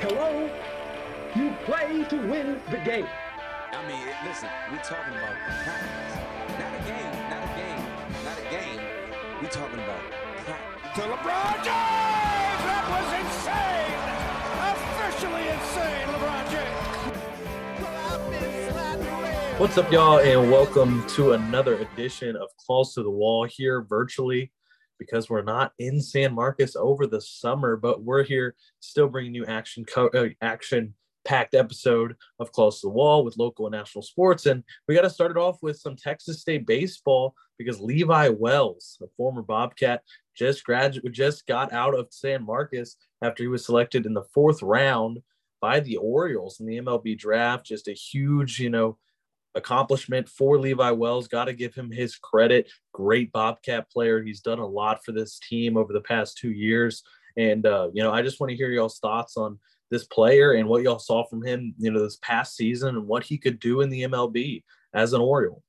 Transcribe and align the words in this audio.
Hello? 0.00 0.48
You 1.34 1.50
play 1.64 2.04
to 2.04 2.16
win 2.30 2.60
the 2.70 2.76
game. 2.78 3.08
I 3.72 3.84
mean, 3.88 4.06
listen, 4.24 4.48
we're 4.70 4.78
talking 4.78 5.12
about 5.12 5.34
practice. 5.64 6.14
Not 6.54 6.70
a 6.72 6.78
game, 6.86 7.10
not 7.28 7.42
a 7.42 7.50
game, 7.58 7.82
not 8.24 8.38
a 8.38 8.46
game. 8.48 8.80
We're 9.42 9.48
talking 9.48 9.80
about 9.80 9.98
practice. 10.46 10.94
To 10.94 11.00
LeBron 11.02 11.54
James! 11.66 12.62
That 12.62 12.86
was 12.94 13.10
insane! 13.18 13.98
Officially 14.70 15.48
insane, 15.50 16.06
LeBron 16.14 16.46
James! 16.52 16.88
What's 19.58 19.76
up, 19.78 19.90
y'all, 19.90 20.20
and 20.20 20.48
welcome 20.48 21.04
to 21.08 21.32
another 21.32 21.74
edition 21.74 22.36
of 22.36 22.56
Claws 22.64 22.94
to 22.94 23.02
the 23.02 23.10
Wall 23.10 23.46
here 23.50 23.82
virtually 23.82 24.52
because 24.98 25.30
we're 25.30 25.42
not 25.42 25.72
in 25.78 26.00
San 26.00 26.34
Marcos 26.34 26.76
over 26.76 27.06
the 27.06 27.20
summer, 27.20 27.76
but 27.76 28.02
we're 28.02 28.24
here 28.24 28.54
still 28.80 29.08
bringing 29.08 29.34
you 29.34 29.46
action 29.46 29.84
co- 29.84 30.08
uh, 30.08 30.28
action 30.42 30.94
packed 31.24 31.54
episode 31.54 32.16
of 32.40 32.52
Claws 32.52 32.80
to 32.80 32.86
the 32.86 32.90
Wall 32.90 33.24
with 33.24 33.36
local 33.36 33.66
and 33.66 33.74
national 33.74 34.02
sports. 34.02 34.46
And 34.46 34.64
we 34.86 34.94
got 34.94 35.02
to 35.02 35.10
start 35.10 35.30
it 35.30 35.36
off 35.36 35.58
with 35.62 35.78
some 35.78 35.94
Texas 35.94 36.40
State 36.40 36.66
baseball 36.66 37.34
because 37.58 37.80
Levi 37.80 38.28
Wells, 38.28 38.98
a 39.02 39.06
former 39.16 39.42
Bobcat, 39.42 40.02
just 40.34 40.64
graduate, 40.64 41.12
just 41.12 41.46
got 41.46 41.72
out 41.72 41.94
of 41.94 42.06
San 42.10 42.44
Marcos 42.44 42.96
after 43.22 43.42
he 43.42 43.48
was 43.48 43.66
selected 43.66 44.06
in 44.06 44.14
the 44.14 44.24
fourth 44.32 44.62
round 44.62 45.18
by 45.60 45.80
the 45.80 45.96
Orioles 45.96 46.60
in 46.60 46.66
the 46.66 46.78
MLB 46.78 47.18
draft. 47.18 47.66
Just 47.66 47.88
a 47.88 47.92
huge, 47.92 48.58
you 48.58 48.70
know, 48.70 48.96
accomplishment 49.58 50.28
for 50.28 50.58
Levi 50.58 50.90
Wells. 50.92 51.28
Got 51.28 51.44
to 51.46 51.52
give 51.52 51.74
him 51.74 51.90
his 51.90 52.16
credit. 52.16 52.70
Great 52.92 53.30
Bobcat 53.32 53.90
player. 53.90 54.22
He's 54.22 54.40
done 54.40 54.58
a 54.58 54.66
lot 54.66 55.04
for 55.04 55.12
this 55.12 55.38
team 55.38 55.76
over 55.76 55.92
the 55.92 56.00
past 56.00 56.38
two 56.38 56.50
years. 56.50 57.02
And, 57.36 57.66
uh, 57.66 57.90
you 57.92 58.02
know, 58.02 58.12
I 58.12 58.22
just 58.22 58.40
want 58.40 58.50
to 58.50 58.56
hear 58.56 58.70
y'all's 58.70 58.98
thoughts 58.98 59.36
on 59.36 59.58
this 59.90 60.04
player 60.04 60.52
and 60.52 60.68
what 60.68 60.82
y'all 60.82 60.98
saw 60.98 61.24
from 61.24 61.44
him, 61.44 61.74
you 61.78 61.90
know, 61.90 62.02
this 62.02 62.18
past 62.22 62.56
season 62.56 62.96
and 62.96 63.06
what 63.06 63.24
he 63.24 63.38
could 63.38 63.60
do 63.60 63.80
in 63.80 63.90
the 63.90 64.02
MLB 64.02 64.64
as 64.94 65.12
an 65.12 65.20
Oriole. 65.20 65.62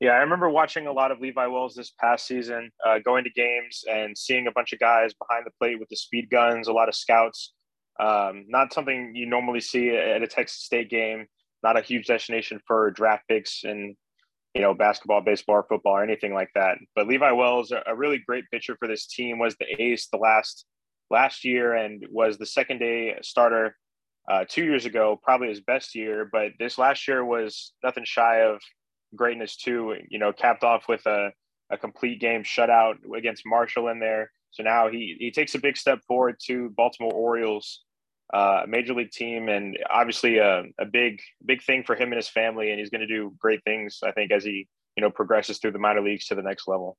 Yeah, 0.00 0.10
I 0.10 0.18
remember 0.18 0.48
watching 0.48 0.86
a 0.86 0.92
lot 0.92 1.10
of 1.10 1.20
Levi 1.20 1.46
Wells 1.46 1.74
this 1.74 1.92
past 1.98 2.26
season, 2.26 2.70
uh, 2.86 3.00
going 3.00 3.24
to 3.24 3.30
games 3.30 3.82
and 3.90 4.16
seeing 4.16 4.46
a 4.46 4.52
bunch 4.52 4.72
of 4.72 4.78
guys 4.78 5.12
behind 5.14 5.44
the 5.44 5.50
plate 5.58 5.80
with 5.80 5.88
the 5.88 5.96
speed 5.96 6.30
guns, 6.30 6.68
a 6.68 6.72
lot 6.72 6.88
of 6.88 6.94
scouts. 6.94 7.52
Um, 7.98 8.44
not 8.46 8.72
something 8.72 9.12
you 9.16 9.26
normally 9.26 9.60
see 9.60 9.90
at 9.90 10.22
a 10.22 10.26
Texas 10.28 10.62
State 10.62 10.88
game. 10.88 11.26
Not 11.62 11.76
a 11.76 11.82
huge 11.82 12.06
destination 12.06 12.60
for 12.66 12.90
draft 12.90 13.24
picks 13.28 13.64
and 13.64 13.96
you 14.54 14.60
know 14.60 14.74
basketball, 14.74 15.20
baseball, 15.20 15.56
or 15.56 15.66
football, 15.68 15.96
or 15.96 16.02
anything 16.02 16.34
like 16.34 16.50
that. 16.54 16.78
But 16.94 17.06
Levi 17.06 17.30
Wells, 17.32 17.72
a 17.72 17.96
really 17.96 18.18
great 18.26 18.44
pitcher 18.50 18.76
for 18.78 18.88
this 18.88 19.06
team, 19.06 19.38
was 19.38 19.56
the 19.56 19.82
ace 19.82 20.08
the 20.10 20.18
last 20.18 20.64
last 21.10 21.44
year 21.44 21.74
and 21.74 22.04
was 22.10 22.38
the 22.38 22.46
second 22.46 22.78
day 22.78 23.16
starter 23.22 23.76
uh, 24.30 24.44
two 24.48 24.64
years 24.64 24.84
ago, 24.84 25.18
probably 25.22 25.48
his 25.48 25.60
best 25.60 25.94
year. 25.94 26.28
But 26.30 26.52
this 26.58 26.78
last 26.78 27.08
year 27.08 27.24
was 27.24 27.72
nothing 27.82 28.04
shy 28.04 28.42
of 28.42 28.60
greatness 29.16 29.56
too. 29.56 29.94
You 30.08 30.18
know, 30.18 30.32
capped 30.32 30.64
off 30.64 30.84
with 30.88 31.04
a, 31.06 31.30
a 31.70 31.78
complete 31.78 32.20
game 32.20 32.42
shutout 32.42 32.94
against 33.16 33.44
Marshall 33.46 33.88
in 33.88 34.00
there. 34.00 34.30
So 34.50 34.62
now 34.62 34.88
he 34.88 35.16
he 35.18 35.30
takes 35.30 35.54
a 35.54 35.58
big 35.58 35.76
step 35.76 36.00
forward 36.06 36.36
to 36.46 36.70
Baltimore 36.76 37.12
Orioles, 37.12 37.84
uh, 38.32 38.62
major 38.68 38.94
league 38.94 39.10
team, 39.10 39.48
and 39.48 39.78
obviously 39.90 40.38
a, 40.38 40.64
a 40.78 40.84
big 40.84 41.20
big 41.44 41.62
thing 41.62 41.82
for 41.84 41.94
him 41.94 42.08
and 42.08 42.16
his 42.16 42.28
family. 42.28 42.70
And 42.70 42.78
he's 42.78 42.90
going 42.90 43.00
to 43.00 43.06
do 43.06 43.34
great 43.38 43.62
things, 43.64 44.00
I 44.04 44.12
think, 44.12 44.32
as 44.32 44.44
he 44.44 44.68
you 44.96 45.02
know 45.02 45.10
progresses 45.10 45.58
through 45.58 45.72
the 45.72 45.78
minor 45.78 46.02
leagues 46.02 46.26
to 46.26 46.34
the 46.34 46.42
next 46.42 46.68
level. 46.68 46.96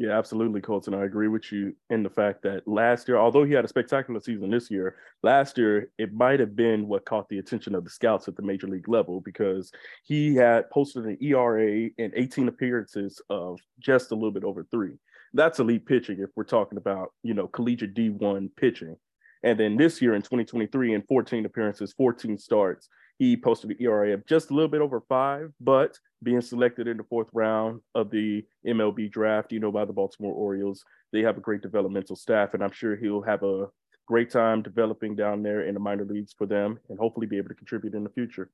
Yeah, 0.00 0.16
absolutely, 0.16 0.60
Colton. 0.60 0.94
I 0.94 1.06
agree 1.06 1.26
with 1.26 1.50
you 1.50 1.74
in 1.90 2.04
the 2.04 2.08
fact 2.08 2.42
that 2.42 2.68
last 2.68 3.08
year, 3.08 3.16
although 3.16 3.42
he 3.42 3.52
had 3.52 3.64
a 3.64 3.68
spectacular 3.68 4.20
season 4.20 4.48
this 4.48 4.70
year, 4.70 4.94
last 5.24 5.58
year 5.58 5.90
it 5.98 6.12
might 6.12 6.38
have 6.38 6.54
been 6.54 6.86
what 6.86 7.04
caught 7.04 7.28
the 7.28 7.40
attention 7.40 7.74
of 7.74 7.82
the 7.82 7.90
scouts 7.90 8.28
at 8.28 8.36
the 8.36 8.42
major 8.42 8.68
league 8.68 8.88
level 8.88 9.20
because 9.20 9.72
he 10.04 10.36
had 10.36 10.70
posted 10.70 11.04
an 11.04 11.18
ERA 11.20 11.88
in 11.98 12.12
18 12.14 12.46
appearances 12.46 13.20
of 13.28 13.58
just 13.80 14.12
a 14.12 14.14
little 14.14 14.30
bit 14.30 14.44
over 14.44 14.64
three. 14.70 14.94
That's 15.34 15.58
elite 15.58 15.84
pitching 15.84 16.20
if 16.20 16.30
we're 16.36 16.44
talking 16.44 16.78
about, 16.78 17.12
you 17.24 17.34
know, 17.34 17.48
collegiate 17.48 17.94
D1 17.94 18.50
pitching. 18.56 18.96
And 19.42 19.58
then 19.58 19.76
this 19.76 20.02
year 20.02 20.14
in 20.14 20.22
2023, 20.22 20.94
in 20.94 21.02
14 21.02 21.46
appearances, 21.46 21.92
14 21.92 22.38
starts, 22.38 22.88
he 23.18 23.36
posted 23.36 23.70
an 23.70 23.76
ERA 23.80 24.14
of 24.14 24.26
just 24.26 24.50
a 24.50 24.54
little 24.54 24.68
bit 24.68 24.80
over 24.80 25.00
five, 25.08 25.52
but 25.60 25.98
being 26.22 26.40
selected 26.40 26.86
in 26.86 26.96
the 26.96 27.04
fourth 27.04 27.28
round 27.32 27.80
of 27.94 28.10
the 28.10 28.44
MLB 28.66 29.10
draft, 29.10 29.52
you 29.52 29.60
know, 29.60 29.72
by 29.72 29.84
the 29.84 29.92
Baltimore 29.92 30.34
Orioles, 30.34 30.84
they 31.12 31.22
have 31.22 31.36
a 31.36 31.40
great 31.40 31.62
developmental 31.62 32.16
staff, 32.16 32.54
and 32.54 32.62
I'm 32.62 32.72
sure 32.72 32.96
he'll 32.96 33.22
have 33.22 33.42
a 33.42 33.66
great 34.06 34.30
time 34.30 34.62
developing 34.62 35.14
down 35.14 35.42
there 35.42 35.62
in 35.62 35.74
the 35.74 35.80
minor 35.80 36.04
leagues 36.04 36.32
for 36.32 36.46
them 36.46 36.78
and 36.88 36.98
hopefully 36.98 37.26
be 37.26 37.36
able 37.36 37.48
to 37.48 37.54
contribute 37.54 37.94
in 37.94 38.04
the 38.04 38.10
future. 38.10 38.50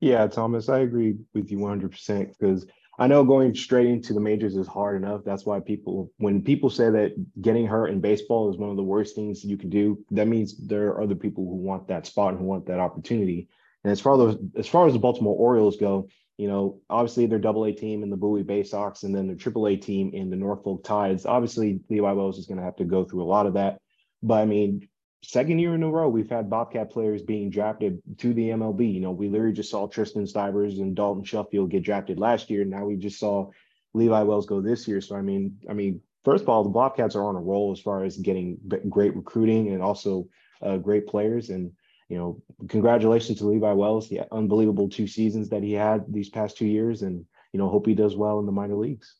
Yeah, 0.00 0.26
Thomas, 0.26 0.68
I 0.68 0.80
agree 0.80 1.16
with 1.32 1.50
you 1.50 1.58
100% 1.58 2.36
because 2.38 2.66
I 2.98 3.08
know 3.08 3.24
going 3.24 3.54
straight 3.54 3.86
into 3.86 4.12
the 4.12 4.20
majors 4.20 4.56
is 4.56 4.68
hard 4.68 5.02
enough. 5.02 5.22
That's 5.24 5.44
why 5.44 5.60
people, 5.60 6.12
when 6.18 6.42
people 6.42 6.70
say 6.70 6.90
that 6.90 7.12
getting 7.42 7.66
hurt 7.66 7.88
in 7.88 8.00
baseball 8.00 8.50
is 8.50 8.56
one 8.56 8.70
of 8.70 8.76
the 8.76 8.84
worst 8.84 9.16
things 9.16 9.44
you 9.44 9.56
can 9.56 9.70
do, 9.70 10.04
that 10.12 10.28
means 10.28 10.56
there 10.66 10.88
are 10.88 11.02
other 11.02 11.16
people 11.16 11.44
who 11.44 11.56
want 11.56 11.88
that 11.88 12.06
spot 12.06 12.30
and 12.30 12.38
who 12.38 12.44
want 12.44 12.66
that 12.66 12.78
opportunity. 12.78 13.48
And 13.82 13.90
as 13.90 14.00
far 14.00 14.28
as 14.28 14.36
as 14.56 14.68
far 14.68 14.86
as 14.86 14.92
the 14.92 14.98
Baltimore 14.98 15.36
Orioles 15.36 15.76
go, 15.76 16.08
you 16.38 16.48
know, 16.48 16.80
obviously 16.88 17.26
their 17.26 17.38
Double 17.38 17.64
A 17.64 17.72
team 17.72 18.02
in 18.02 18.10
the 18.10 18.16
Bowie 18.16 18.44
Baysox, 18.44 19.02
and 19.02 19.14
then 19.14 19.26
their 19.26 19.36
Triple 19.36 19.66
A 19.68 19.76
team 19.76 20.12
in 20.14 20.30
the 20.30 20.36
Norfolk 20.36 20.84
Tides. 20.84 21.26
Obviously, 21.26 21.80
Levi 21.90 22.12
Wells 22.12 22.38
is 22.38 22.46
going 22.46 22.58
to 22.58 22.64
have 22.64 22.76
to 22.76 22.84
go 22.84 23.04
through 23.04 23.22
a 23.22 23.24
lot 23.24 23.46
of 23.46 23.54
that. 23.54 23.78
But 24.22 24.34
I 24.34 24.44
mean, 24.46 24.88
second 25.24 25.58
year 25.58 25.74
in 25.74 25.82
a 25.82 25.90
row, 25.90 26.08
we've 26.08 26.30
had 26.30 26.50
Bobcat 26.50 26.90
players 26.90 27.22
being 27.22 27.50
drafted 27.50 28.00
to 28.18 28.34
the 28.34 28.50
MLB. 28.50 28.92
You 28.92 29.00
know, 29.00 29.10
we 29.10 29.28
literally 29.28 29.54
just 29.54 29.70
saw 29.70 29.86
Tristan 29.86 30.26
Stivers 30.26 30.78
and 30.78 30.94
Dalton 30.94 31.24
Shuffield 31.24 31.70
get 31.70 31.82
drafted 31.82 32.18
last 32.18 32.50
year. 32.50 32.64
Now 32.64 32.84
we 32.84 32.96
just 32.96 33.18
saw 33.18 33.50
Levi 33.94 34.22
Wells 34.22 34.46
go 34.46 34.60
this 34.60 34.86
year. 34.86 35.00
So 35.00 35.16
I 35.16 35.22
mean, 35.22 35.58
I 35.68 35.72
mean, 35.72 36.00
first 36.24 36.42
of 36.42 36.48
all, 36.48 36.62
the 36.62 36.70
Bobcats 36.70 37.16
are 37.16 37.24
on 37.24 37.36
a 37.36 37.40
roll 37.40 37.72
as 37.72 37.80
far 37.80 38.04
as 38.04 38.16
getting 38.16 38.58
great 38.88 39.16
recruiting 39.16 39.72
and 39.72 39.82
also 39.82 40.28
uh, 40.62 40.76
great 40.76 41.06
players. 41.06 41.50
And 41.50 41.72
you 42.08 42.18
know, 42.18 42.42
congratulations 42.68 43.38
to 43.38 43.46
Levi 43.46 43.72
Wells. 43.72 44.08
The 44.08 44.22
unbelievable 44.32 44.88
two 44.88 45.06
seasons 45.06 45.48
that 45.48 45.62
he 45.62 45.72
had 45.72 46.04
these 46.12 46.28
past 46.28 46.58
two 46.58 46.66
years, 46.66 47.02
and 47.02 47.24
you 47.52 47.58
know, 47.58 47.68
hope 47.68 47.86
he 47.86 47.94
does 47.94 48.16
well 48.16 48.38
in 48.40 48.46
the 48.46 48.52
minor 48.52 48.76
leagues. 48.76 49.16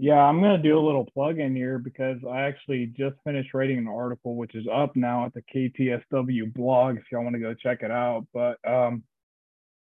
Yeah, 0.00 0.20
I'm 0.20 0.40
going 0.40 0.56
to 0.56 0.62
do 0.62 0.78
a 0.78 0.86
little 0.86 1.04
plug 1.12 1.40
in 1.40 1.56
here 1.56 1.80
because 1.80 2.18
I 2.24 2.42
actually 2.42 2.86
just 2.96 3.16
finished 3.24 3.52
writing 3.52 3.78
an 3.78 3.88
article, 3.88 4.36
which 4.36 4.54
is 4.54 4.64
up 4.72 4.94
now 4.94 5.26
at 5.26 5.34
the 5.34 5.42
KTSW 5.42 6.54
blog 6.54 6.98
if 6.98 7.02
y'all 7.10 7.24
want 7.24 7.34
to 7.34 7.40
go 7.40 7.52
check 7.52 7.82
it 7.82 7.90
out. 7.90 8.24
But 8.32 8.58
um, 8.64 9.02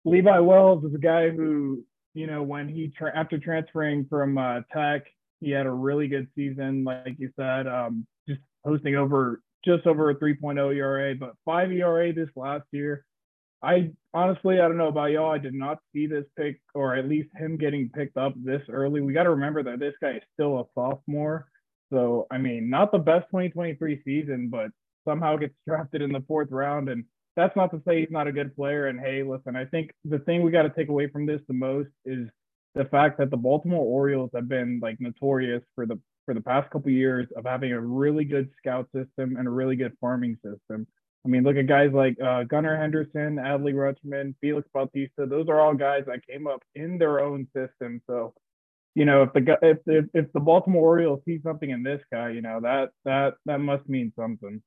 Levi 0.06 0.40
Wells 0.40 0.86
is 0.86 0.96
a 0.96 0.98
guy 0.98 1.30
who, 1.30 1.84
you 2.14 2.26
know, 2.26 2.42
when 2.42 2.70
he, 2.70 2.88
tra- 2.98 3.16
after 3.18 3.38
transferring 3.38 4.06
from 4.10 4.38
uh, 4.38 4.62
Tech, 4.74 5.08
he 5.42 5.52
had 5.52 5.66
a 5.66 5.72
really 5.72 6.08
good 6.08 6.30
season, 6.36 6.86
like 6.86 7.18
you 7.18 7.30
said, 7.36 7.68
um, 7.68 8.08
just 8.30 8.40
posting 8.66 8.96
over 8.96 9.42
just 9.66 9.86
over 9.86 10.10
a 10.10 10.16
3.0 10.16 10.74
ERA, 10.74 11.16
but 11.16 11.34
five 11.44 11.70
ERA 11.70 12.14
this 12.14 12.30
last 12.38 12.64
year. 12.72 13.04
I 13.64 13.92
honestly, 14.14 14.60
I 14.60 14.68
don't 14.68 14.78
know 14.78 14.88
about 14.88 15.12
y'all. 15.12 15.32
I 15.32 15.40
did 15.40 15.54
not 15.54 15.80
see 15.94 16.06
this 16.08 16.26
pick, 16.38 16.62
or 16.76 16.96
at 16.96 17.08
least 17.08 17.30
him 17.36 17.58
getting 17.58 17.90
picked 17.90 18.18
up 18.18 18.34
this 18.36 18.62
early. 18.70 19.02
We 19.02 19.14
got 19.14 19.24
to 19.24 19.32
remember 19.32 19.64
that 19.64 19.80
this 19.80 19.96
guy 20.02 20.18
is 20.18 20.24
still 20.34 20.60
a 20.60 20.66
sophomore. 20.76 21.48
So, 21.92 22.28
I 22.30 22.38
mean, 22.38 22.70
not 22.70 22.92
the 22.92 23.00
best 23.00 23.26
2023 23.32 24.02
season, 24.04 24.50
but 24.50 24.70
somehow 25.08 25.38
gets 25.38 25.56
drafted 25.68 26.02
in 26.02 26.12
the 26.12 26.24
fourth 26.28 26.52
round. 26.52 26.90
And 26.90 27.06
that's 27.36 27.56
not 27.56 27.72
to 27.72 27.82
say 27.88 28.02
he's 28.02 28.12
not 28.12 28.28
a 28.28 28.32
good 28.32 28.56
player. 28.56 28.88
And 28.88 29.00
hey, 29.00 29.24
listen, 29.24 29.56
I 29.56 29.66
think 29.66 29.92
the 30.06 30.20
thing 30.20 30.44
we 30.44 30.52
got 30.52 30.64
to 30.64 30.70
take 30.70 30.90
away 30.90 31.08
from 31.08 31.26
this 31.26 31.42
the 31.48 31.54
most 31.54 31.90
is 32.06 32.28
the 32.76 32.86
fact 32.86 33.18
that 33.18 33.32
the 33.32 33.38
Baltimore 33.38 33.84
Orioles 33.84 34.30
have 34.36 34.48
been 34.48 34.80
like 34.82 34.98
notorious 35.00 35.64
for 35.74 35.86
the 35.86 36.00
for 36.26 36.34
the 36.34 36.42
past 36.42 36.70
couple 36.70 36.90
of 36.90 36.94
years 36.94 37.26
of 37.38 37.46
having 37.46 37.72
a 37.72 37.80
really 37.80 38.26
good 38.26 38.50
scout 38.58 38.86
system 38.94 39.38
and 39.38 39.48
a 39.48 39.52
really 39.52 39.78
good 39.78 39.94
farming 40.02 40.36
system. 40.44 40.86
I 41.28 41.30
mean, 41.30 41.44
look 41.44 41.58
at 41.58 41.68
guys 41.68 41.92
like 41.92 42.16
uh, 42.22 42.44
Gunnar 42.44 42.78
Henderson, 42.78 43.36
Adley 43.36 43.74
Rutschman, 43.74 44.34
Felix 44.40 44.66
Bautista. 44.74 45.26
Those 45.26 45.50
are 45.50 45.60
all 45.60 45.74
guys 45.74 46.04
that 46.08 46.26
came 46.26 46.48
up 46.48 46.64
in 46.74 46.98
their 46.98 47.20
own 47.20 47.48
system. 47.54 48.02
So, 48.08 48.34
you 48.96 49.04
know, 49.04 49.24
if 49.24 49.34
the 49.34 49.58
if 49.62 49.78
if, 49.86 50.06
if 50.14 50.32
the 50.32 50.40
Baltimore 50.40 50.84
Orioles 50.84 51.20
see 51.26 51.42
something 51.44 51.70
in 51.70 51.84
this 51.84 52.02
guy, 52.14 52.30
you 52.30 52.42
know 52.42 52.62
that 52.62 52.92
that 53.04 53.34
that 53.46 53.60
must 53.60 53.90
mean 53.90 54.14
something. 54.18 54.64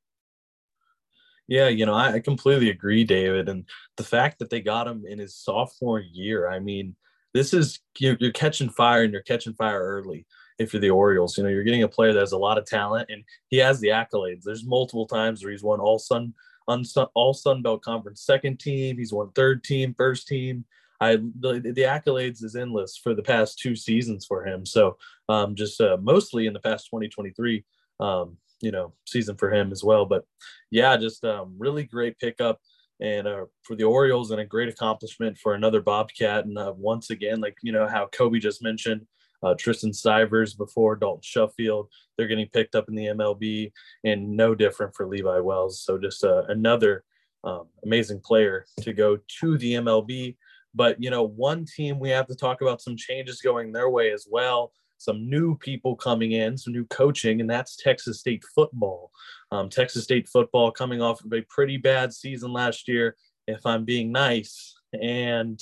Yeah, 1.48 1.68
you 1.68 1.86
know, 1.86 1.94
I, 1.94 2.20
completely 2.20 2.68
agree, 2.68 3.04
David. 3.04 3.48
And 3.48 3.64
the 3.96 4.04
fact 4.04 4.38
that 4.38 4.50
they 4.50 4.60
got 4.60 4.86
him 4.86 5.04
in 5.08 5.18
his 5.18 5.34
sophomore 5.34 5.98
year, 5.98 6.48
I 6.48 6.60
mean, 6.60 6.94
this 7.32 7.54
is 7.54 7.80
you're, 7.98 8.18
you're 8.20 8.32
catching 8.32 8.68
fire 8.68 9.02
and 9.02 9.12
you're 9.14 9.22
catching 9.22 9.54
fire 9.54 9.80
early 9.80 10.26
if 10.58 10.74
you're 10.74 10.80
the 10.80 10.90
Orioles. 10.90 11.38
You 11.38 11.44
know, 11.44 11.50
you're 11.50 11.64
getting 11.64 11.84
a 11.84 11.88
player 11.88 12.12
that 12.12 12.20
has 12.20 12.32
a 12.32 12.38
lot 12.38 12.58
of 12.58 12.66
talent 12.66 13.08
and 13.10 13.24
he 13.48 13.56
has 13.56 13.80
the 13.80 13.88
accolades. 13.88 14.42
There's 14.44 14.66
multiple 14.66 15.06
times 15.06 15.42
where 15.42 15.50
he's 15.50 15.62
won 15.62 15.80
all 15.80 15.98
Sun 15.98 16.34
on 16.68 16.84
all 17.14 17.34
Sun 17.34 17.62
Belt 17.62 17.82
Conference 17.82 18.22
second 18.22 18.60
team. 18.60 18.98
He's 18.98 19.12
won 19.12 19.30
third 19.32 19.64
team, 19.64 19.94
first 19.96 20.28
team. 20.28 20.64
I 21.00 21.16
the, 21.16 21.60
the 21.74 21.82
accolades 21.82 22.44
is 22.44 22.56
endless 22.56 22.96
for 22.96 23.14
the 23.14 23.22
past 23.22 23.58
two 23.58 23.74
seasons 23.74 24.26
for 24.26 24.46
him. 24.46 24.66
So 24.66 24.98
um, 25.28 25.54
just 25.54 25.80
uh, 25.80 25.96
mostly 26.00 26.46
in 26.46 26.52
the 26.52 26.60
past 26.60 26.86
2023, 26.86 27.64
um, 28.00 28.36
you 28.60 28.70
know, 28.70 28.92
season 29.06 29.36
for 29.36 29.52
him 29.52 29.72
as 29.72 29.82
well. 29.82 30.04
But 30.04 30.24
yeah, 30.70 30.96
just 30.96 31.24
um, 31.24 31.54
really 31.58 31.84
great 31.84 32.18
pickup 32.18 32.60
and 33.00 33.26
uh, 33.26 33.46
for 33.62 33.76
the 33.76 33.84
Orioles 33.84 34.30
and 34.30 34.40
a 34.40 34.44
great 34.44 34.68
accomplishment 34.68 35.38
for 35.38 35.54
another 35.54 35.80
Bobcat. 35.80 36.44
And 36.44 36.58
uh, 36.58 36.74
once 36.76 37.10
again, 37.10 37.40
like 37.40 37.56
you 37.62 37.72
know 37.72 37.88
how 37.88 38.06
Kobe 38.12 38.38
just 38.38 38.62
mentioned, 38.62 39.06
uh, 39.42 39.54
Tristan 39.54 39.92
Stivers 39.92 40.54
before 40.54 40.96
Dalton 40.96 41.22
Shuffield, 41.22 41.88
they're 42.16 42.26
getting 42.26 42.48
picked 42.48 42.74
up 42.74 42.88
in 42.88 42.94
the 42.94 43.06
MLB, 43.06 43.72
and 44.04 44.36
no 44.36 44.54
different 44.54 44.94
for 44.94 45.06
Levi 45.06 45.38
Wells. 45.40 45.82
So 45.82 45.98
just 45.98 46.24
uh, 46.24 46.44
another 46.48 47.04
um, 47.44 47.68
amazing 47.84 48.20
player 48.20 48.66
to 48.82 48.92
go 48.92 49.18
to 49.40 49.58
the 49.58 49.74
MLB. 49.74 50.36
But 50.74 51.02
you 51.02 51.10
know, 51.10 51.22
one 51.22 51.64
team 51.64 51.98
we 51.98 52.10
have 52.10 52.26
to 52.28 52.36
talk 52.36 52.60
about 52.60 52.82
some 52.82 52.96
changes 52.96 53.40
going 53.40 53.72
their 53.72 53.90
way 53.90 54.12
as 54.12 54.26
well. 54.30 54.72
Some 54.98 55.30
new 55.30 55.56
people 55.56 55.96
coming 55.96 56.32
in, 56.32 56.58
some 56.58 56.74
new 56.74 56.84
coaching, 56.86 57.40
and 57.40 57.48
that's 57.48 57.76
Texas 57.76 58.20
State 58.20 58.44
football. 58.54 59.10
Um, 59.50 59.70
Texas 59.70 60.04
State 60.04 60.28
football 60.28 60.70
coming 60.70 61.00
off 61.00 61.24
of 61.24 61.32
a 61.32 61.40
pretty 61.48 61.78
bad 61.78 62.12
season 62.12 62.52
last 62.52 62.86
year, 62.86 63.16
if 63.46 63.64
I'm 63.64 63.86
being 63.86 64.12
nice. 64.12 64.74
And 64.92 65.60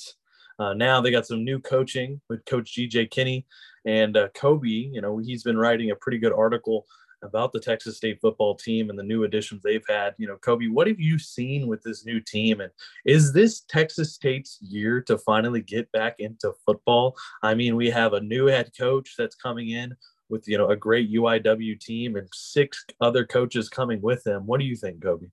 uh, 0.58 0.75
now 0.75 1.00
they 1.00 1.10
got 1.10 1.26
some 1.26 1.44
new 1.44 1.60
coaching 1.60 2.20
with 2.28 2.44
Coach 2.44 2.75
GJ 2.76 3.10
Kinne 3.10 3.44
and 3.84 4.16
uh, 4.16 4.28
Kobe. 4.34 4.69
You 4.69 5.00
know, 5.00 5.19
he's 5.19 5.43
been 5.43 5.56
writing 5.56 5.90
a 5.90 5.96
pretty 5.96 6.19
good 6.19 6.32
article 6.32 6.87
about 7.22 7.52
the 7.52 7.60
Texas 7.60 7.96
State 7.96 8.20
football 8.20 8.55
team 8.55 8.90
and 8.90 8.99
the 8.99 9.02
new 9.02 9.25
additions 9.25 9.62
they've 9.62 9.84
had. 9.88 10.14
You 10.19 10.28
know, 10.28 10.37
Kobe, 10.37 10.66
what 10.66 10.87
have 10.87 11.00
you 11.00 11.19
seen 11.19 11.66
with 11.66 11.82
this 11.82 12.05
new 12.05 12.20
team? 12.20 12.60
And 12.60 12.70
is 13.05 13.32
this 13.32 13.60
Texas 13.60 14.14
State's 14.14 14.58
year 14.60 15.00
to 15.02 15.19
finally 15.19 15.60
get 15.60 15.90
back 15.93 16.16
into 16.19 16.52
football? 16.64 17.16
I 17.43 17.55
mean, 17.55 17.76
we 17.76 17.90
have 17.90 18.12
a 18.12 18.20
new 18.20 18.46
head 18.46 18.70
coach 18.78 19.14
that's 19.19 19.34
coming 19.34 19.70
in 19.70 19.96
with, 20.28 20.46
you 20.46 20.58
know, 20.58 20.70
a 20.70 20.76
great 20.76 21.12
UIW 21.12 21.81
team 21.81 22.16
and 22.16 22.28
six 22.32 22.84
other 23.00 23.25
coaches 23.25 23.69
coming 23.69 24.00
with 24.00 24.22
them. 24.25 24.46
What 24.46 24.60
do 24.60 24.66
you 24.66 24.76
think, 24.76 25.02
Kobe? 25.02 25.26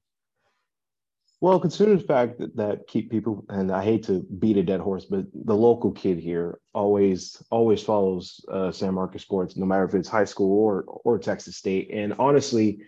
Well, 1.46 1.60
considering 1.60 2.00
the 2.00 2.04
fact 2.04 2.40
that, 2.40 2.56
that 2.56 2.88
keep 2.88 3.12
people, 3.12 3.46
and 3.50 3.72
I 3.72 3.84
hate 3.84 4.02
to 4.06 4.26
beat 4.40 4.58
a 4.58 4.64
dead 4.64 4.80
horse, 4.80 5.06
but 5.06 5.26
the 5.32 5.54
local 5.54 5.92
kid 5.92 6.18
here 6.18 6.60
always 6.74 7.40
always 7.52 7.84
follows 7.84 8.44
uh, 8.52 8.72
San 8.72 8.96
Marcos 8.96 9.22
sports, 9.22 9.56
no 9.56 9.68
matter 9.68 9.84
if 9.84 9.94
it's 9.94 10.10
high 10.10 10.26
school 10.26 10.58
or 10.58 10.86
or 11.04 11.20
Texas 11.20 11.58
State. 11.58 11.92
And 11.94 12.16
honestly, 12.18 12.80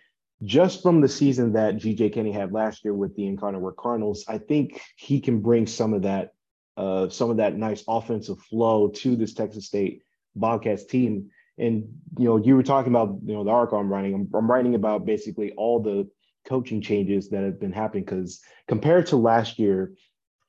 just 0.44 0.82
from 0.82 1.02
the 1.02 1.08
season 1.08 1.54
that 1.54 1.76
GJ 1.76 2.16
Kinne 2.16 2.34
had 2.34 2.52
last 2.52 2.84
year 2.84 2.96
with 2.96 3.16
the 3.16 3.28
Incarnate 3.28 3.78
Cardinals, 3.78 4.26
I 4.28 4.40
think 4.40 4.82
he 4.96 5.22
can 5.22 5.40
bring 5.40 5.68
some 5.68 5.94
of 5.94 6.02
that 6.02 6.34
uh, 6.78 7.10
some 7.10 7.30
of 7.30 7.38
that 7.38 7.56
nice 7.56 7.84
offensive 7.88 8.40
flow 8.40 8.88
to 8.88 9.16
this 9.16 9.36
Texas 9.36 9.68
State 9.68 10.02
Bobcats 10.36 10.86
team. 10.86 11.30
And 11.60 11.88
you 12.18 12.26
know, 12.26 12.38
you 12.38 12.56
were 12.56 12.64
talking 12.64 12.92
about 12.92 13.20
you 13.24 13.36
know 13.36 13.44
the 13.44 13.52
article 13.52 13.78
I'm 13.78 13.94
writing. 13.94 14.16
I'm, 14.16 14.28
I'm 14.34 14.50
writing 14.50 14.74
about 14.74 15.06
basically 15.06 15.52
all 15.52 15.80
the 15.80 16.10
coaching 16.48 16.82
changes 16.82 17.30
that 17.30 17.44
have 17.44 17.60
been 17.60 17.74
happening 17.74 18.04
because 18.04 18.42
compared 18.68 19.08
to 19.08 19.18
last 19.18 19.60
year, 19.60 19.94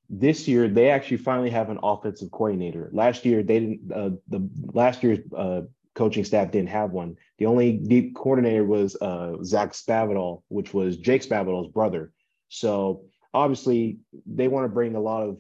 this 0.09 0.49
year 0.49 0.69
they 0.69 0.91
actually 0.91 1.19
finally 1.19 1.50
have 1.50 1.69
an 1.69 1.79
offensive 1.83 2.31
coordinator. 2.31 2.89
Last 2.93 3.25
year 3.25 3.43
they 3.43 3.61
didn't. 3.61 3.93
Uh, 3.93 4.11
the 4.29 4.49
last 4.73 5.03
year's 5.03 5.19
uh, 5.37 5.62
coaching 5.95 6.25
staff 6.25 6.50
didn't 6.50 6.71
have 6.71 6.93
one. 6.93 7.17
The 7.39 7.47
only 7.47 7.73
deep 7.73 8.15
coordinator 8.15 8.65
was 8.65 8.97
uh, 8.97 9.37
Zach 9.43 9.73
Spavital, 9.73 10.43
which 10.49 10.73
was 10.73 10.97
Jake 10.97 11.23
Spavital's 11.23 11.73
brother. 11.73 12.12
So 12.49 13.03
obviously 13.35 13.99
they 14.25 14.49
want 14.49 14.65
to 14.65 14.69
bring 14.69 14.95
a 14.95 15.00
lot 15.00 15.25
of 15.25 15.39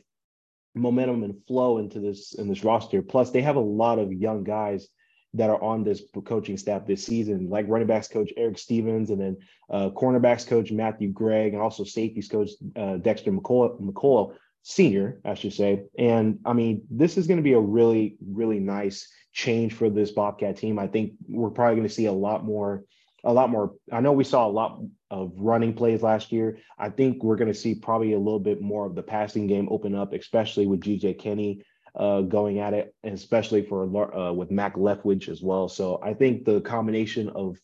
momentum 0.74 1.22
and 1.22 1.34
flow 1.46 1.78
into 1.78 2.00
this 2.00 2.34
in 2.34 2.48
this 2.48 2.64
roster. 2.64 3.00
Plus 3.02 3.30
they 3.30 3.42
have 3.42 3.56
a 3.56 3.60
lot 3.60 3.98
of 3.98 4.12
young 4.12 4.44
guys 4.44 4.88
that 5.34 5.50
are 5.50 5.62
on 5.62 5.84
this 5.84 6.02
coaching 6.24 6.56
staff 6.56 6.86
this 6.86 7.04
season, 7.04 7.50
like 7.50 7.66
running 7.68 7.86
backs 7.86 8.08
coach 8.08 8.32
Eric 8.36 8.58
Stevens, 8.58 9.10
and 9.10 9.20
then 9.20 9.36
uh, 9.70 9.90
cornerbacks 9.90 10.46
coach 10.46 10.72
Matthew 10.72 11.10
Gregg, 11.10 11.52
and 11.52 11.62
also 11.62 11.84
safeties 11.84 12.28
coach 12.28 12.50
uh, 12.76 12.96
Dexter 12.96 13.30
McCullough, 13.30 13.80
McCullough, 13.80 14.34
senior, 14.62 15.20
I 15.24 15.34
should 15.34 15.52
say. 15.52 15.84
And 15.98 16.38
I 16.44 16.52
mean, 16.54 16.82
this 16.90 17.18
is 17.18 17.26
going 17.26 17.36
to 17.36 17.42
be 17.42 17.52
a 17.52 17.60
really, 17.60 18.16
really 18.26 18.58
nice 18.58 19.08
change 19.32 19.74
for 19.74 19.90
this 19.90 20.10
Bobcat 20.12 20.56
team. 20.56 20.78
I 20.78 20.86
think 20.86 21.12
we're 21.28 21.50
probably 21.50 21.76
going 21.76 21.88
to 21.88 21.94
see 21.94 22.06
a 22.06 22.12
lot 22.12 22.44
more, 22.44 22.84
a 23.24 23.32
lot 23.32 23.50
more. 23.50 23.74
I 23.92 24.00
know 24.00 24.12
we 24.12 24.24
saw 24.24 24.46
a 24.46 24.50
lot 24.50 24.80
of 25.10 25.32
running 25.36 25.74
plays 25.74 26.02
last 26.02 26.32
year. 26.32 26.58
I 26.78 26.88
think 26.90 27.22
we're 27.22 27.36
going 27.36 27.52
to 27.52 27.58
see 27.58 27.74
probably 27.74 28.14
a 28.14 28.18
little 28.18 28.40
bit 28.40 28.60
more 28.60 28.86
of 28.86 28.94
the 28.94 29.02
passing 29.02 29.46
game 29.46 29.68
open 29.70 29.94
up, 29.94 30.12
especially 30.12 30.66
with 30.66 30.80
GJ 30.80 31.18
Kinne 31.18 31.62
uh, 31.94 32.22
going 32.22 32.58
at 32.58 32.74
it, 32.74 32.94
especially 33.04 33.62
for 33.62 34.14
uh, 34.14 34.32
with 34.32 34.50
Mack 34.50 34.74
Leftwich 34.74 35.28
as 35.28 35.42
well. 35.42 35.68
So 35.68 36.00
I 36.02 36.14
think 36.14 36.44
the 36.44 36.60
combination 36.60 37.28
of 37.30 37.58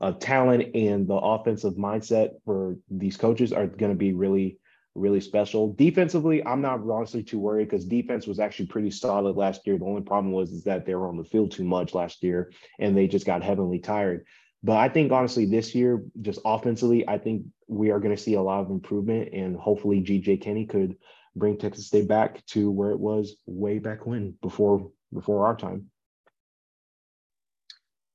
of 0.00 0.18
talent 0.18 0.74
and 0.74 1.06
the 1.06 1.14
offensive 1.14 1.74
mindset 1.74 2.30
for 2.46 2.76
these 2.90 3.18
coaches 3.18 3.52
are 3.52 3.66
going 3.66 3.92
to 3.92 3.98
be 3.98 4.12
really 4.12 4.58
really 4.94 5.20
special. 5.20 5.72
Defensively, 5.74 6.44
I'm 6.44 6.60
not 6.60 6.80
honestly 6.80 7.22
too 7.22 7.38
worried 7.38 7.68
because 7.68 7.84
defense 7.84 8.26
was 8.26 8.40
actually 8.40 8.66
pretty 8.66 8.90
solid 8.90 9.36
last 9.36 9.66
year. 9.66 9.78
The 9.78 9.84
only 9.84 10.02
problem 10.02 10.32
was 10.32 10.50
is 10.50 10.64
that 10.64 10.84
they 10.84 10.94
were 10.94 11.08
on 11.08 11.16
the 11.16 11.24
field 11.24 11.52
too 11.52 11.64
much 11.64 11.94
last 11.94 12.22
year 12.22 12.52
and 12.78 12.96
they 12.96 13.06
just 13.06 13.26
got 13.26 13.42
heavily 13.42 13.78
tired. 13.78 14.26
But 14.62 14.76
I 14.76 14.88
think 14.88 15.12
honestly 15.12 15.46
this 15.46 15.74
year, 15.74 16.02
just 16.20 16.40
offensively, 16.44 17.08
I 17.08 17.18
think 17.18 17.46
we 17.66 17.90
are 17.90 18.00
going 18.00 18.14
to 18.14 18.22
see 18.22 18.34
a 18.34 18.42
lot 18.42 18.60
of 18.60 18.70
improvement 18.70 19.30
and 19.32 19.56
hopefully 19.56 20.02
GJ 20.02 20.42
Kinne 20.42 20.66
could 20.66 20.96
bring 21.36 21.56
Texas 21.56 21.86
State 21.86 22.08
back 22.08 22.44
to 22.46 22.70
where 22.70 22.90
it 22.90 22.98
was 22.98 23.36
way 23.46 23.78
back 23.78 24.06
when 24.06 24.34
before 24.42 24.90
before 25.12 25.46
our 25.46 25.56
time. 25.56 25.90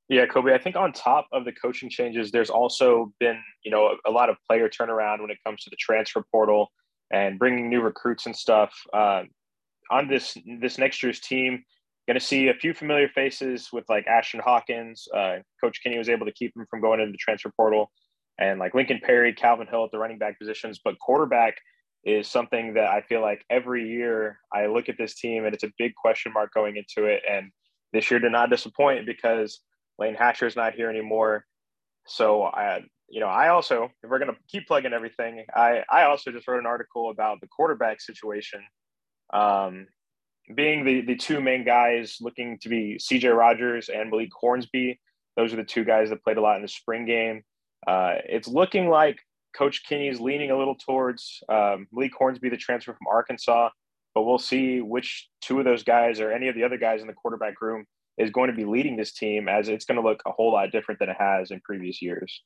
Yeah, 0.08 0.28
Kobe. 0.28 0.54
I 0.54 0.60
think 0.60 0.76
on 0.76 0.94
top 0.94 1.28
of 1.32 1.46
the 1.46 1.52
coaching 1.52 1.90
changes, 1.90 2.32
there's 2.32 2.50
also 2.50 3.12
been 3.20 3.42
you 3.64 3.72
know 3.72 3.88
a, 4.06 4.10
a 4.10 4.12
lot 4.12 4.30
of 4.30 4.38
player 4.48 4.70
turnaround 4.70 5.22
when 5.22 5.32
it 5.32 5.38
comes 5.46 5.64
to 5.64 5.70
the 5.70 5.78
transfer 5.78 6.24
portal 6.32 6.72
and 7.12 7.40
bringing 7.40 7.70
new 7.70 7.82
recruits 7.82 8.26
and 8.26 8.36
stuff. 8.36 8.74
Uh, 8.94 9.24
on 9.92 10.08
this 10.08 10.38
this 10.60 10.78
next 10.78 11.02
year's 11.02 11.20
team, 11.20 11.64
going 12.08 12.20
to 12.20 12.26
see 12.26 12.50
a 12.50 12.54
few 12.54 12.74
familiar 12.74 13.10
faces 13.10 13.70
with 13.74 13.86
like 13.90 14.06
Ashton 14.08 14.42
Hawkins. 14.44 15.08
Uh, 15.14 15.38
Coach 15.64 15.82
Kinne 15.84 15.98
was 15.98 16.10
able 16.10 16.26
to 16.26 16.32
keep 16.32 16.56
him 16.56 16.66
from 16.70 16.82
going 16.82 17.00
into 17.00 17.12
the 17.12 17.18
transfer 17.18 17.52
portal, 17.56 17.92
and 18.40 18.60
like 18.60 18.76
Lincoln 18.76 19.00
Perry, 19.04 19.34
Calvin 19.34 19.68
Hill 19.68 19.86
at 19.86 19.92
the 19.92 19.98
running 19.98 20.20
back 20.20 20.38
positions. 20.38 20.80
But 20.84 21.00
quarterback, 21.00 21.56
is 22.06 22.28
something 22.28 22.76
that 22.76 22.90
I 22.90 23.02
feel 23.02 23.22
like 23.22 23.44
every 23.50 23.90
year 23.90 24.40
I 24.54 24.68
look 24.68 24.90
at 24.90 24.98
this 24.98 25.16
team 25.16 25.46
and 25.46 25.54
it's 25.56 25.64
a 25.64 25.72
big 25.78 25.96
question 25.96 26.32
mark 26.32 26.54
going 26.54 26.78
into 26.78 27.10
it. 27.10 27.24
And 27.30 27.52
this 27.94 28.12
year 28.12 28.20
did 28.20 28.32
not 28.32 28.52
disappoint 28.52 29.06
because 29.08 29.60
Layne 29.98 30.16
Hatcher 30.16 30.46
is 30.46 30.56
not 30.56 30.76
here 30.76 30.90
anymore. 30.90 31.46
So 32.06 32.44
I, 32.44 32.84
you 33.10 33.20
know, 33.20 33.28
I 33.28 33.50
also, 33.50 33.90
if 34.04 34.10
we're 34.10 34.20
going 34.20 34.32
to 34.32 34.38
keep 34.48 34.68
plugging 34.68 34.94
everything, 34.94 35.46
I, 35.56 35.84
I 35.90 36.04
also 36.04 36.32
just 36.32 36.48
wrote 36.48 36.60
an 36.60 36.68
article 36.68 37.10
about 37.10 37.42
the 37.42 37.48
quarterback 37.48 38.02
situation. 38.02 38.62
Um, 39.34 39.88
being 40.54 40.86
the, 40.86 41.02
the 41.02 41.16
two 41.16 41.42
main 41.42 41.66
guys 41.66 42.18
looking 42.22 42.60
to 42.60 42.70
be 42.70 43.00
CJ 43.02 43.36
Rogers 43.36 43.90
and 43.90 44.12
Malik 44.12 44.30
Hornsby. 44.40 45.00
Those 45.36 45.54
are 45.54 45.58
the 45.58 45.64
two 45.64 45.84
guys 45.84 46.10
that 46.10 46.24
played 46.24 46.38
a 46.38 46.42
lot 46.42 46.58
in 46.58 46.62
the 46.62 46.68
spring 46.68 47.06
game. 47.08 47.42
Uh, 47.88 48.16
it's 48.26 48.48
looking 48.48 48.90
like 48.90 49.18
Coach 49.56 49.84
Kinne 49.88 50.10
is 50.12 50.20
leaning 50.20 50.52
a 50.52 50.58
little 50.58 50.76
towards 50.76 51.42
um, 51.50 51.88
Malik 51.92 52.12
Hornsby, 52.18 52.50
the 52.50 52.58
transfer 52.58 52.94
from 52.94 53.08
Arkansas, 53.10 53.70
but 54.14 54.24
we'll 54.24 54.38
see 54.38 54.82
which 54.82 55.30
two 55.42 55.60
of 55.60 55.66
those 55.66 55.84
guys 55.84 56.20
or 56.20 56.32
any 56.32 56.48
of 56.48 56.56
the 56.56 56.64
other 56.64 56.78
guys 56.78 57.02
in 57.02 57.08
the 57.08 57.14
quarterback 57.14 57.62
room 57.62 57.86
is 58.18 58.30
going 58.30 58.50
to 58.50 58.56
be 58.56 58.66
leading 58.66 58.96
this 58.96 59.14
team 59.14 59.48
as 59.50 59.68
it's 59.68 59.86
going 59.86 60.02
to 60.02 60.08
look 60.08 60.22
a 60.26 60.32
whole 60.32 60.52
lot 60.52 60.72
different 60.72 61.00
than 61.00 61.10
it 61.10 61.18
has 61.20 61.52
in 61.52 61.60
previous 61.62 62.02
years. 62.02 62.44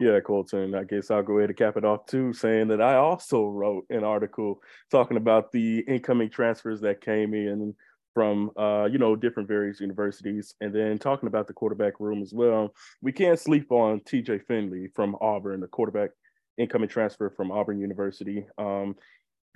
Yeah, 0.00 0.20
Colton, 0.20 0.74
I 0.76 0.84
guess 0.84 1.10
I'll 1.10 1.24
go 1.24 1.38
ahead 1.38 1.50
and 1.50 1.58
cap 1.58 1.76
it 1.76 1.84
off 1.84 2.06
too, 2.06 2.32
saying 2.32 2.68
that 2.68 2.80
I 2.80 2.94
also 2.94 3.46
wrote 3.46 3.84
an 3.90 4.04
article 4.04 4.62
talking 4.90 5.16
about 5.16 5.50
the 5.50 5.80
incoming 5.80 6.30
transfers 6.30 6.80
that 6.82 7.00
came 7.00 7.34
in 7.34 7.74
from 8.18 8.50
uh, 8.56 8.88
you 8.90 8.98
know 8.98 9.14
different 9.14 9.46
various 9.46 9.78
universities, 9.78 10.52
and 10.60 10.74
then 10.74 10.98
talking 10.98 11.28
about 11.28 11.46
the 11.46 11.52
quarterback 11.52 12.00
room 12.00 12.20
as 12.20 12.32
well. 12.32 12.74
We 13.00 13.12
can't 13.12 13.38
sleep 13.38 13.70
on 13.70 14.00
T.J. 14.00 14.40
Finley 14.40 14.88
from 14.88 15.16
Auburn, 15.20 15.60
the 15.60 15.68
quarterback 15.68 16.10
incoming 16.56 16.88
transfer 16.88 17.30
from 17.30 17.52
Auburn 17.52 17.78
University. 17.78 18.44
Um, 18.58 18.96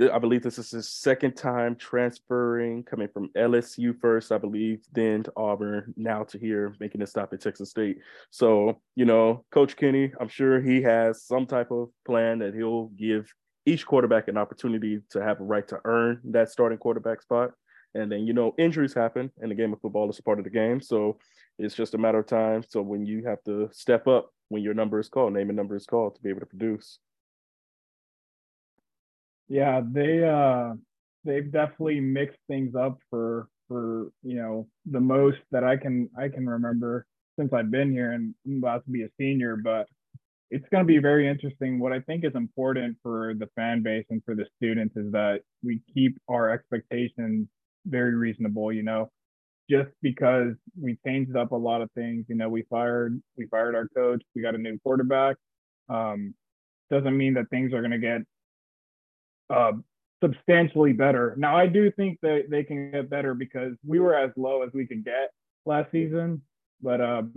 I 0.01 0.21
believe 0.21 0.45
this 0.45 0.61
is 0.61 0.71
his 0.71 0.89
second 0.89 1.35
time 1.35 1.75
transferring, 1.75 2.85
coming 2.85 3.09
from 3.09 3.31
LSU 3.37 3.99
first, 4.01 4.31
I 4.31 4.39
believe, 4.39 4.85
then 4.93 5.25
to 5.25 5.33
Auburn, 5.37 5.93
now 5.97 6.23
to 6.23 6.39
here, 6.39 6.77
making 6.79 7.03
a 7.03 7.07
stop 7.09 7.33
at 7.33 7.41
Texas 7.41 7.71
State. 7.71 7.99
So, 8.31 8.81
you 8.95 9.07
know, 9.07 9.45
Coach 9.51 9.77
Kinne, 9.77 10.13
I'm 10.21 10.29
sure 10.29 10.61
he 10.61 10.83
has 10.83 11.25
some 11.25 11.47
type 11.47 11.73
of 11.73 11.89
plan 12.07 12.39
that 12.39 12.55
he'll 12.55 12.91
give 12.97 13.27
each 13.67 13.87
quarterback 13.87 14.29
an 14.29 14.37
opportunity 14.37 15.01
to 15.11 15.21
have 15.21 15.41
a 15.41 15.45
right 15.45 15.67
to 15.67 15.81
earn 15.85 16.21
that 16.27 16.49
starting 16.49 16.79
quarterback 16.79 17.23
spot. 17.23 17.51
And 17.95 18.11
then, 18.11 18.27
you 18.27 18.33
know, 18.33 18.55
injuries 18.59 18.95
happen 18.95 19.31
and 19.41 19.51
the 19.51 19.55
game 19.55 19.73
of 19.73 19.81
football 19.81 20.09
is 20.09 20.19
a 20.19 20.23
part 20.23 20.39
of 20.39 20.45
the 20.45 20.51
game. 20.51 20.81
So 20.81 21.19
it's 21.59 21.75
just 21.75 21.95
a 21.95 21.99
matter 21.99 22.19
of 22.19 22.27
time. 22.27 22.65
So 22.69 22.81
when 22.81 23.05
you 23.05 23.25
have 23.27 23.43
to 23.45 23.69
step 23.73 24.07
up 24.07 24.31
when 24.49 24.63
your 24.63 24.75
number 24.75 24.99
is 24.99 25.09
called, 25.09 25.33
name 25.33 25.51
and 25.51 25.57
number 25.57 25.77
is 25.77 25.87
called 25.87 26.15
to 26.17 26.23
be 26.23 26.31
able 26.31 26.41
to 26.41 26.47
produce. 26.47 26.99
Yeah, 29.49 29.83
they 29.85 30.25
uh 30.25 30.75
they've 31.25 31.51
definitely 31.51 32.01
mixed 32.01 32.39
things 32.49 32.75
up 32.75 32.99
for 33.11 33.49
for 33.69 34.11
you 34.23 34.37
know 34.37 34.69
the 34.87 35.01
most 35.01 35.39
that 35.51 35.65
I 35.65 35.77
can 35.77 36.09
I 36.19 36.29
can 36.29 36.49
remember 36.49 37.07
since 37.39 37.53
I've 37.53 37.71
been 37.71 37.93
here 37.93 38.13
and 38.13 38.35
I'm 38.47 38.59
about 38.59 38.85
to 38.85 38.91
be 38.91 39.03
a 39.03 39.09
senior. 39.19 39.57
But 39.57 39.87
it's 40.51 40.69
going 40.71 40.85
to 40.85 40.87
be 40.87 40.99
very 40.99 41.29
interesting. 41.29 41.79
What 41.79 41.93
I 41.93 42.01
think 42.01 42.25
is 42.25 42.35
important 42.35 42.99
for 43.03 43.35
the 43.35 43.49
fan 43.57 43.83
base 43.83 44.05
and 44.11 44.23
for 44.25 44.35
the 44.35 44.47
students 44.57 44.97
is 44.97 45.11
that 45.13 45.41
we 45.63 45.81
keep 45.95 46.19
our 46.29 46.51
expectations 46.51 47.49
very 47.87 48.15
reasonable. 48.15 48.73
You 48.73 48.83
know, 48.83 49.11
just 49.71 49.91
because 50.03 50.55
we 50.81 50.99
changed 51.07 51.37
up 51.37 51.53
a 51.53 51.57
lot 51.57 51.83
of 51.83 51.91
things. 51.93 52.27
You 52.29 52.37
know, 52.37 52.49
we 52.49 52.63
fired 52.71 53.21
we 53.37 53.47
fired 53.47 53.75
our 53.75 53.89
coach. 53.89 54.23
We 54.35 54.43
got 54.43 54.55
a 54.55 54.59
new 54.59 54.79
quarterback. 54.83 55.37
Um, 55.89 56.35
doesn't 56.91 57.17
mean 57.17 57.35
that 57.35 57.49
things 57.51 57.73
are 57.73 57.81
going 57.81 57.93
to 57.93 57.99
get 57.99 58.21
uh, 59.51 59.73
substantially 60.23 60.93
better. 60.93 61.35
Now, 61.39 61.57
I 61.57 61.67
do 61.67 61.91
think 61.91 62.19
that 62.23 62.45
they 62.51 62.65
can 62.65 62.91
get 62.93 63.11
better 63.11 63.35
because 63.35 63.73
we 63.87 63.99
were 63.99 64.15
as 64.15 64.31
low 64.37 64.63
as 64.63 64.71
we 64.73 64.87
could 64.87 65.05
get 65.05 65.31
last 65.65 65.91
season. 65.91 66.43
But 66.83 67.01
um, 67.01 67.33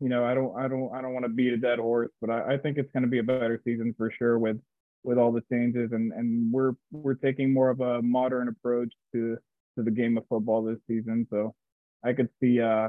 you 0.00 0.08
know, 0.08 0.24
I 0.24 0.34
don't, 0.34 0.56
I 0.58 0.68
don't, 0.68 0.92
I 0.94 1.02
don't 1.02 1.12
want 1.12 1.24
to 1.24 1.30
beat 1.30 1.52
a 1.52 1.56
dead 1.56 1.78
horse. 1.78 2.10
But 2.20 2.30
I, 2.30 2.54
I 2.54 2.58
think 2.58 2.78
it's 2.78 2.90
going 2.92 3.04
to 3.04 3.08
be 3.08 3.18
a 3.18 3.22
better 3.22 3.60
season 3.64 3.94
for 3.96 4.10
sure 4.10 4.38
with 4.38 4.58
with 5.04 5.18
all 5.18 5.30
the 5.30 5.42
changes, 5.52 5.92
and 5.92 6.12
and 6.12 6.52
we're 6.52 6.72
we're 6.90 7.14
taking 7.14 7.52
more 7.52 7.70
of 7.70 7.80
a 7.80 8.02
modern 8.02 8.48
approach 8.48 8.92
to 9.12 9.38
to 9.76 9.82
the 9.82 9.90
game 9.90 10.16
of 10.18 10.24
football 10.28 10.62
this 10.62 10.78
season. 10.86 11.26
So 11.30 11.54
I 12.04 12.12
could 12.12 12.28
see, 12.40 12.60
uh, 12.60 12.88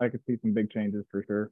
I 0.00 0.08
could 0.08 0.20
see 0.26 0.36
some 0.42 0.52
big 0.52 0.70
changes 0.70 1.04
for 1.10 1.24
sure. 1.26 1.50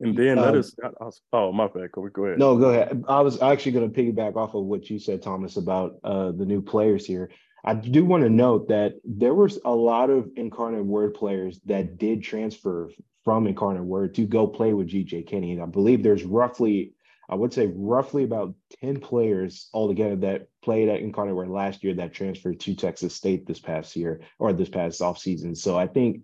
And 0.00 0.16
then 0.16 0.36
let 0.38 0.54
Um, 0.54 0.60
us. 1.00 1.20
Oh, 1.32 1.52
my 1.52 1.66
bad. 1.66 1.92
Go, 1.92 2.06
go 2.08 2.24
ahead. 2.24 2.38
No, 2.38 2.56
go 2.56 2.70
ahead. 2.70 3.04
I 3.06 3.20
was 3.20 3.42
actually 3.42 3.72
going 3.72 3.92
to 3.92 4.02
piggyback 4.02 4.36
off 4.36 4.54
of 4.54 4.64
what 4.64 4.88
you 4.88 4.98
said, 4.98 5.20
Thomas, 5.22 5.56
about 5.56 5.96
uh, 6.02 6.32
the 6.32 6.46
new 6.46 6.62
players 6.62 7.04
here. 7.04 7.30
I 7.62 7.74
do 7.74 8.06
want 8.06 8.22
to 8.22 8.30
note 8.30 8.68
that 8.68 8.94
there 9.04 9.34
was 9.34 9.58
a 9.66 9.74
lot 9.74 10.08
of 10.08 10.30
incarnate 10.36 10.86
word 10.86 11.12
players 11.12 11.60
that 11.66 11.98
did 11.98 12.22
transfer 12.22 12.90
from 13.22 13.46
incarnate 13.46 13.84
word 13.84 14.14
to 14.14 14.24
go 14.26 14.46
play 14.46 14.72
with 14.72 14.88
GJ 14.88 15.26
Kinne. 15.28 15.52
And 15.52 15.62
I 15.62 15.66
believe 15.66 16.02
there's 16.02 16.24
roughly, 16.24 16.94
I 17.30 17.36
would 17.36 17.54
say 17.54 17.70
roughly 17.72 18.24
about 18.24 18.54
10 18.80 18.98
players 18.98 19.68
altogether 19.72 20.16
that 20.16 20.48
played 20.62 20.88
at 20.88 20.98
incarnate 21.00 21.48
last 21.48 21.84
year 21.84 21.94
that 21.94 22.12
transferred 22.12 22.58
to 22.60 22.74
Texas 22.74 23.14
State 23.14 23.46
this 23.46 23.60
past 23.60 23.94
year 23.94 24.22
or 24.40 24.52
this 24.52 24.68
past 24.68 25.00
offseason. 25.00 25.56
So 25.56 25.78
I 25.78 25.86
think 25.86 26.22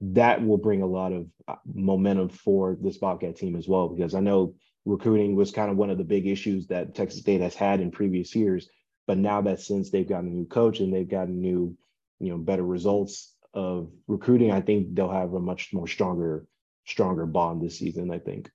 that 0.00 0.44
will 0.44 0.58
bring 0.58 0.82
a 0.82 0.86
lot 0.86 1.12
of 1.12 1.28
uh, 1.46 1.54
momentum 1.72 2.30
for 2.30 2.76
this 2.80 2.98
Bobcat 2.98 3.36
team 3.36 3.54
as 3.54 3.68
well, 3.68 3.88
because 3.88 4.16
I 4.16 4.20
know 4.20 4.54
recruiting 4.84 5.36
was 5.36 5.52
kind 5.52 5.70
of 5.70 5.76
one 5.76 5.90
of 5.90 5.98
the 5.98 6.04
big 6.04 6.26
issues 6.26 6.66
that 6.66 6.92
Texas 6.92 7.20
State 7.20 7.40
has 7.40 7.54
had 7.54 7.80
in 7.80 7.92
previous 7.92 8.34
years. 8.34 8.68
But 9.06 9.18
now 9.18 9.40
that 9.42 9.60
since 9.60 9.90
they've 9.90 10.08
gotten 10.08 10.28
a 10.28 10.34
new 10.34 10.46
coach 10.46 10.80
and 10.80 10.92
they've 10.92 11.08
gotten 11.08 11.40
new, 11.40 11.76
you 12.18 12.30
know, 12.30 12.38
better 12.38 12.64
results 12.64 13.32
of 13.54 13.92
recruiting, 14.08 14.50
I 14.50 14.60
think 14.60 14.94
they'll 14.94 15.08
have 15.08 15.34
a 15.34 15.40
much 15.40 15.72
more 15.72 15.86
stronger, 15.86 16.46
stronger 16.84 17.26
bond 17.26 17.62
this 17.62 17.78
season. 17.78 18.10
I 18.10 18.18
think. 18.18 18.50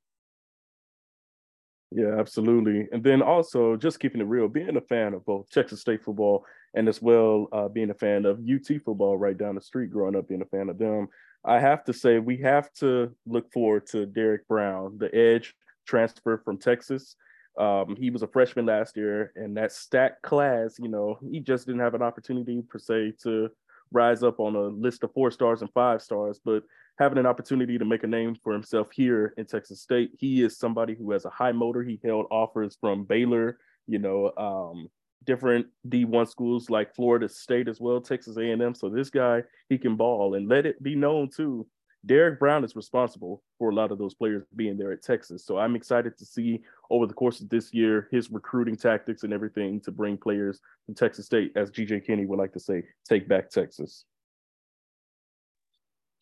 Yeah, 1.95 2.17
absolutely. 2.19 2.87
And 2.91 3.03
then 3.03 3.21
also 3.21 3.75
just 3.75 3.99
keeping 3.99 4.19
it 4.21 4.25
real, 4.27 4.47
being 4.47 4.77
a 4.77 4.81
fan 4.81 5.13
of 5.13 5.25
both 5.25 5.49
Texas 5.51 5.81
State 5.81 6.03
football 6.03 6.43
and 6.73 6.89
as 6.89 7.01
well 7.01 7.47
uh, 7.51 7.67
being 7.67 7.91
a 7.91 7.93
fan 7.93 8.25
of 8.25 8.39
UT 8.39 8.65
football 8.83 9.15
right 9.15 9.37
down 9.37 9.55
the 9.55 9.61
street, 9.61 9.91
growing 9.91 10.15
up 10.15 10.27
being 10.27 10.41
a 10.41 10.45
fan 10.45 10.69
of 10.69 10.79
them, 10.79 11.07
I 11.45 11.59
have 11.59 11.83
to 11.85 11.93
say 11.93 12.17
we 12.17 12.37
have 12.37 12.73
to 12.75 13.13
look 13.27 13.51
forward 13.51 13.85
to 13.87 14.07
Derek 14.07 14.47
Brown, 14.47 14.97
the 14.97 15.13
edge 15.13 15.55
transfer 15.85 16.41
from 16.43 16.57
Texas. 16.57 17.15
Um, 17.59 17.95
he 17.95 18.09
was 18.09 18.23
a 18.23 18.27
freshman 18.27 18.65
last 18.65 18.97
year, 18.97 19.31
and 19.35 19.55
that 19.57 19.71
stacked 19.71 20.23
class, 20.23 20.77
you 20.79 20.87
know, 20.87 21.19
he 21.29 21.39
just 21.39 21.67
didn't 21.67 21.81
have 21.81 21.93
an 21.93 22.01
opportunity 22.01 22.63
per 22.67 22.79
se 22.79 23.13
to 23.21 23.51
rise 23.91 24.23
up 24.23 24.39
on 24.39 24.55
a 24.55 24.61
list 24.61 25.03
of 25.03 25.13
four 25.13 25.29
stars 25.29 25.61
and 25.61 25.71
five 25.73 26.01
stars, 26.01 26.39
but 26.43 26.63
having 26.99 27.17
an 27.17 27.25
opportunity 27.25 27.77
to 27.77 27.85
make 27.85 28.03
a 28.03 28.07
name 28.07 28.35
for 28.43 28.53
himself 28.53 28.89
here 28.91 29.33
in 29.37 29.45
Texas 29.45 29.81
State, 29.81 30.11
he 30.17 30.43
is 30.43 30.57
somebody 30.57 30.95
who 30.95 31.11
has 31.11 31.25
a 31.25 31.29
high 31.29 31.51
motor. 31.51 31.83
He 31.83 31.99
held 32.03 32.27
offers 32.29 32.77
from 32.79 33.03
Baylor, 33.03 33.57
you 33.87 33.99
know, 33.99 34.31
um, 34.37 34.89
different 35.25 35.67
D1 35.87 36.27
schools 36.29 36.69
like 36.69 36.95
Florida 36.95 37.27
State 37.29 37.67
as 37.67 37.79
well, 37.79 38.01
Texas 38.01 38.37
A&M. 38.37 38.75
So 38.75 38.89
this 38.89 39.09
guy, 39.09 39.43
he 39.69 39.77
can 39.77 39.95
ball 39.95 40.35
and 40.35 40.47
let 40.47 40.65
it 40.65 40.81
be 40.83 40.95
known 40.95 41.29
too. 41.29 41.65
Derek 42.05 42.37
Brown 42.37 42.65
is 42.65 42.75
responsible 42.75 43.41
for 43.57 43.69
a 43.69 43.73
lot 43.73 43.91
of 43.91 43.97
those 43.97 44.13
players 44.13 44.43
being 44.55 44.77
there 44.77 44.91
at 44.91 45.01
Texas. 45.01 45.45
So 45.45 45.57
I'm 45.57 45.75
excited 45.75 46.17
to 46.17 46.25
see 46.25 46.61
over 46.89 47.07
the 47.07 47.13
course 47.13 47.39
of 47.39 47.47
this 47.47 47.73
year 47.73 48.09
his 48.11 48.29
recruiting 48.29 48.75
tactics 48.75 49.23
and 49.23 49.31
everything 49.31 49.79
to 49.81 49.91
bring 49.91 50.17
players 50.17 50.59
from 50.85 50.95
Texas 50.95 51.25
State, 51.25 51.53
as 51.55 51.71
GJ 51.71 52.05
Kinne 52.05 52.27
would 52.27 52.39
like 52.39 52.51
to 52.53 52.59
say, 52.59 52.83
take 53.07 53.29
back 53.29 53.49
Texas. 53.49 54.03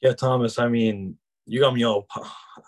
Yeah, 0.01 0.13
Thomas. 0.13 0.57
I 0.57 0.67
mean, 0.67 1.17
you 1.45 1.59
got 1.59 1.73
me 1.73 1.83
all, 1.85 2.07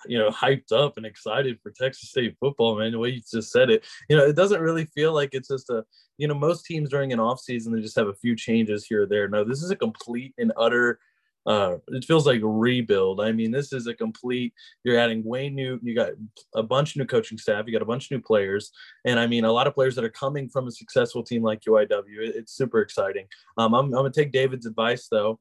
you 0.07 0.17
know, 0.17 0.29
hyped 0.29 0.71
up 0.71 0.97
and 0.97 1.05
excited 1.05 1.59
for 1.61 1.71
Texas 1.71 2.09
State 2.09 2.35
football, 2.39 2.77
man. 2.77 2.91
The 2.91 2.99
way 2.99 3.09
you 3.09 3.21
just 3.21 3.51
said 3.51 3.69
it, 3.69 3.85
you 4.09 4.17
know, 4.17 4.25
it 4.25 4.35
doesn't 4.35 4.61
really 4.61 4.85
feel 4.85 5.13
like 5.13 5.29
it's 5.33 5.47
just 5.47 5.69
a, 5.69 5.83
you 6.17 6.27
know, 6.27 6.33
most 6.35 6.65
teams 6.65 6.89
during 6.89 7.13
an 7.13 7.19
off 7.19 7.39
season 7.39 7.73
they 7.73 7.81
just 7.81 7.95
have 7.95 8.07
a 8.07 8.15
few 8.15 8.35
changes 8.35 8.85
here 8.85 9.03
or 9.03 9.05
there. 9.05 9.27
No, 9.27 9.43
this 9.43 9.63
is 9.63 9.71
a 9.71 9.75
complete 9.75 10.33
and 10.37 10.51
utter. 10.57 10.99
Uh, 11.45 11.75
it 11.89 12.05
feels 12.05 12.25
like 12.25 12.39
rebuild. 12.41 13.19
I 13.19 13.33
mean, 13.33 13.51
this 13.51 13.73
is 13.73 13.87
a 13.87 13.93
complete. 13.93 14.53
You're 14.83 14.97
adding 14.97 15.23
way 15.25 15.49
new. 15.49 15.77
You 15.83 15.93
got 15.93 16.11
a 16.55 16.63
bunch 16.63 16.91
of 16.91 16.99
new 16.99 17.05
coaching 17.05 17.37
staff. 17.37 17.65
You 17.65 17.73
got 17.73 17.81
a 17.81 17.85
bunch 17.85 18.05
of 18.05 18.11
new 18.11 18.21
players, 18.21 18.71
and 19.03 19.19
I 19.19 19.27
mean, 19.27 19.43
a 19.43 19.51
lot 19.51 19.67
of 19.67 19.73
players 19.73 19.95
that 19.95 20.05
are 20.05 20.09
coming 20.09 20.47
from 20.47 20.67
a 20.67 20.71
successful 20.71 21.21
team 21.21 21.43
like 21.43 21.61
UIW. 21.61 21.89
It, 22.21 22.35
it's 22.35 22.53
super 22.53 22.79
exciting. 22.79 23.27
Um, 23.57 23.73
I'm, 23.73 23.85
I'm 23.87 23.91
gonna 23.91 24.11
take 24.11 24.31
David's 24.31 24.65
advice 24.65 25.09
though. 25.11 25.39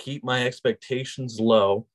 Keep 0.00 0.24
my 0.24 0.44
expectations 0.44 1.38
low. 1.38 1.86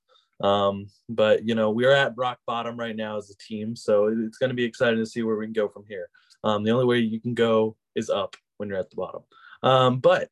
Um, 0.41 0.88
but 1.09 1.47
you 1.47 1.55
know, 1.55 1.71
we're 1.71 1.91
at 1.91 2.13
rock 2.15 2.39
bottom 2.45 2.77
right 2.77 2.95
now 2.95 3.17
as 3.17 3.29
a 3.29 3.38
team, 3.38 3.75
so 3.75 4.07
it's 4.07 4.38
going 4.38 4.50
to 4.50 4.55
be 4.55 4.63
exciting 4.63 5.00
to 5.00 5.05
see 5.05 5.24
where 5.24 5.35
we 5.35 5.45
can 5.45 5.53
go 5.53 5.67
from 5.67 5.85
here. 5.88 6.09
Um, 6.43 6.63
the 6.63 6.71
only 6.71 6.85
way 6.85 7.00
you 7.00 7.19
can 7.19 7.33
go 7.33 7.75
is 7.95 8.09
up 8.09 8.35
when 8.57 8.69
you're 8.69 8.77
at 8.77 8.89
the 8.89 8.95
bottom. 8.95 9.21
Um, 9.63 10.00
but 10.00 10.31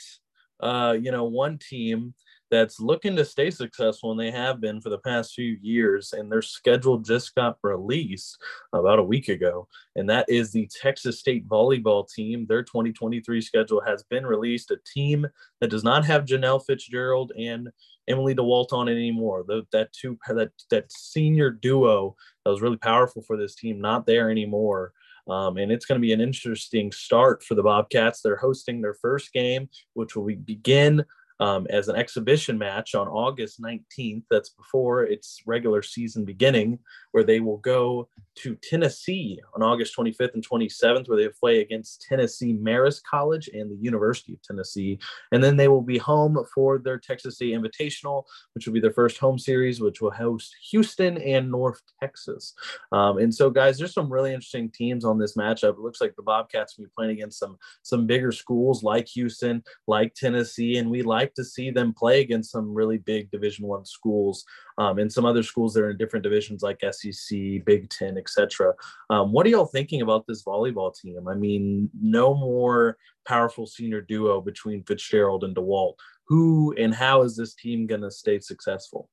uh, 0.60 0.96
you 1.00 1.12
know, 1.12 1.26
one 1.26 1.58
team 1.58 2.14
that's 2.54 2.80
looking 2.80 3.16
to 3.16 3.26
stay 3.26 3.50
successful, 3.50 4.12
and 4.12 4.20
they 4.20 4.30
have 4.30 4.62
been 4.62 4.80
for 4.80 4.92
the 4.92 5.00
past 5.00 5.34
few 5.34 5.58
years, 5.64 6.14
and 6.14 6.32
their 6.32 6.44
schedule 6.44 7.00
just 7.00 7.34
got 7.34 7.58
released 7.64 8.38
about 8.74 9.00
a 9.00 9.04
week 9.04 9.28
ago, 9.28 9.68
and 9.96 10.08
that 10.08 10.28
is 10.30 10.52
the 10.52 10.70
Texas 10.80 11.20
State 11.20 11.50
volleyball 11.50 12.08
team. 12.08 12.46
Their 12.48 12.62
2023 12.62 13.42
schedule 13.42 13.82
has 13.82 14.04
been 14.04 14.24
released. 14.24 14.70
A 14.70 14.78
team 14.94 15.26
that 15.62 15.72
does 15.72 15.84
not 15.84 16.06
have 16.06 16.26
Janelle 16.26 16.64
Fitzgerald 16.64 17.32
and 17.36 17.70
Emily 18.08 18.36
DeWalt 18.36 18.72
on 18.72 18.88
it 18.88 18.98
anymore. 18.98 19.44
The, 19.48 19.64
that 19.72 19.92
two 19.92 20.20
that 20.28 20.52
that 20.70 20.92
senior 20.92 21.50
duo 21.50 22.16
that 22.46 22.52
was 22.52 22.62
really 22.62 22.78
powerful 22.78 23.24
for 23.24 23.36
this 23.36 23.56
team, 23.56 23.82
not 23.82 24.06
there 24.06 24.30
anymore. 24.30 24.94
Um, 25.28 25.58
and 25.58 25.72
it's 25.72 25.86
going 25.86 26.00
to 26.00 26.06
be 26.06 26.14
an 26.14 26.22
interesting 26.22 26.92
start 26.92 27.44
for 27.44 27.56
the 27.56 27.64
Bobcats. 27.64 28.22
They're 28.22 28.36
hosting 28.36 28.82
their 28.82 28.94
first 28.94 29.34
game, 29.34 29.70
which 29.94 30.16
will 30.16 30.26
begin 30.46 31.04
um, 31.40 31.68
as 31.70 31.88
an 31.88 31.96
exhibition 31.96 32.58
match 32.58 32.96
on 32.96 33.08
August 33.08 33.62
19th. 33.62 34.24
That's 34.30 34.50
before 34.50 35.04
its 35.04 35.42
regular 35.46 35.82
season 35.82 36.26
beginning, 36.26 36.80
where 37.14 37.24
they 37.24 37.40
will 37.40 37.58
go 37.58 38.10
to 38.36 38.58
Tennessee 38.64 39.40
on 39.56 39.62
August 39.62 39.96
25th 39.96 40.34
and 40.34 40.48
27th, 40.48 41.08
where 41.08 41.18
they 41.18 41.30
play 41.30 41.62
against 41.62 42.02
Tennessee 42.02 42.54
Marist 42.54 43.04
College 43.10 43.48
and 43.54 43.70
the 43.70 43.76
University 43.76 44.34
of 44.34 44.42
Tennessee. 44.42 44.98
And 45.32 45.44
then 45.44 45.56
they 45.56 45.68
will 45.68 45.84
be 45.84 46.00
home 46.00 46.44
for 46.54 46.80
their 46.80 46.98
Texas 46.98 47.36
State 47.36 47.54
Invitational, 47.54 48.24
which 48.54 48.66
will 48.66 48.74
be 48.74 48.80
their 48.80 48.92
first 48.92 49.20
home 49.20 49.38
series, 49.38 49.80
which 49.80 50.02
will 50.02 50.12
host 50.12 50.56
Houston 50.72 51.20
and 51.20 51.52
North 51.52 51.82
Texas. 52.00 52.56
Um, 52.92 53.20
and 53.20 53.34
so, 53.34 53.52
guys, 53.52 53.78
there's 53.78 53.94
some 53.94 54.12
really 54.12 54.34
interesting 54.34 54.72
teams 54.72 55.06
on 55.06 55.20
this 55.20 55.38
matchup. 55.38 55.74
It 55.74 55.80
looks 55.80 56.02
like 56.02 56.16
the 56.16 56.24
Bobcats 56.24 56.78
will 56.78 56.86
be 56.86 56.92
playing 56.98 57.12
against 57.12 57.40
some 57.40 57.58
some 57.84 58.08
bigger 58.08 58.32
schools 58.32 58.82
like 58.82 59.08
Houston, 59.10 59.64
like 59.88 60.16
Tennessee, 60.16 60.78
and 60.78 60.90
we 60.90 61.04
like 61.04 61.36
to 61.36 61.44
see 61.44 61.70
them 61.70 61.94
play 61.94 62.22
against 62.22 62.52
some 62.52 62.74
really 62.74 62.98
big 62.98 63.30
Division 63.30 63.68
One 63.68 63.86
schools 63.86 64.46
um, 64.78 65.00
and 65.00 65.12
some 65.12 65.26
other 65.26 65.44
schools 65.44 65.74
that 65.74 65.84
are 65.84 65.92
in 65.92 65.98
different 65.98 66.24
divisions 66.24 66.64
like 66.64 66.84
SEC, 66.92 67.66
Big 67.66 67.90
Ten, 67.90 68.18
etc. 68.18 68.74
Um, 69.10 69.32
what 69.32 69.46
are 69.46 69.50
y'all 69.50 69.66
thinking 69.66 70.02
about 70.02 70.26
this 70.28 70.44
volleyball 70.44 70.96
team? 70.96 71.28
I 71.28 71.36
mean, 71.36 71.90
no 72.00 72.34
more 72.34 72.98
powerful 73.26 73.66
senior 73.66 74.02
duo 74.02 74.42
between 74.42 74.84
Fitzgerald 74.84 75.44
and 75.44 75.56
DeWalt. 75.56 75.96
Who 76.28 76.74
and 76.78 76.94
how 76.94 77.22
is 77.24 77.36
this 77.36 77.54
team 77.54 77.86
going 77.86 78.02
to 78.02 78.12
stay 78.12 78.40
successful? 78.40 79.10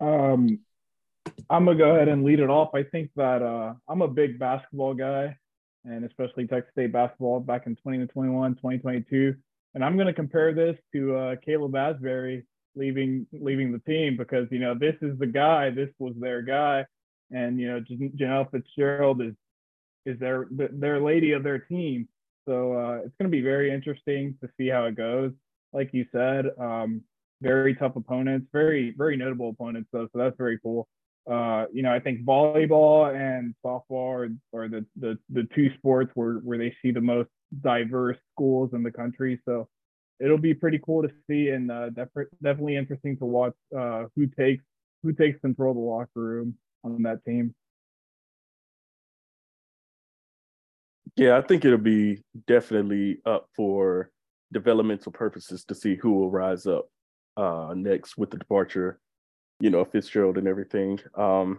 Um, 0.00 0.58
I'm 1.48 1.64
gonna 1.64 1.78
go 1.78 1.94
ahead 1.94 2.08
and 2.08 2.24
lead 2.24 2.40
it 2.40 2.50
off. 2.50 2.74
I 2.74 2.82
think 2.82 3.10
that 3.16 3.42
uh, 3.42 3.74
I'm 3.88 4.02
a 4.02 4.08
big 4.08 4.38
basketball 4.38 4.94
guy, 4.94 5.36
and 5.84 6.04
especially 6.04 6.46
Texas 6.46 6.72
State 6.72 6.92
basketball 6.92 7.40
back 7.40 7.66
in 7.66 7.76
2021, 7.76 8.54
2022. 8.56 9.36
And 9.74 9.84
I'm 9.84 9.96
gonna 9.96 10.12
compare 10.12 10.52
this 10.52 10.76
to 10.92 11.16
uh, 11.16 11.36
Caleb 11.44 11.72
Asberry 11.72 12.44
leaving 12.74 13.26
leaving 13.32 13.72
the 13.72 13.78
team 13.80 14.16
because 14.16 14.48
you 14.50 14.58
know 14.58 14.74
this 14.74 14.96
is 15.02 15.18
the 15.18 15.26
guy, 15.26 15.70
this 15.70 15.90
was 15.98 16.14
their 16.18 16.42
guy, 16.42 16.84
and 17.30 17.58
you 17.60 17.68
know 17.70 17.80
Jan- 17.80 18.12
Janelle 18.16 18.50
Fitzgerald 18.50 19.22
is 19.22 19.34
is 20.06 20.18
their 20.18 20.48
their 20.50 21.00
lady 21.00 21.32
of 21.32 21.42
their 21.42 21.58
team. 21.58 22.08
So 22.46 22.74
uh, 22.74 22.94
it's 23.04 23.14
going 23.18 23.30
to 23.30 23.36
be 23.36 23.42
very 23.42 23.72
interesting 23.72 24.36
to 24.42 24.48
see 24.56 24.68
how 24.68 24.86
it 24.86 24.96
goes. 24.96 25.32
Like 25.72 25.90
you 25.92 26.06
said, 26.12 26.46
um, 26.58 27.02
very 27.40 27.74
tough 27.74 27.96
opponents, 27.96 28.48
very 28.52 28.94
very 28.96 29.16
notable 29.16 29.50
opponents 29.50 29.88
though. 29.92 30.08
So 30.12 30.18
that's 30.18 30.36
very 30.36 30.58
cool. 30.58 30.88
Uh, 31.30 31.66
you 31.72 31.82
know, 31.82 31.94
I 31.94 32.00
think 32.00 32.24
volleyball 32.24 33.14
and 33.14 33.54
softball 33.64 34.34
are, 34.52 34.58
are 34.58 34.68
the, 34.68 34.84
the 34.98 35.18
the 35.30 35.46
two 35.54 35.70
sports 35.76 36.10
where 36.14 36.34
where 36.34 36.58
they 36.58 36.74
see 36.82 36.90
the 36.90 37.00
most 37.00 37.28
diverse 37.60 38.16
schools 38.32 38.70
in 38.72 38.82
the 38.82 38.90
country. 38.90 39.40
So 39.44 39.68
it'll 40.20 40.38
be 40.38 40.54
pretty 40.54 40.78
cool 40.78 41.02
to 41.02 41.10
see 41.28 41.48
and 41.50 41.70
uh, 41.70 41.90
def- 41.90 42.28
definitely 42.42 42.76
interesting 42.76 43.16
to 43.18 43.24
watch 43.24 43.54
uh, 43.76 44.04
who 44.16 44.26
takes 44.26 44.64
who 45.02 45.12
takes 45.12 45.40
control 45.40 45.72
of 45.72 45.76
the 45.76 45.82
locker 45.82 46.08
room 46.14 46.54
on 46.84 47.02
that 47.02 47.24
team. 47.24 47.54
Yeah, 51.16 51.36
I 51.36 51.42
think 51.42 51.64
it'll 51.64 51.78
be 51.78 52.22
definitely 52.46 53.18
up 53.26 53.46
for 53.54 54.10
developmental 54.52 55.12
purposes 55.12 55.64
to 55.64 55.74
see 55.74 55.96
who 55.96 56.12
will 56.12 56.30
rise 56.30 56.66
up 56.66 56.88
uh, 57.36 57.74
next 57.76 58.16
with 58.16 58.30
the 58.30 58.38
departure, 58.38 58.98
you 59.60 59.70
know, 59.70 59.84
Fitzgerald 59.84 60.38
and 60.38 60.48
everything. 60.48 60.98
Um, 61.14 61.58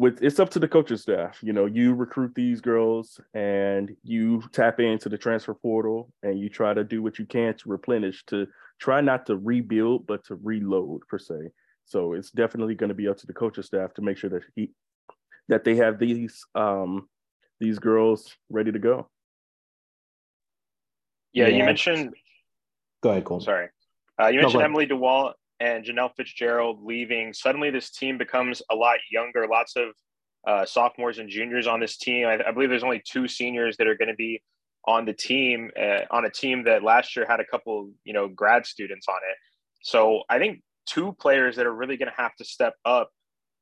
with 0.00 0.22
it's 0.22 0.40
up 0.40 0.48
to 0.48 0.58
the 0.58 0.66
coaching 0.66 0.96
staff. 0.96 1.38
You 1.42 1.52
know, 1.52 1.66
you 1.66 1.92
recruit 1.92 2.34
these 2.34 2.62
girls 2.62 3.20
and 3.34 3.94
you 4.02 4.42
tap 4.50 4.80
into 4.80 5.10
the 5.10 5.18
transfer 5.18 5.52
portal 5.52 6.10
and 6.22 6.40
you 6.40 6.48
try 6.48 6.72
to 6.72 6.82
do 6.82 7.02
what 7.02 7.18
you 7.18 7.26
can 7.26 7.54
to 7.58 7.68
replenish 7.68 8.24
to 8.28 8.46
try 8.80 9.02
not 9.02 9.26
to 9.26 9.36
rebuild 9.36 10.06
but 10.06 10.24
to 10.24 10.36
reload 10.36 11.02
per 11.06 11.18
se. 11.18 11.50
So 11.84 12.14
it's 12.14 12.30
definitely 12.30 12.74
going 12.76 12.88
to 12.88 12.94
be 12.94 13.08
up 13.08 13.18
to 13.18 13.26
the 13.26 13.34
coaching 13.34 13.62
staff 13.62 13.92
to 13.94 14.02
make 14.02 14.16
sure 14.16 14.30
that 14.30 14.42
he 14.56 14.70
that 15.50 15.64
they 15.64 15.76
have 15.76 15.98
these 15.98 16.46
um 16.54 17.06
these 17.60 17.78
girls 17.78 18.34
ready 18.48 18.72
to 18.72 18.78
go. 18.78 19.10
Yeah, 21.34 21.48
you 21.48 21.62
mentioned. 21.62 22.14
Go 23.02 23.10
ahead, 23.10 23.24
Cole. 23.24 23.40
Sorry, 23.40 23.68
uh, 24.18 24.28
you 24.28 24.40
mentioned 24.40 24.60
no, 24.60 24.64
Emily 24.64 24.86
DeWalt 24.86 25.34
and 25.60 25.84
Janelle 25.84 26.10
Fitzgerald 26.16 26.82
leaving. 26.82 27.32
Suddenly, 27.32 27.70
this 27.70 27.90
team 27.90 28.18
becomes 28.18 28.62
a 28.70 28.74
lot 28.74 28.96
younger. 29.10 29.46
Lots 29.46 29.76
of 29.76 29.88
uh, 30.46 30.64
sophomores 30.64 31.18
and 31.18 31.28
juniors 31.28 31.66
on 31.66 31.80
this 31.80 31.98
team. 31.98 32.26
I, 32.26 32.38
I, 32.46 32.50
believe 32.52 32.70
there's 32.70 32.82
only 32.82 33.02
two 33.06 33.28
seniors 33.28 33.76
that 33.76 33.86
are 33.86 33.94
going 33.94 34.08
to 34.08 34.14
be 34.14 34.42
on 34.86 35.04
the 35.04 35.12
team 35.12 35.70
uh, 35.78 36.00
on 36.10 36.24
a 36.24 36.30
team 36.30 36.64
that 36.64 36.82
last 36.82 37.14
year 37.14 37.26
had 37.28 37.40
a 37.40 37.44
couple, 37.44 37.90
you 38.04 38.14
know, 38.14 38.26
grad 38.26 38.64
students 38.64 39.06
on 39.08 39.16
it. 39.16 39.36
So 39.82 40.22
I 40.30 40.38
think 40.38 40.62
two 40.86 41.12
players 41.20 41.56
that 41.56 41.66
are 41.66 41.74
really 41.74 41.98
going 41.98 42.10
to 42.10 42.22
have 42.22 42.34
to 42.36 42.44
step 42.44 42.74
up 42.84 43.10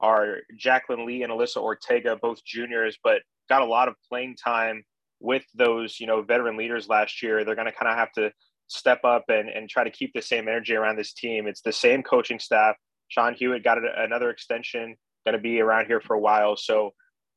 are 0.00 0.38
Jacqueline 0.56 1.04
Lee 1.04 1.24
and 1.24 1.32
Alyssa 1.32 1.56
Ortega, 1.56 2.16
both 2.20 2.44
juniors, 2.44 2.96
but 3.02 3.22
got 3.48 3.62
a 3.62 3.66
lot 3.66 3.88
of 3.88 3.94
playing 4.08 4.36
time 4.36 4.84
with 5.20 5.44
those, 5.54 5.98
you 5.98 6.06
know, 6.06 6.22
veteran 6.22 6.56
leaders 6.56 6.88
last 6.88 7.22
year. 7.22 7.44
They're 7.44 7.56
going 7.56 7.66
to 7.66 7.72
kind 7.72 7.90
of 7.90 7.98
have 7.98 8.12
to 8.12 8.30
step 8.68 9.04
up 9.04 9.24
and, 9.28 9.48
and 9.48 9.68
try 9.68 9.84
to 9.84 9.90
keep 9.90 10.12
the 10.14 10.22
same 10.22 10.48
energy 10.48 10.74
around 10.74 10.96
this 10.96 11.12
team. 11.12 11.46
It's 11.46 11.62
the 11.62 11.72
same 11.72 12.02
coaching 12.02 12.38
staff. 12.38 12.76
Sean 13.08 13.34
Hewitt 13.34 13.64
got 13.64 13.78
another 13.78 14.30
extension, 14.30 14.94
going 15.24 15.32
to 15.32 15.42
be 15.42 15.60
around 15.60 15.86
here 15.86 16.00
for 16.00 16.14
a 16.14 16.20
while. 16.20 16.56
So 16.56 16.92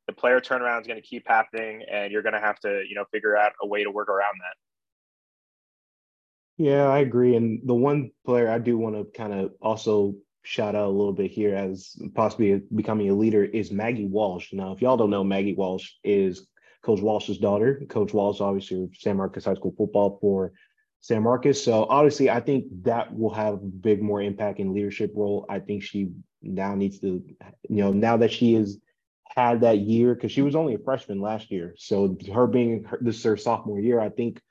the 0.08 0.14
player 0.14 0.42
turnaround 0.42 0.82
is 0.82 0.88
going 0.88 1.02
to 1.02 1.08
keep 1.08 1.28
happening, 1.28 1.84
and 1.90 2.12
you're 2.12 2.22
going 2.22 2.34
to 2.34 2.40
have 2.40 2.60
to, 2.60 2.84
you 2.88 2.96
know, 2.96 3.06
figure 3.12 3.38
out 3.38 3.54
a 3.62 3.68
way 3.68 3.84
to 3.84 3.92
work 3.92 4.10
around 4.10 4.34
that. 4.40 4.56
Yeah, 6.64 6.88
I 6.88 7.00
agree. 7.00 7.36
And 7.36 7.62
the 7.66 7.74
one 7.74 8.12
player 8.26 8.50
I 8.50 8.60
do 8.60 8.78
want 8.78 8.96
to 8.96 9.06
kind 9.18 9.34
of 9.34 9.52
also 9.62 10.16
shout 10.44 10.76
out 10.76 10.88
a 10.88 10.90
little 10.90 11.14
bit 11.14 11.32
here 11.32 11.56
as 11.56 11.96
possibly 12.14 12.62
becoming 12.76 13.10
a 13.10 13.14
leader 13.14 13.44
is 13.44 13.72
Maggie 13.72 14.08
Walsh. 14.08 14.52
Now, 14.54 14.74
if 14.74 14.82
y'all 14.82 14.98
don't 14.98 15.10
know, 15.10 15.24
Maggie 15.24 15.56
Walsh 15.56 15.92
is 16.04 16.48
Coach 16.84 17.00
Walsh's 17.00 17.38
daughter. 17.38 17.82
Coach 17.90 18.14
Walsh, 18.14 18.42
obviously, 18.42 18.90
San 18.94 19.18
Marcos 19.18 19.46
High 19.46 19.54
School 19.54 19.74
football 19.78 20.18
for 20.20 20.52
San 21.02 21.24
Marcos. 21.24 21.64
So 21.64 21.86
obviously, 21.90 22.30
I 22.30 22.40
think 22.40 22.66
that 22.84 23.14
will 23.16 23.34
have 23.34 23.56
a 23.56 23.58
big 23.58 24.02
more 24.02 24.22
impact 24.22 24.60
in 24.60 24.74
leadership 24.74 25.12
role. 25.16 25.46
I 25.50 25.60
think 25.60 25.84
she 25.84 26.12
now 26.42 26.76
needs 26.76 27.00
to, 27.00 27.24
you 27.70 27.84
know, 27.84 27.92
now 27.92 28.18
that 28.18 28.32
she 28.32 28.54
has 28.54 28.78
had 29.36 29.62
that 29.62 29.80
year, 29.80 30.14
because 30.14 30.32
she 30.32 30.42
was 30.42 30.56
only 30.56 30.76
a 30.76 30.80
freshman 30.80 31.20
last 31.22 31.52
year. 31.52 31.74
So 31.78 32.18
her 32.34 32.48
being 32.48 32.84
her, 32.84 33.00
this 33.02 33.18
is 33.18 33.24
her 33.24 33.38
sophomore 33.38 33.80
year, 33.80 34.00
I 34.00 34.10
think 34.10 34.42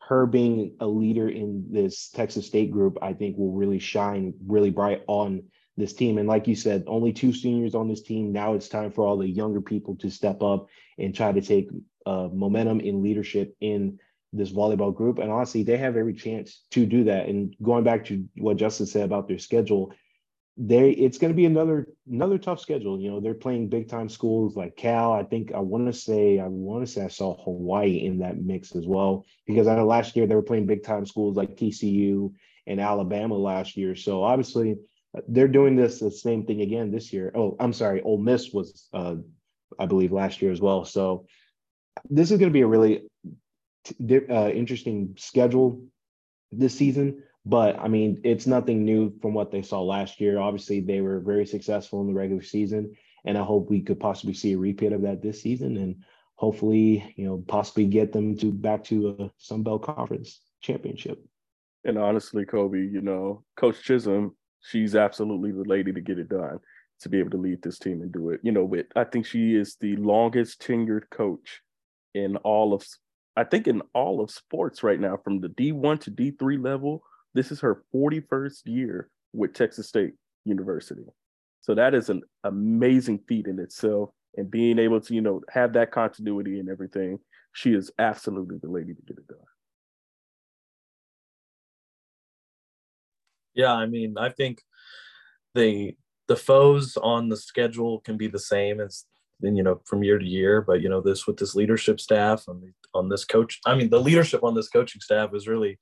her 0.00 0.26
being 0.26 0.74
a 0.80 0.86
leader 0.86 1.28
in 1.28 1.66
this 1.70 2.10
Texas 2.10 2.46
State 2.46 2.72
group, 2.72 2.98
I 3.00 3.12
think 3.12 3.36
will 3.36 3.52
really 3.52 3.78
shine 3.78 4.34
really 4.44 4.70
bright 4.70 5.02
on 5.06 5.44
this 5.76 5.92
team. 5.92 6.18
And 6.18 6.28
like 6.28 6.48
you 6.48 6.56
said, 6.56 6.84
only 6.88 7.12
two 7.12 7.32
seniors 7.32 7.76
on 7.76 7.88
this 7.88 8.02
team. 8.02 8.32
Now 8.32 8.54
it's 8.54 8.68
time 8.68 8.90
for 8.90 9.06
all 9.06 9.16
the 9.16 9.28
younger 9.28 9.60
people 9.60 9.94
to 9.96 10.10
step 10.10 10.42
up 10.42 10.66
and 10.98 11.14
try 11.14 11.30
to 11.30 11.40
take 11.40 11.68
uh, 12.04 12.28
momentum 12.32 12.80
in 12.80 13.02
leadership 13.02 13.54
in 13.60 14.00
this 14.32 14.50
volleyball 14.50 14.94
group. 14.94 15.18
And 15.18 15.30
honestly, 15.30 15.62
they 15.62 15.76
have 15.76 15.96
every 15.96 16.14
chance 16.14 16.64
to 16.72 16.86
do 16.86 17.04
that. 17.04 17.28
And 17.28 17.54
going 17.62 17.84
back 17.84 18.04
to 18.06 18.24
what 18.36 18.56
Justin 18.56 18.86
said 18.86 19.04
about 19.04 19.28
their 19.28 19.38
schedule, 19.38 19.92
they 20.56 20.90
it's 20.90 21.16
going 21.16 21.32
to 21.32 21.36
be 21.36 21.46
another 21.46 21.86
another 22.10 22.36
tough 22.36 22.60
schedule. 22.60 23.00
You 23.00 23.10
know, 23.10 23.20
they're 23.20 23.34
playing 23.34 23.68
big 23.68 23.88
time 23.88 24.08
schools 24.08 24.56
like 24.56 24.76
Cal. 24.76 25.12
I 25.12 25.22
think 25.22 25.52
I 25.54 25.60
want 25.60 25.86
to 25.86 25.92
say 25.92 26.38
I 26.38 26.48
want 26.48 26.86
to 26.86 26.92
say 26.92 27.02
I 27.02 27.08
saw 27.08 27.42
Hawaii 27.42 28.04
in 28.04 28.18
that 28.18 28.38
mix 28.38 28.76
as 28.76 28.86
well 28.86 29.24
because 29.46 29.66
I 29.66 29.76
know 29.76 29.86
last 29.86 30.16
year 30.16 30.26
they 30.26 30.34
were 30.34 30.42
playing 30.42 30.66
big 30.66 30.82
time 30.82 31.06
schools 31.06 31.36
like 31.36 31.56
TCU 31.56 32.32
and 32.66 32.80
Alabama 32.80 33.36
last 33.36 33.76
year. 33.76 33.96
So 33.96 34.22
obviously 34.22 34.76
they're 35.28 35.48
doing 35.48 35.76
this 35.76 35.98
the 35.98 36.10
same 36.10 36.44
thing 36.44 36.60
again 36.60 36.90
this 36.90 37.12
year. 37.12 37.32
Oh, 37.34 37.56
I'm 37.58 37.72
sorry, 37.72 38.02
Ole 38.02 38.18
Miss 38.18 38.52
was 38.52 38.88
uh, 38.92 39.16
I 39.78 39.86
believe 39.86 40.12
last 40.12 40.42
year 40.42 40.52
as 40.52 40.60
well. 40.60 40.84
So 40.84 41.26
this 42.08 42.30
is 42.30 42.38
going 42.38 42.50
to 42.50 42.54
be 42.54 42.62
a 42.62 42.66
really 42.66 43.02
uh, 44.10 44.50
interesting 44.50 45.14
schedule 45.18 45.82
this 46.52 46.76
season. 46.76 47.22
But 47.46 47.78
I 47.78 47.88
mean, 47.88 48.20
it's 48.24 48.46
nothing 48.46 48.84
new 48.84 49.18
from 49.20 49.34
what 49.34 49.50
they 49.50 49.62
saw 49.62 49.80
last 49.82 50.20
year. 50.20 50.38
Obviously, 50.38 50.80
they 50.80 51.00
were 51.00 51.20
very 51.20 51.46
successful 51.46 52.00
in 52.02 52.06
the 52.06 52.14
regular 52.14 52.42
season, 52.42 52.94
and 53.24 53.38
I 53.38 53.42
hope 53.42 53.70
we 53.70 53.80
could 53.80 53.98
possibly 53.98 54.34
see 54.34 54.52
a 54.52 54.58
repeat 54.58 54.92
of 54.92 55.02
that 55.02 55.22
this 55.22 55.40
season, 55.42 55.76
and 55.78 55.96
hopefully, 56.36 57.14
you 57.16 57.26
know, 57.26 57.42
possibly 57.48 57.86
get 57.86 58.12
them 58.12 58.36
to 58.38 58.52
back 58.52 58.84
to 58.84 59.16
a 59.18 59.30
Sun 59.38 59.62
Belt 59.62 59.82
Conference 59.82 60.40
championship. 60.60 61.24
And 61.84 61.96
honestly, 61.96 62.44
Kobe, 62.44 62.78
you 62.78 63.00
know, 63.00 63.42
Coach 63.56 63.76
Chisum, 63.82 64.32
she's 64.60 64.94
absolutely 64.94 65.52
the 65.52 65.64
lady 65.64 65.92
to 65.92 66.00
get 66.00 66.18
it 66.18 66.28
done 66.28 66.60
to 67.00 67.08
be 67.08 67.18
able 67.18 67.30
to 67.30 67.38
lead 67.38 67.62
this 67.62 67.78
team 67.78 68.02
and 68.02 68.12
do 68.12 68.30
it. 68.30 68.40
You 68.42 68.52
know, 68.52 68.64
with 68.64 68.86
I 68.94 69.04
think 69.04 69.24
she 69.26 69.54
is 69.54 69.76
the 69.80 69.96
longest 69.96 70.60
tenured 70.60 71.08
coach 71.10 71.62
in 72.14 72.36
all 72.38 72.74
of 72.74 72.84
I 73.36 73.44
think 73.44 73.66
in 73.66 73.82
all 73.94 74.20
of 74.20 74.30
sports 74.30 74.82
right 74.82 75.00
now, 75.00 75.16
from 75.16 75.40
the 75.40 75.48
D1 75.48 76.00
to 76.00 76.10
D3 76.10 76.62
level 76.62 77.02
this 77.34 77.52
is 77.52 77.60
her 77.60 77.84
41st 77.94 78.62
year 78.66 79.08
with 79.32 79.54
Texas 79.54 79.88
State 79.88 80.14
University. 80.44 81.04
So 81.60 81.74
that 81.74 81.94
is 81.94 82.08
an 82.10 82.22
amazing 82.44 83.20
feat 83.28 83.46
in 83.46 83.58
itself. 83.58 84.10
And 84.36 84.50
being 84.50 84.78
able 84.78 85.00
to, 85.00 85.14
you 85.14 85.20
know, 85.20 85.40
have 85.50 85.72
that 85.74 85.90
continuity 85.90 86.60
and 86.60 86.68
everything, 86.68 87.18
she 87.52 87.72
is 87.74 87.90
absolutely 87.98 88.58
the 88.58 88.70
lady 88.70 88.94
to 88.94 89.02
get 89.02 89.18
it 89.18 89.26
done. 89.26 89.38
Yeah, 93.54 93.74
I 93.74 93.86
mean, 93.86 94.14
I 94.16 94.30
think 94.30 94.62
the 95.54 95.96
the 96.28 96.36
foes 96.36 96.96
on 96.96 97.28
the 97.28 97.36
schedule 97.36 98.00
can 98.00 98.16
be 98.16 98.28
the 98.28 98.38
same 98.38 98.80
as 98.80 99.04
you 99.42 99.62
know 99.62 99.80
from 99.86 100.02
year 100.02 100.18
to 100.18 100.24
year, 100.24 100.60
but 100.60 100.80
you 100.80 100.88
know 100.88 101.00
this 101.00 101.26
with 101.26 101.36
this 101.36 101.54
leadership 101.54 102.00
staff 102.00 102.48
on 102.48 102.72
on 102.94 103.08
this 103.08 103.24
coach. 103.24 103.60
I 103.66 103.74
mean, 103.74 103.90
the 103.90 104.00
leadership 104.00 104.42
on 104.44 104.54
this 104.54 104.68
coaching 104.68 105.00
staff 105.00 105.30
is 105.34 105.48
really 105.48 105.78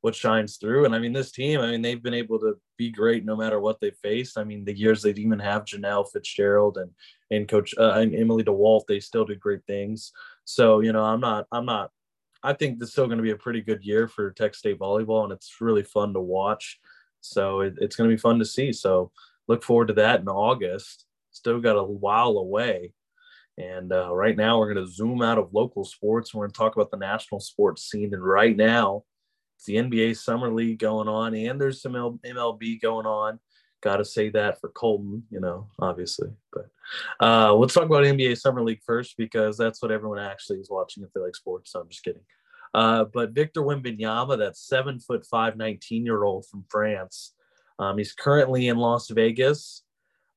what 0.00 0.14
shines 0.14 0.56
through. 0.56 0.84
And 0.84 0.94
I 0.94 0.98
mean, 0.98 1.12
this 1.12 1.32
team, 1.32 1.60
I 1.60 1.70
mean, 1.70 1.82
they've 1.82 2.02
been 2.02 2.14
able 2.14 2.38
to 2.40 2.54
be 2.76 2.90
great 2.90 3.24
no 3.24 3.34
matter 3.34 3.58
what 3.58 3.80
they 3.80 3.90
faced. 3.90 4.38
I 4.38 4.44
mean, 4.44 4.64
the 4.64 4.76
years 4.76 5.02
they 5.02 5.10
even 5.10 5.38
have 5.38 5.64
Janelle 5.64 6.06
Fitzgerald 6.12 6.78
and 6.78 6.90
and 7.30 7.48
Coach 7.48 7.74
uh, 7.78 7.92
and 7.92 8.14
Emily 8.14 8.44
DeWalt, 8.44 8.82
they 8.86 9.00
still 9.00 9.24
did 9.24 9.40
great 9.40 9.64
things. 9.66 10.12
So 10.44 10.80
you 10.80 10.92
know, 10.92 11.02
I'm 11.02 11.20
not, 11.20 11.46
I'm 11.50 11.66
not. 11.66 11.90
I 12.42 12.52
think 12.52 12.78
this 12.78 12.88
is 12.88 12.92
still 12.92 13.06
going 13.06 13.18
to 13.18 13.24
be 13.24 13.32
a 13.32 13.36
pretty 13.36 13.60
good 13.60 13.82
year 13.82 14.06
for 14.06 14.30
tech 14.30 14.54
State 14.54 14.78
volleyball, 14.78 15.24
and 15.24 15.32
it's 15.32 15.56
really 15.60 15.82
fun 15.82 16.14
to 16.14 16.20
watch. 16.20 16.78
So 17.20 17.60
it, 17.60 17.74
it's 17.78 17.96
going 17.96 18.08
to 18.08 18.14
be 18.14 18.20
fun 18.20 18.38
to 18.38 18.44
see. 18.44 18.72
So 18.72 19.10
look 19.48 19.64
forward 19.64 19.88
to 19.88 19.94
that 19.94 20.20
in 20.20 20.28
August. 20.28 21.05
Still 21.36 21.60
got 21.60 21.76
a 21.76 21.84
while 21.84 22.38
away. 22.38 22.92
And 23.58 23.92
uh, 23.92 24.14
right 24.14 24.36
now, 24.36 24.58
we're 24.58 24.72
going 24.72 24.86
to 24.86 24.92
zoom 24.92 25.22
out 25.22 25.38
of 25.38 25.54
local 25.54 25.84
sports. 25.84 26.34
We're 26.34 26.44
going 26.44 26.52
to 26.52 26.58
talk 26.58 26.76
about 26.76 26.90
the 26.90 26.98
national 26.98 27.40
sports 27.40 27.90
scene. 27.90 28.12
And 28.12 28.24
right 28.24 28.56
now, 28.56 29.04
it's 29.56 29.64
the 29.64 29.76
NBA 29.76 30.16
Summer 30.16 30.52
League 30.52 30.78
going 30.78 31.08
on, 31.08 31.34
and 31.34 31.60
there's 31.60 31.80
some 31.80 31.92
MLB 31.92 32.80
going 32.80 33.06
on. 33.06 33.38
Got 33.82 33.98
to 33.98 34.04
say 34.04 34.30
that 34.30 34.60
for 34.60 34.68
Colton, 34.70 35.24
you 35.30 35.40
know, 35.40 35.68
obviously. 35.78 36.28
But 36.52 36.68
uh, 37.20 37.54
let's 37.54 37.74
talk 37.74 37.84
about 37.84 38.04
NBA 38.04 38.38
Summer 38.38 38.62
League 38.62 38.82
first 38.84 39.16
because 39.16 39.56
that's 39.56 39.80
what 39.80 39.90
everyone 39.90 40.18
actually 40.18 40.58
is 40.58 40.70
watching 40.70 41.02
if 41.04 41.12
they 41.12 41.20
like 41.20 41.36
sports. 41.36 41.72
So 41.72 41.80
I'm 41.80 41.88
just 41.88 42.02
kidding. 42.02 42.22
Uh, 42.74 43.04
but 43.04 43.30
Victor 43.30 43.62
Wembanyama, 43.62 44.38
that 44.38 44.56
seven 44.56 44.98
foot 44.98 45.24
five, 45.26 45.56
19 45.56 46.04
year 46.04 46.24
old 46.24 46.46
from 46.46 46.64
France, 46.68 47.32
um, 47.78 47.96
he's 47.98 48.12
currently 48.12 48.68
in 48.68 48.76
Las 48.76 49.08
Vegas. 49.08 49.82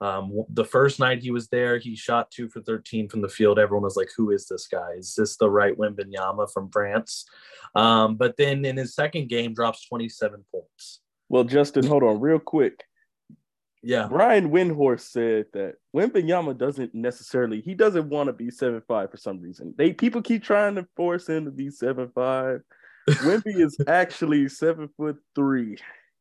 Um, 0.02 0.44
the 0.50 0.64
first 0.64 1.00
night 1.00 1.22
he 1.22 1.32
was 1.32 1.50
there, 1.50 1.78
he 1.78 1.96
shot 1.96 2.32
two 2.32 2.48
for 2.50 2.62
13 2.62 3.10
from 3.10 3.22
the 3.22 3.30
field. 3.30 3.60
Everyone 3.60 3.84
was 3.84 3.98
like, 3.98 4.10
who 4.16 4.32
is 4.32 4.48
this 4.48 4.68
guy? 4.68 4.92
Is 4.98 5.14
this 5.16 5.36
the 5.38 5.50
right 5.50 5.78
Wembanyama 5.78 6.52
from 6.52 6.70
France? 6.72 7.26
Um, 7.76 8.16
but 8.16 8.38
then 8.38 8.64
in 8.64 8.78
his 8.78 8.96
second 8.96 9.28
game, 9.28 9.54
drops 9.54 9.86
27 9.88 10.46
points. 10.52 11.02
Well, 11.28 11.44
Justin, 11.44 11.86
hold 11.86 12.04
on 12.04 12.20
real 12.20 12.40
quick. 12.40 12.84
Yeah. 13.82 14.08
Brian 14.08 14.52
Windhorst 14.52 15.12
said 15.12 15.46
that 15.54 15.76
Wembanyama 15.96 16.58
doesn't 16.58 16.94
necessarily 16.94 17.62
he 17.62 17.76
doesn't 17.76 18.10
want 18.10 18.28
to 18.28 18.34
be 18.34 18.50
seven 18.50 18.82
five 18.88 19.10
for 19.10 19.18
some 19.18 19.40
reason. 19.40 19.74
They 19.78 19.94
people 19.94 20.22
keep 20.22 20.44
trying 20.44 20.76
to 20.76 20.88
force 20.98 21.30
him 21.30 21.46
to 21.46 21.52
be 21.52 21.70
seven 21.70 22.12
five. 22.14 22.62
Wemby 23.10 23.60
is 23.60 23.78
actually 23.88 24.50
seven 24.50 24.90
foot 24.98 25.18
three. 25.34 25.78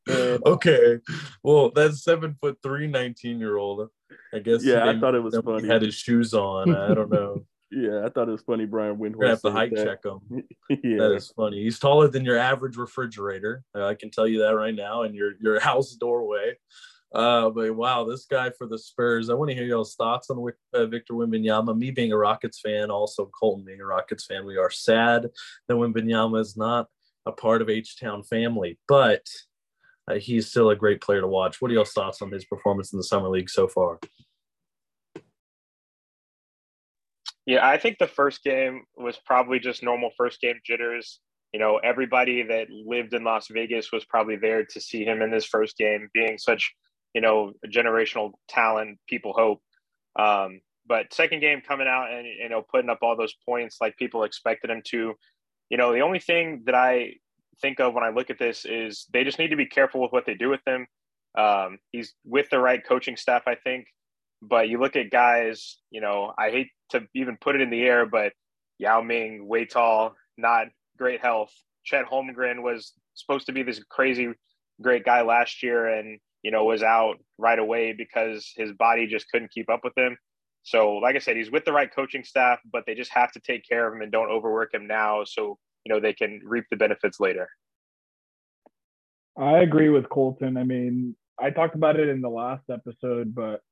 And, 0.09 0.43
okay. 0.47 0.99
Well, 1.43 1.71
that's 1.71 2.03
seven 2.03 2.37
foot 2.41 2.59
three, 2.63 2.87
19 2.87 3.39
year 3.39 3.57
old. 3.57 3.89
I 4.33 4.39
guess. 4.39 4.65
Yeah, 4.65 4.89
I 4.89 4.99
thought 4.99 5.15
it 5.15 5.23
was 5.23 5.39
funny. 5.45 5.63
He 5.63 5.69
had 5.69 5.83
his 5.83 5.95
shoes 5.95 6.35
on. 6.35 6.75
I 6.75 6.95
don't 6.95 7.11
know. 7.11 7.45
yeah, 7.71 8.05
I 8.05 8.09
thought 8.09 8.29
it 8.29 8.33
was 8.33 8.43
funny. 8.43 8.67
Brian 8.67 8.97
Windhorst. 8.97 9.17
We're 9.17 9.21
gonna 9.21 9.31
have 9.31 9.43
to 9.43 9.53
height 9.53 9.75
that. 9.75 9.85
check 9.85 10.05
him. 10.05 10.45
yeah, 10.71 10.99
that 10.99 11.15
is 11.15 11.33
funny. 11.37 11.63
He's 11.63 11.79
taller 11.79 12.09
than 12.09 12.25
your 12.25 12.39
average 12.39 12.77
refrigerator. 12.77 13.63
Uh, 13.75 13.87
I 13.87 13.95
can 13.95 14.11
tell 14.11 14.27
you 14.27 14.41
that 14.41 14.55
right 14.55 14.75
now, 14.75 15.03
and 15.03 15.15
your 15.15 15.33
your 15.41 15.61
house 15.71 15.93
doorway. 15.93 16.57
Uh, 17.15 17.49
but 17.49 17.75
wow, 17.75 18.05
this 18.05 18.27
guy 18.27 18.51
for 18.51 18.67
the 18.67 18.79
Spurs. 18.79 19.31
I 19.31 19.35
want 19.35 19.51
to 19.51 19.55
hear 19.55 19.65
y'all's 19.65 19.95
thoughts 19.95 20.29
on 20.29 20.47
uh, 20.75 20.87
Victor 20.87 21.15
Wembanyama. 21.15 21.77
Me 21.77 21.91
being 21.91 22.13
a 22.13 22.19
Rockets 22.19 22.61
fan, 22.61 22.91
also 22.91 23.31
Colton 23.39 23.65
being 23.65 23.81
a 23.81 23.87
Rockets 23.87 24.27
fan, 24.27 24.45
we 24.45 24.59
are 24.59 24.71
sad 24.71 25.29
that 25.69 25.75
Wembanyama 25.75 26.41
is 26.41 26.57
not 26.57 26.87
a 27.25 27.33
part 27.33 27.63
of 27.63 27.71
H 27.71 27.99
Town 27.99 28.23
family, 28.23 28.79
but 28.89 29.27
uh, 30.09 30.15
he's 30.15 30.49
still 30.49 30.71
a 30.71 30.77
great 30.77 31.01
player 31.01 31.21
to 31.21 31.27
watch. 31.27 31.61
What 31.61 31.71
are 31.71 31.75
y'all's 31.75 31.93
thoughts 31.93 32.23
on 32.23 32.31
his 32.31 32.45
performance 32.45 32.93
in 32.93 32.97
the 32.97 33.05
summer 33.05 33.29
league 33.29 33.51
so 33.51 33.69
far? 33.69 33.99
Yeah, 37.47 37.67
I 37.67 37.79
think 37.79 37.99
the 37.99 38.07
first 38.07 38.43
game 38.43 38.85
was 38.97 39.17
probably 39.25 39.59
just 39.59 39.83
normal 39.83 40.11
first 40.17 40.41
game 40.41 40.61
jitters 40.65 41.21
you 41.53 41.59
know, 41.59 41.79
everybody 41.79 42.43
that 42.43 42.69
lived 42.69 43.15
in 43.15 43.25
Las 43.25 43.49
Vegas 43.49 43.91
was 43.91 44.05
probably 44.05 44.37
there 44.37 44.67
to 44.67 44.81
see 44.83 45.03
him 45.03 45.23
in 45.23 45.31
this 45.31 45.47
first 45.47 45.79
game, 45.79 46.11
being 46.13 46.37
such 46.37 46.75
you 47.15 47.21
know, 47.21 47.53
generational 47.67 48.33
talent, 48.49 48.99
people 49.09 49.33
hope. 49.33 49.63
Um, 50.19 50.61
but 50.87 51.13
second 51.13 51.41
game 51.41 51.61
coming 51.67 51.87
out 51.87 52.13
and 52.13 52.27
you 52.27 52.49
know 52.49 52.63
putting 52.63 52.91
up 52.91 52.99
all 53.03 53.17
those 53.17 53.35
points 53.47 53.79
like 53.81 53.97
people 53.97 54.25
expected 54.25 54.71
him 54.71 54.83
to. 54.87 55.15
You 55.71 55.77
know, 55.77 55.93
the 55.93 56.01
only 56.01 56.19
thing 56.19 56.63
that 56.67 56.75
I 56.75 57.15
think 57.61 57.81
of 57.81 57.95
when 57.95 58.05
I 58.05 58.11
look 58.11 58.31
at 58.31 58.39
this 58.39 58.65
is 58.65 59.07
they 59.13 59.25
just 59.25 59.39
need 59.39 59.49
to 59.49 59.57
be 59.57 59.67
careful 59.67 60.01
with 60.01 60.13
what 60.13 60.27
they 60.27 60.35
do 60.35 60.49
with 60.49 60.61
him. 60.67 60.87
Um, 61.37 61.79
he's 61.93 62.15
with 62.25 62.51
the 62.51 62.59
right 62.59 62.81
coaching 62.87 63.17
staff, 63.17 63.43
I 63.47 63.55
think. 63.55 63.87
But 64.41 64.69
you 64.69 64.79
look 64.79 64.97
at 64.97 65.11
guys, 65.11 65.79
you 65.91 66.01
know, 66.01 66.33
I 66.39 66.51
hate 66.51 66.69
to 66.91 67.03
even 67.15 67.37
put 67.41 67.57
it 67.57 67.61
in 67.61 67.71
the 67.71 67.83
air, 67.83 68.07
but 68.07 68.33
Yao 68.79 69.03
Ming, 69.03 69.47
way 69.49 69.65
tall, 69.65 70.15
not 70.37 70.67
great 70.97 71.21
health. 71.21 71.53
Chet 71.85 72.07
Holmgren 72.07 72.63
was 72.63 72.93
supposed 73.15 73.47
to 73.47 73.53
be 73.53 73.63
this 73.63 73.83
crazy 73.91 74.29
great 74.81 75.05
guy 75.05 75.23
last 75.23 75.63
year, 75.63 75.89
and 75.89 76.21
you 76.43 76.51
know, 76.51 76.65
was 76.65 76.83
out 76.83 77.17
right 77.37 77.59
away 77.59 77.93
because 77.93 78.53
his 78.57 78.73
body 78.73 79.07
just 79.07 79.29
couldn't 79.31 79.51
keep 79.51 79.69
up 79.69 79.81
with 79.83 79.97
him. 79.97 80.17
So, 80.63 80.95
like 80.95 81.17
I 81.17 81.19
said, 81.19 81.37
he's 81.37 81.51
with 81.51 81.65
the 81.65 81.73
right 81.73 81.93
coaching 81.93 82.23
staff, 82.23 82.61
but 82.73 82.85
they 82.87 82.95
just 82.95 83.13
have 83.13 83.33
to 83.33 83.41
take 83.41 83.67
care 83.67 83.89
of 83.89 83.95
him 83.95 84.03
and 84.03 84.13
don't 84.13 84.31
overwork 84.31 84.75
him 84.75 84.87
now 84.87 85.25
so, 85.25 85.59
you 85.89 85.95
know, 85.95 86.01
they 86.01 86.13
can 86.13 86.41
reap 86.45 86.65
the 86.71 86.77
benefits 86.77 87.19
later. 87.19 87.49
I 89.39 89.59
agree 89.59 89.89
with 89.89 90.09
Colton. 90.11 90.59
I 90.59 90.65
mean, 90.65 91.17
I 91.41 91.51
talked 91.51 91.77
about 91.77 91.99
it 91.99 92.09
in 92.09 92.21
the 92.21 92.29
last 92.29 92.65
episode, 92.71 93.35
but 93.35 93.63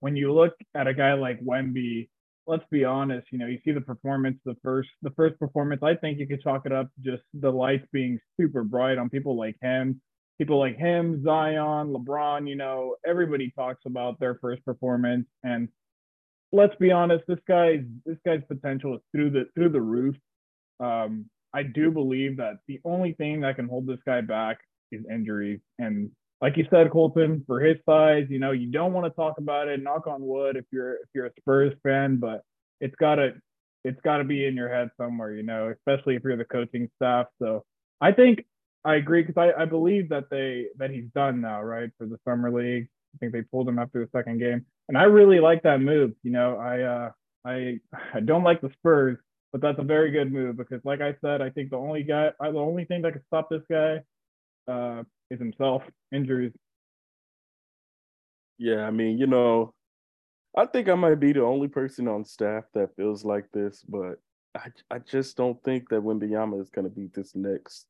when 0.00 0.16
you 0.16 0.34
look 0.34 0.54
at 0.74 0.88
a 0.88 0.92
guy 0.92 1.14
like 1.14 1.40
Wemby, 1.40 2.08
let's 2.46 2.64
be 2.70 2.84
honest, 2.84 3.28
you 3.30 3.38
know, 3.38 3.46
you 3.46 3.58
see 3.64 3.70
the 3.70 3.80
performance, 3.80 4.38
the 4.44 4.56
first 4.62 4.90
the 5.02 5.12
first 5.12 5.38
performance, 5.38 5.82
I 5.82 5.94
think 5.94 6.18
you 6.18 6.26
could 6.26 6.42
chalk 6.42 6.66
it 6.66 6.72
up 6.72 6.88
just 7.00 7.22
the 7.32 7.50
lights 7.50 7.86
being 7.92 8.18
super 8.38 8.64
bright 8.64 8.98
on 8.98 9.08
people 9.08 9.36
like 9.36 9.56
him 9.62 10.00
people 10.38 10.58
like 10.58 10.76
him, 10.76 11.22
Zion, 11.22 11.94
LeBron, 11.94 12.48
you 12.48 12.56
know, 12.56 12.96
everybody 13.06 13.52
talks 13.52 13.82
about 13.86 14.18
their 14.18 14.36
first 14.36 14.64
performance. 14.64 15.26
And 15.44 15.68
let's 16.50 16.74
be 16.76 16.90
honest, 16.90 17.22
this 17.28 17.38
guy's 17.46 17.84
this 18.04 18.18
guy's 18.26 18.42
potential 18.48 18.96
is 18.96 19.00
through 19.12 19.30
the 19.30 19.44
through 19.54 19.68
the 19.68 19.80
roof. 19.80 20.16
Um, 20.80 21.26
I 21.54 21.62
do 21.62 21.90
believe 21.90 22.38
that 22.38 22.58
the 22.66 22.80
only 22.84 23.12
thing 23.12 23.40
that 23.40 23.56
can 23.56 23.68
hold 23.68 23.86
this 23.86 24.00
guy 24.06 24.20
back 24.20 24.58
is 24.90 25.04
injuries. 25.10 25.60
And 25.78 26.10
like 26.40 26.56
you 26.56 26.66
said, 26.70 26.90
Colton, 26.90 27.44
for 27.46 27.60
his 27.60 27.76
size, 27.88 28.26
you 28.28 28.38
know, 28.38 28.52
you 28.52 28.70
don't 28.70 28.92
want 28.92 29.06
to 29.06 29.16
talk 29.16 29.38
about 29.38 29.68
it. 29.68 29.82
Knock 29.82 30.06
on 30.06 30.22
wood 30.22 30.56
if 30.56 30.64
you're 30.72 30.94
if 30.94 31.08
you're 31.14 31.26
a 31.26 31.32
Spurs 31.40 31.72
fan, 31.82 32.16
but 32.16 32.42
it's 32.80 32.94
gotta 32.96 33.34
it's 33.84 34.00
gotta 34.02 34.24
be 34.24 34.46
in 34.46 34.56
your 34.56 34.68
head 34.68 34.90
somewhere, 34.96 35.32
you 35.32 35.42
know, 35.42 35.72
especially 35.72 36.16
if 36.16 36.22
you're 36.24 36.36
the 36.36 36.44
coaching 36.44 36.90
staff. 36.96 37.26
So 37.40 37.64
I 38.00 38.12
think 38.12 38.44
I 38.84 38.96
agree 38.96 39.22
because 39.22 39.36
I, 39.36 39.62
I 39.62 39.64
believe 39.64 40.08
that 40.08 40.24
they 40.30 40.66
that 40.78 40.90
he's 40.90 41.06
done 41.14 41.40
now, 41.40 41.62
right, 41.62 41.90
for 41.98 42.06
the 42.06 42.18
summer 42.26 42.50
league. 42.50 42.88
I 43.14 43.18
think 43.18 43.32
they 43.32 43.42
pulled 43.42 43.68
him 43.68 43.78
after 43.78 44.00
the 44.00 44.10
second 44.16 44.38
game, 44.38 44.66
and 44.88 44.98
I 44.98 45.04
really 45.04 45.38
like 45.38 45.62
that 45.62 45.80
move. 45.80 46.12
You 46.22 46.32
know, 46.32 46.56
I 46.56 46.80
uh, 46.82 47.10
I 47.44 47.78
I 48.14 48.20
don't 48.20 48.42
like 48.42 48.60
the 48.60 48.70
Spurs, 48.78 49.18
but 49.52 49.60
that's 49.60 49.78
a 49.78 49.84
very 49.84 50.10
good 50.10 50.32
move 50.32 50.56
because, 50.56 50.80
like 50.84 51.00
I 51.00 51.14
said, 51.20 51.42
I 51.42 51.50
think 51.50 51.70
the 51.70 51.76
only 51.76 52.02
guy, 52.02 52.30
the 52.40 52.58
only 52.58 52.84
thing 52.86 53.02
that 53.02 53.12
can 53.12 53.22
stop 53.26 53.50
this 53.50 53.62
guy, 53.70 54.00
uh, 54.66 55.02
is 55.30 55.38
himself, 55.38 55.82
injuries. 56.12 56.52
Yeah, 58.58 58.86
I 58.86 58.90
mean, 58.90 59.18
you 59.18 59.26
know, 59.26 59.74
I 60.56 60.66
think 60.66 60.88
I 60.88 60.94
might 60.94 61.20
be 61.20 61.32
the 61.32 61.42
only 61.42 61.68
person 61.68 62.08
on 62.08 62.24
staff 62.24 62.64
that 62.74 62.96
feels 62.96 63.24
like 63.24 63.46
this, 63.52 63.82
but 63.82 64.18
I 64.54 64.68
I 64.90 64.98
just 64.98 65.36
don't 65.36 65.62
think 65.64 65.88
that 65.88 66.02
Wembanyama 66.02 66.60
is 66.60 66.70
going 66.70 66.84
to 66.84 66.94
be 66.94 67.08
this 67.12 67.34
next 67.34 67.86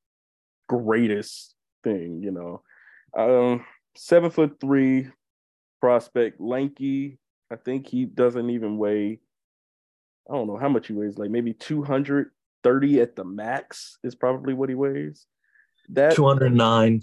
greatest 0.69 1.55
thing, 1.85 2.23
you 2.23 2.31
know. 2.31 2.63
Um, 3.17 3.65
seven 3.97 4.31
foot 4.31 4.59
three 4.61 5.09
prospect, 5.81 6.41
lanky. 6.41 7.19
I 7.51 7.57
think 7.57 7.87
he 7.87 8.07
doesn't 8.07 8.51
even 8.51 8.79
weigh. 8.79 9.21
I 10.31 10.35
don't 10.35 10.47
know 10.47 10.57
how 10.57 10.69
much 10.69 10.89
he 10.89 10.93
weighs. 10.93 11.19
Like 11.19 11.31
maybe 11.31 11.53
two 11.53 11.83
hundred 11.83 12.31
thirty 12.63 13.01
at 13.01 13.17
the 13.17 13.25
max 13.25 13.99
is 14.03 14.15
probably 14.15 14.55
what 14.55 14.69
he 14.69 14.75
weighs. 14.75 15.27
That 15.91 16.15
two 16.15 16.27
hundred 16.27 16.55
nine. 16.55 17.03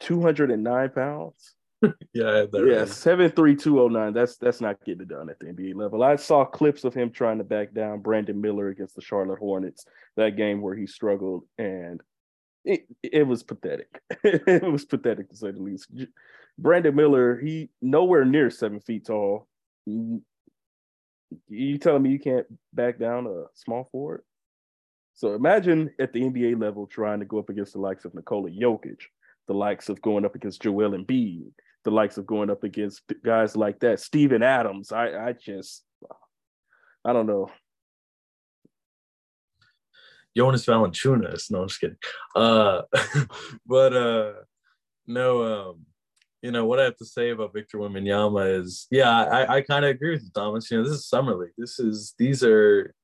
Two 0.00 0.20
hundred 0.20 0.50
and 0.50 0.64
nine 0.64 0.90
pounds. 0.90 1.54
yeah, 2.14 2.44
yeah, 2.52 2.84
seven 2.84 3.30
three 3.30 3.56
two 3.56 3.80
oh 3.80 3.88
nine. 3.88 4.12
That's 4.12 4.36
that's 4.36 4.60
not 4.60 4.84
getting 4.84 5.02
it 5.02 5.08
done 5.08 5.28
at 5.28 5.40
the 5.40 5.46
NBA 5.46 5.74
level. 5.74 6.02
I 6.02 6.16
saw 6.16 6.44
clips 6.44 6.84
of 6.84 6.94
him 6.94 7.10
trying 7.10 7.38
to 7.38 7.44
back 7.44 7.74
down 7.74 8.00
Brandon 8.00 8.40
Miller 8.40 8.68
against 8.68 8.94
the 8.94 9.02
Charlotte 9.02 9.40
Hornets 9.40 9.84
that 10.16 10.36
game 10.36 10.60
where 10.60 10.76
he 10.76 10.86
struggled, 10.86 11.42
and 11.58 12.00
it, 12.64 12.86
it 13.02 13.26
was 13.26 13.42
pathetic. 13.42 13.88
it 14.22 14.62
was 14.62 14.84
pathetic 14.84 15.30
to 15.30 15.36
say 15.36 15.50
the 15.50 15.60
least. 15.60 15.90
Brandon 16.56 16.94
Miller, 16.94 17.38
he 17.38 17.70
nowhere 17.80 18.24
near 18.24 18.50
seven 18.50 18.80
feet 18.80 19.06
tall. 19.06 19.48
You 21.48 21.78
telling 21.78 22.02
me 22.02 22.10
you 22.10 22.18
can't 22.18 22.46
back 22.72 22.98
down 22.98 23.26
a 23.26 23.44
small 23.54 23.88
forward? 23.90 24.22
So 25.14 25.34
imagine 25.34 25.90
at 26.00 26.12
the 26.12 26.22
NBA 26.22 26.60
level 26.60 26.86
trying 26.86 27.20
to 27.20 27.26
go 27.26 27.38
up 27.38 27.50
against 27.50 27.74
the 27.74 27.80
likes 27.80 28.04
of 28.04 28.14
Nikola 28.14 28.50
Jokic, 28.50 29.00
the 29.46 29.54
likes 29.54 29.88
of 29.88 30.00
going 30.00 30.24
up 30.24 30.34
against 30.34 30.62
Joel 30.62 30.92
Embiid, 30.92 31.52
the 31.84 31.90
likes 31.90 32.16
of 32.16 32.26
going 32.26 32.50
up 32.50 32.64
against 32.64 33.02
guys 33.24 33.56
like 33.56 33.80
that, 33.80 34.00
Steven 34.00 34.42
Adams. 34.42 34.92
I, 34.92 35.28
I 35.28 35.32
just, 35.32 35.84
I 37.04 37.12
don't 37.12 37.26
know. 37.26 37.50
Jonas 40.36 40.64
Valanciunas. 40.64 41.50
No, 41.50 41.62
I'm 41.62 41.68
just 41.68 41.80
kidding. 41.80 41.96
Uh, 42.34 42.82
but 43.66 43.94
uh, 43.94 44.32
no, 45.06 45.42
um, 45.70 45.86
you 46.42 46.50
know 46.50 46.64
what 46.64 46.80
I 46.80 46.84
have 46.84 46.96
to 46.96 47.04
say 47.04 47.30
about 47.30 47.52
Victor 47.52 47.78
Wembanyama 47.78 48.60
is, 48.60 48.86
yeah, 48.90 49.24
I, 49.24 49.56
I 49.56 49.60
kind 49.62 49.84
of 49.84 49.90
agree 49.92 50.10
with 50.10 50.24
you, 50.24 50.30
Thomas. 50.34 50.70
You 50.70 50.78
know, 50.78 50.84
this 50.84 50.98
is 50.98 51.08
summer 51.08 51.34
league. 51.34 51.52
This 51.56 51.78
is 51.78 52.14
these 52.18 52.42
are 52.42 52.94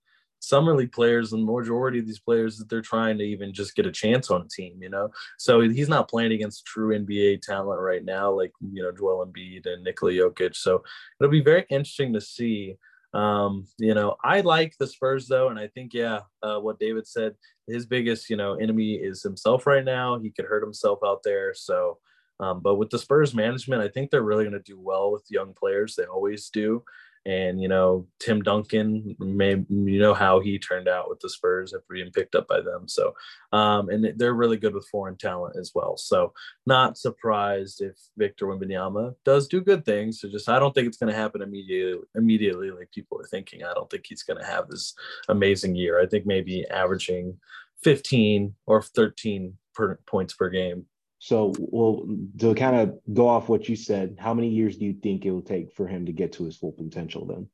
summer 0.40 0.76
league 0.76 0.92
players, 0.92 1.32
and 1.32 1.46
the 1.46 1.52
majority 1.52 1.98
of 1.98 2.06
these 2.06 2.20
players 2.20 2.58
that 2.58 2.68
they're 2.68 2.82
trying 2.82 3.18
to 3.18 3.24
even 3.24 3.52
just 3.52 3.74
get 3.74 3.86
a 3.86 3.92
chance 3.92 4.30
on 4.30 4.42
a 4.42 4.48
team. 4.48 4.82
You 4.82 4.90
know, 4.90 5.10
so 5.38 5.60
he's 5.60 5.88
not 5.88 6.08
playing 6.08 6.32
against 6.32 6.66
true 6.66 6.98
NBA 6.98 7.42
talent 7.42 7.80
right 7.80 8.04
now, 8.04 8.30
like 8.30 8.52
you 8.60 8.82
know 8.82 8.92
Joel 8.92 9.26
Embiid 9.26 9.66
and 9.66 9.84
Nikola 9.84 10.12
Jokic. 10.12 10.56
So 10.56 10.82
it'll 11.20 11.30
be 11.30 11.42
very 11.42 11.64
interesting 11.70 12.12
to 12.14 12.20
see 12.20 12.76
um, 13.14 13.66
you 13.78 13.94
know, 13.94 14.16
I 14.22 14.42
like 14.42 14.74
the 14.78 14.86
Spurs 14.86 15.28
though, 15.28 15.48
and 15.48 15.58
I 15.58 15.68
think 15.68 15.94
yeah, 15.94 16.20
uh, 16.42 16.58
what 16.58 16.78
David 16.78 17.06
said, 17.06 17.34
his 17.66 17.86
biggest 17.86 18.28
you 18.28 18.36
know 18.36 18.54
enemy 18.54 18.94
is 18.94 19.22
himself 19.22 19.66
right 19.66 19.84
now. 19.84 20.18
He 20.18 20.30
could 20.30 20.44
hurt 20.44 20.62
himself 20.62 20.98
out 21.04 21.22
there. 21.24 21.54
So, 21.54 21.98
um, 22.40 22.60
but 22.60 22.76
with 22.76 22.90
the 22.90 22.98
Spurs 22.98 23.34
management, 23.34 23.82
I 23.82 23.88
think 23.88 24.10
they're 24.10 24.22
really 24.22 24.44
going 24.44 24.52
to 24.52 24.60
do 24.60 24.78
well 24.78 25.10
with 25.10 25.24
young 25.28 25.54
players. 25.54 25.96
They 25.96 26.04
always 26.04 26.50
do, 26.50 26.84
And 27.26 27.60
you 27.60 27.66
know, 27.66 28.06
Tim 28.20 28.42
Duncan, 28.42 29.16
may 29.18 29.56
you 29.68 29.98
know 29.98 30.14
how 30.14 30.38
he 30.38 30.58
turned 30.58 30.88
out 30.88 31.08
with 31.08 31.18
the 31.20 31.28
Spurs 31.28 31.74
after 31.74 31.94
being 31.94 32.12
picked 32.12 32.36
up 32.36 32.46
by 32.46 32.60
them. 32.60 32.86
So, 32.86 33.14
um, 33.52 33.88
and 33.88 34.14
they're 34.16 34.34
really 34.34 34.56
good 34.56 34.74
with 34.74 34.86
foreign 34.88 35.16
talent 35.16 35.56
as 35.58 35.72
well. 35.74 35.96
So, 35.96 36.32
not 36.64 36.96
surprised 36.96 37.80
if 37.82 37.96
Victor 38.16 38.46
Wembanyama 38.46 39.14
does 39.24 39.48
do 39.48 39.60
good 39.60 39.84
things. 39.84 40.20
So, 40.20 40.28
just 40.28 40.48
I 40.48 40.60
don't 40.60 40.72
think 40.72 40.86
it's 40.86 40.98
going 40.98 41.12
to 41.12 41.18
happen 41.18 41.42
immediately. 41.42 42.06
Immediately, 42.14 42.70
like 42.70 42.92
people 42.92 43.20
are 43.20 43.26
thinking. 43.26 43.64
I 43.64 43.74
don't 43.74 43.90
think 43.90 44.04
he's 44.06 44.22
going 44.22 44.38
to 44.38 44.46
have 44.46 44.68
this 44.68 44.94
amazing 45.28 45.74
year. 45.74 46.00
I 46.00 46.06
think 46.06 46.24
maybe 46.24 46.64
averaging 46.68 47.36
15 47.82 48.54
or 48.66 48.82
13 48.82 49.54
per, 49.74 49.98
points 50.06 50.34
per 50.34 50.50
game 50.50 50.86
so, 51.18 51.52
well, 51.58 52.06
to 52.38 52.54
kind 52.54 52.76
of 52.76 52.98
go 53.12 53.28
off 53.28 53.48
what 53.48 53.68
you 53.68 53.74
said, 53.74 54.16
how 54.18 54.32
many 54.34 54.48
years 54.48 54.76
do 54.76 54.84
you 54.84 54.94
think 54.94 55.24
it 55.24 55.32
will 55.32 55.42
take 55.42 55.72
for 55.72 55.86
him 55.86 56.06
to 56.06 56.12
get 56.12 56.32
to 56.34 56.44
his 56.44 56.56
full 56.56 56.72
potential 56.72 57.26
then? 57.26 57.48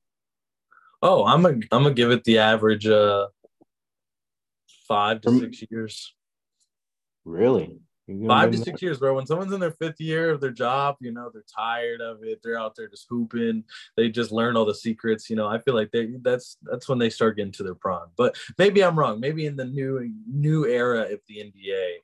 Oh, 1.03 1.25
I'm 1.25 1.45
a, 1.47 1.51
I'm 1.51 1.63
gonna 1.71 1.95
give 1.95 2.11
it 2.11 2.25
the 2.25 2.39
average 2.39 2.87
uh 2.87 3.29
five 4.87 5.21
to 5.23 5.39
six 5.39 5.63
years. 5.71 6.15
Really? 7.25 7.79
Five 8.27 8.53
to 8.53 8.59
six 8.59 8.83
years, 8.83 8.99
bro. 8.99 9.15
When 9.15 9.25
someone's 9.25 9.53
in 9.55 9.61
their 9.61 9.71
fifth 9.71 9.99
year 9.99 10.31
of 10.31 10.41
their 10.43 10.51
job, 10.51 10.97
you 11.01 11.11
know, 11.11 11.31
they're 11.33 11.45
tired 11.57 12.03
of 12.03 12.19
it. 12.23 12.41
They're 12.45 12.59
out 12.59 12.75
there 12.77 12.89
just 12.89 13.07
hooping. 13.09 13.65
They 13.97 14.11
just 14.11 14.31
learn 14.31 14.59
all 14.59 14.67
the 14.67 14.75
secrets. 14.75 15.31
You 15.31 15.37
know, 15.37 15.47
I 15.47 15.59
feel 15.59 15.75
like 15.75 15.91
they 15.91 16.09
that's 16.21 16.59
that's 16.63 16.87
when 16.87 16.99
they 16.99 17.09
start 17.09 17.37
getting 17.37 17.53
to 17.53 17.63
their 17.63 17.75
prime. 17.75 18.09
But 18.17 18.37
maybe 18.59 18.85
I'm 18.85 18.99
wrong. 18.99 19.21
Maybe 19.21 19.47
in 19.47 19.57
the 19.57 19.65
new 19.65 20.13
new 20.31 20.67
era 20.67 21.13
of 21.13 21.21
the 21.29 21.37
NBA, 21.37 21.95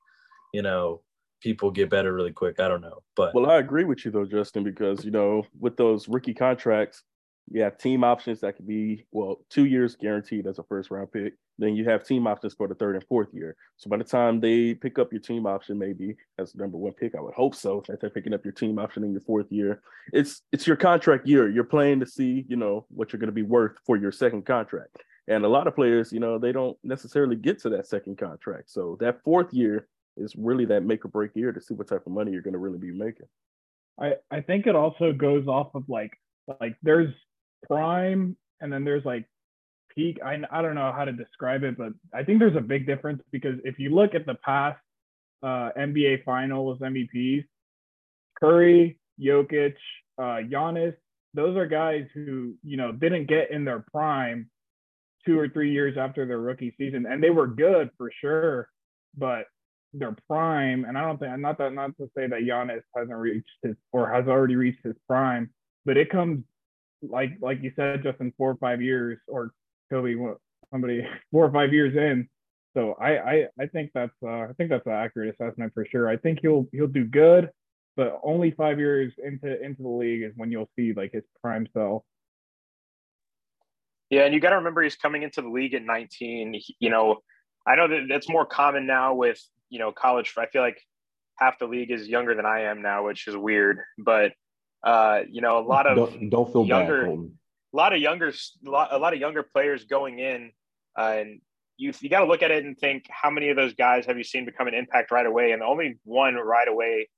you 0.54 0.62
know, 0.62 1.02
people 1.40 1.70
get 1.70 1.90
better 1.90 2.12
really 2.12 2.32
quick. 2.32 2.60
I 2.60 2.68
don't 2.68 2.80
know, 2.80 3.02
but 3.16 3.34
well, 3.34 3.50
I 3.50 3.58
agree 3.58 3.84
with 3.84 4.04
you 4.04 4.10
though, 4.10 4.24
Justin, 4.24 4.64
because 4.64 5.04
you 5.04 5.10
know 5.10 5.44
with 5.58 5.76
those 5.76 6.08
rookie 6.08 6.34
contracts, 6.34 7.02
you 7.50 7.62
have 7.62 7.78
team 7.78 8.04
options 8.04 8.40
that 8.40 8.56
could 8.56 8.66
be 8.66 9.06
well 9.10 9.44
two 9.50 9.64
years 9.66 9.96
guaranteed 9.96 10.46
as 10.46 10.58
a 10.58 10.64
first 10.64 10.90
round 10.90 11.10
pick. 11.12 11.34
Then 11.58 11.74
you 11.74 11.84
have 11.84 12.04
team 12.04 12.26
options 12.26 12.54
for 12.54 12.68
the 12.68 12.74
third 12.74 12.94
and 12.94 13.04
fourth 13.06 13.28
year. 13.32 13.54
So 13.76 13.90
by 13.90 13.98
the 13.98 14.04
time 14.04 14.40
they 14.40 14.72
pick 14.72 14.98
up 14.98 15.12
your 15.12 15.20
team 15.20 15.46
option, 15.46 15.78
maybe 15.78 16.16
as 16.38 16.52
the 16.52 16.62
number 16.62 16.78
one 16.78 16.92
pick, 16.92 17.14
I 17.14 17.20
would 17.20 17.34
hope 17.34 17.54
so 17.54 17.82
that 17.86 18.00
they're 18.00 18.08
picking 18.08 18.32
up 18.32 18.44
your 18.44 18.52
team 18.52 18.78
option 18.78 19.04
in 19.04 19.12
your 19.12 19.20
fourth 19.20 19.50
year. 19.50 19.82
It's 20.12 20.42
it's 20.52 20.66
your 20.66 20.76
contract 20.76 21.26
year. 21.26 21.50
You're 21.50 21.64
playing 21.64 22.00
to 22.00 22.06
see 22.06 22.46
you 22.48 22.56
know 22.56 22.86
what 22.88 23.12
you're 23.12 23.20
going 23.20 23.28
to 23.28 23.32
be 23.32 23.42
worth 23.42 23.76
for 23.84 23.96
your 23.96 24.12
second 24.12 24.46
contract. 24.46 24.96
And 25.28 25.44
a 25.44 25.48
lot 25.48 25.66
of 25.66 25.76
players, 25.76 26.12
you 26.12 26.18
know, 26.18 26.38
they 26.38 26.50
don't 26.50 26.76
necessarily 26.82 27.36
get 27.36 27.60
to 27.60 27.68
that 27.70 27.86
second 27.86 28.18
contract. 28.18 28.70
So 28.70 28.96
that 29.00 29.22
fourth 29.22 29.52
year 29.52 29.86
is 30.16 30.34
really 30.36 30.64
that 30.66 30.82
make 30.82 31.04
or 31.04 31.08
break 31.08 31.34
year 31.34 31.52
to 31.52 31.60
see 31.60 31.74
what 31.74 31.88
type 31.88 32.06
of 32.06 32.12
money 32.12 32.32
you're 32.32 32.42
going 32.42 32.52
to 32.52 32.58
really 32.58 32.78
be 32.78 32.92
making. 32.92 33.26
I 33.98 34.14
I 34.30 34.40
think 34.40 34.66
it 34.66 34.76
also 34.76 35.12
goes 35.12 35.46
off 35.46 35.74
of 35.74 35.88
like 35.88 36.12
like 36.60 36.76
there's 36.82 37.12
prime 37.66 38.36
and 38.60 38.72
then 38.72 38.84
there's 38.84 39.04
like 39.04 39.26
peak. 39.94 40.18
I 40.24 40.38
I 40.50 40.62
don't 40.62 40.74
know 40.74 40.92
how 40.92 41.04
to 41.04 41.12
describe 41.12 41.62
it, 41.62 41.76
but 41.76 41.92
I 42.14 42.24
think 42.24 42.38
there's 42.38 42.56
a 42.56 42.60
big 42.60 42.86
difference 42.86 43.22
because 43.30 43.56
if 43.64 43.78
you 43.78 43.94
look 43.94 44.14
at 44.14 44.26
the 44.26 44.34
past 44.34 44.80
uh, 45.42 45.70
NBA 45.78 46.24
Finals 46.24 46.78
MVPs, 46.80 47.44
Curry, 48.38 48.98
Jokic, 49.20 49.74
uh, 50.18 50.42
Giannis, 50.48 50.94
those 51.34 51.56
are 51.56 51.66
guys 51.66 52.06
who 52.14 52.54
you 52.62 52.76
know 52.76 52.92
didn't 52.92 53.26
get 53.26 53.50
in 53.50 53.64
their 53.64 53.84
prime 53.92 54.50
two 55.26 55.38
or 55.38 55.48
three 55.48 55.70
years 55.70 55.98
after 55.98 56.26
their 56.26 56.38
rookie 56.38 56.74
season, 56.78 57.06
and 57.06 57.22
they 57.22 57.30
were 57.30 57.46
good 57.46 57.90
for 57.98 58.10
sure, 58.20 58.68
but 59.16 59.44
their 59.92 60.16
prime, 60.28 60.84
and 60.84 60.96
I 60.96 61.02
don't 61.02 61.18
think 61.18 61.38
not 61.38 61.58
that 61.58 61.72
not 61.72 61.96
to 61.96 62.10
say 62.16 62.26
that 62.26 62.40
Giannis 62.42 62.82
hasn't 62.96 63.16
reached 63.16 63.48
his 63.62 63.76
or 63.92 64.10
has 64.10 64.28
already 64.28 64.56
reached 64.56 64.84
his 64.84 64.96
prime, 65.08 65.50
but 65.84 65.96
it 65.96 66.10
comes 66.10 66.44
like 67.02 67.32
like 67.40 67.62
you 67.62 67.72
said, 67.76 68.02
just 68.02 68.20
in 68.20 68.32
four 68.36 68.50
or 68.50 68.56
five 68.56 68.80
years, 68.82 69.18
or 69.26 69.52
Kobe, 69.90 70.14
somebody 70.70 71.06
four 71.32 71.46
or 71.46 71.52
five 71.52 71.72
years 71.72 71.96
in. 71.96 72.28
So 72.74 72.94
I 73.00 73.18
I, 73.18 73.46
I 73.60 73.66
think 73.66 73.90
that's 73.94 74.14
uh, 74.22 74.42
I 74.42 74.52
think 74.56 74.70
that's 74.70 74.86
an 74.86 74.92
accurate 74.92 75.34
assessment 75.34 75.74
for 75.74 75.84
sure. 75.84 76.08
I 76.08 76.16
think 76.16 76.40
he'll 76.40 76.66
he'll 76.72 76.86
do 76.86 77.04
good, 77.04 77.50
but 77.96 78.20
only 78.22 78.52
five 78.52 78.78
years 78.78 79.12
into 79.22 79.60
into 79.62 79.82
the 79.82 79.88
league 79.88 80.22
is 80.22 80.32
when 80.36 80.52
you'll 80.52 80.70
see 80.76 80.92
like 80.92 81.12
his 81.12 81.24
prime 81.42 81.66
self. 81.72 82.02
Yeah, 84.10 84.24
and 84.24 84.34
you 84.34 84.40
got 84.40 84.50
to 84.50 84.56
remember 84.56 84.82
he's 84.82 84.96
coming 84.96 85.22
into 85.22 85.40
the 85.40 85.48
league 85.48 85.74
at 85.74 85.82
19. 85.82 86.60
You 86.80 86.90
know, 86.90 87.18
I 87.66 87.76
know 87.76 87.86
that 87.86 88.06
that's 88.08 88.28
more 88.28 88.44
common 88.44 88.84
now 88.84 89.14
with 89.14 89.40
you 89.70 89.78
know 89.78 89.92
college. 89.92 90.34
I 90.36 90.46
feel 90.46 90.62
like 90.62 90.80
half 91.38 91.58
the 91.58 91.66
league 91.66 91.90
is 91.90 92.06
younger 92.06 92.34
than 92.34 92.44
I 92.44 92.62
am 92.62 92.82
now, 92.82 93.06
which 93.06 93.26
is 93.26 93.36
weird. 93.36 93.80
But 93.98 94.32
uh, 94.84 95.20
you 95.30 95.40
know, 95.40 95.58
a 95.58 95.66
lot 95.66 95.86
of 95.86 95.96
don't, 95.96 96.30
don't 96.30 96.52
feel 96.52 96.66
younger, 96.66 97.06
bad. 97.06 97.30
a 97.72 97.76
lot 97.76 97.94
of 97.94 98.00
younger, 98.00 98.28
a 98.28 98.70
lot, 98.70 98.88
a 98.92 98.98
lot 98.98 99.14
of 99.14 99.20
younger 99.20 99.42
players 99.42 99.84
going 99.84 100.18
in, 100.18 100.52
uh, 100.98 101.14
and 101.18 101.40
you 101.76 101.92
you 102.00 102.10
got 102.10 102.20
to 102.20 102.26
look 102.26 102.42
at 102.42 102.50
it 102.50 102.64
and 102.64 102.78
think 102.78 103.06
how 103.08 103.30
many 103.30 103.48
of 103.48 103.56
those 103.56 103.74
guys 103.74 104.06
have 104.06 104.18
you 104.18 104.24
seen 104.24 104.44
become 104.44 104.68
an 104.68 104.74
impact 104.74 105.10
right 105.10 105.26
away? 105.26 105.52
And 105.52 105.62
the 105.62 105.66
only 105.66 105.98
one 106.04 106.34
right 106.34 106.68
away 106.68 107.08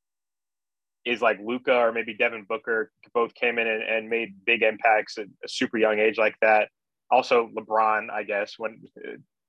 is 1.04 1.20
like 1.20 1.38
Luka 1.44 1.74
or 1.74 1.92
maybe 1.92 2.14
Devin 2.14 2.46
Booker. 2.48 2.92
Both 3.12 3.34
came 3.34 3.58
in 3.58 3.66
and, 3.66 3.82
and 3.82 4.08
made 4.08 4.34
big 4.46 4.62
impacts 4.62 5.18
at 5.18 5.26
a 5.44 5.48
super 5.48 5.78
young 5.78 5.98
age 5.98 6.16
like 6.16 6.36
that. 6.42 6.68
Also, 7.10 7.50
LeBron, 7.56 8.08
I 8.10 8.22
guess, 8.22 8.54
when 8.56 8.80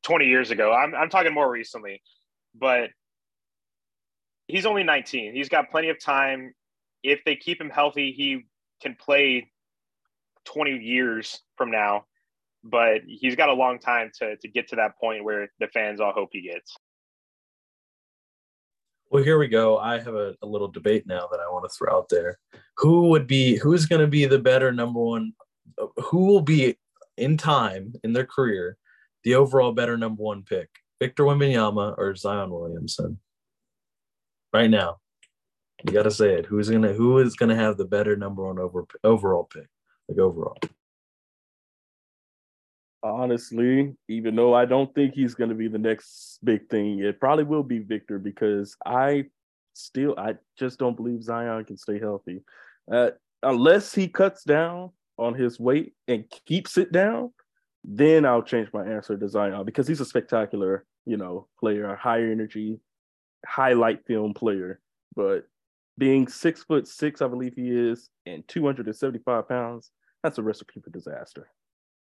20 0.03 0.25
years 0.25 0.51
ago. 0.51 0.73
I'm 0.73 0.93
I'm 0.93 1.09
talking 1.09 1.33
more 1.33 1.49
recently 1.49 2.01
but 2.55 2.89
he's 4.47 4.65
only 4.65 4.83
19. 4.83 5.33
He's 5.33 5.49
got 5.49 5.71
plenty 5.71 5.89
of 5.89 5.99
time. 5.99 6.53
If 7.03 7.23
they 7.25 7.35
keep 7.35 7.59
him 7.59 7.69
healthy, 7.69 8.11
he 8.11 8.45
can 8.81 8.95
play 8.95 9.51
20 10.45 10.77
years 10.77 11.41
from 11.57 11.71
now. 11.71 12.05
But 12.63 13.01
he's 13.05 13.35
got 13.35 13.49
a 13.49 13.53
long 13.53 13.77
time 13.77 14.11
to 14.19 14.37
to 14.37 14.47
get 14.47 14.69
to 14.69 14.77
that 14.77 14.97
point 14.97 15.25
where 15.25 15.49
the 15.59 15.67
fans 15.67 15.99
all 15.99 16.13
hope 16.13 16.29
he 16.31 16.41
gets. 16.41 16.77
Well, 19.11 19.23
here 19.23 19.37
we 19.37 19.47
go. 19.47 19.77
I 19.77 19.99
have 19.99 20.15
a, 20.15 20.33
a 20.41 20.47
little 20.47 20.69
debate 20.69 21.05
now 21.05 21.27
that 21.29 21.39
I 21.39 21.51
want 21.51 21.69
to 21.69 21.77
throw 21.77 21.95
out 21.95 22.07
there. 22.09 22.39
Who 22.77 23.09
would 23.09 23.27
be 23.27 23.57
who's 23.57 23.85
going 23.85 24.01
to 24.01 24.07
be 24.07 24.25
the 24.25 24.39
better 24.39 24.71
number 24.71 24.99
one? 24.99 25.33
Who 25.97 26.25
will 26.25 26.41
be 26.41 26.77
in 27.17 27.37
time 27.37 27.93
in 28.03 28.13
their 28.13 28.25
career 28.25 28.77
the 29.23 29.35
overall 29.35 29.73
better 29.73 29.97
number 29.97 30.23
one 30.23 30.43
pick? 30.43 30.69
Victor 31.03 31.25
Wembanyama 31.25 31.97
or 31.97 32.15
Zion 32.15 32.49
Williamson? 32.49 33.19
Right 34.53 34.69
now, 34.69 34.99
you 35.83 35.91
got 35.91 36.03
to 36.03 36.11
say 36.11 36.35
it. 36.35 36.45
Who's 36.45 36.69
gonna 36.69 36.93
who 36.93 37.17
is 37.17 37.35
gonna 37.35 37.57
have 37.57 37.75
the 37.75 37.83
better 37.83 38.15
number 38.15 38.45
one 38.45 38.57
over 38.57 38.85
overall 39.03 39.43
pick? 39.43 39.67
Like 40.07 40.17
overall. 40.17 40.57
Honestly, 43.03 43.93
even 44.07 44.37
though 44.37 44.53
I 44.53 44.63
don't 44.63 44.95
think 44.95 45.13
he's 45.13 45.35
to 45.35 45.53
be 45.53 45.67
the 45.67 45.77
next 45.77 46.39
big 46.41 46.69
thing, 46.69 46.99
it 46.99 47.19
probably 47.19 47.43
will 47.43 47.63
be 47.63 47.79
Victor 47.79 48.17
because 48.17 48.77
I 48.85 49.25
still 49.73 50.15
I 50.17 50.35
just 50.57 50.79
don't 50.79 50.95
believe 50.95 51.21
Zion 51.21 51.65
can 51.65 51.75
stay 51.75 51.99
healthy. 51.99 52.43
Uh, 52.89 53.09
unless 53.41 53.93
he 53.93 54.07
cuts 54.07 54.45
down 54.45 54.91
on 55.17 55.33
his 55.33 55.59
weight 55.59 55.95
and 56.07 56.23
keeps 56.45 56.77
it 56.77 56.93
down, 56.93 57.33
then 57.83 58.25
I'll 58.25 58.43
change 58.43 58.69
my 58.73 58.85
answer 58.85 59.17
to 59.17 59.27
Zion 59.27 59.65
because 59.65 59.87
he's 59.87 60.01
a 60.01 60.05
spectacular 60.05 60.85
you 61.05 61.17
know, 61.17 61.47
player, 61.59 61.85
a 61.85 61.97
higher 61.97 62.31
energy, 62.31 62.79
highlight 63.45 64.05
film 64.05 64.33
player. 64.33 64.79
But 65.15 65.47
being 65.97 66.27
six 66.27 66.63
foot 66.63 66.87
six, 66.87 67.21
I 67.21 67.27
believe 67.27 67.53
he 67.55 67.69
is, 67.69 68.09
and 68.25 68.47
275 68.47 69.47
pounds, 69.47 69.91
that's 70.23 70.37
a 70.37 70.43
recipe 70.43 70.79
for 70.81 70.89
disaster. 70.89 71.49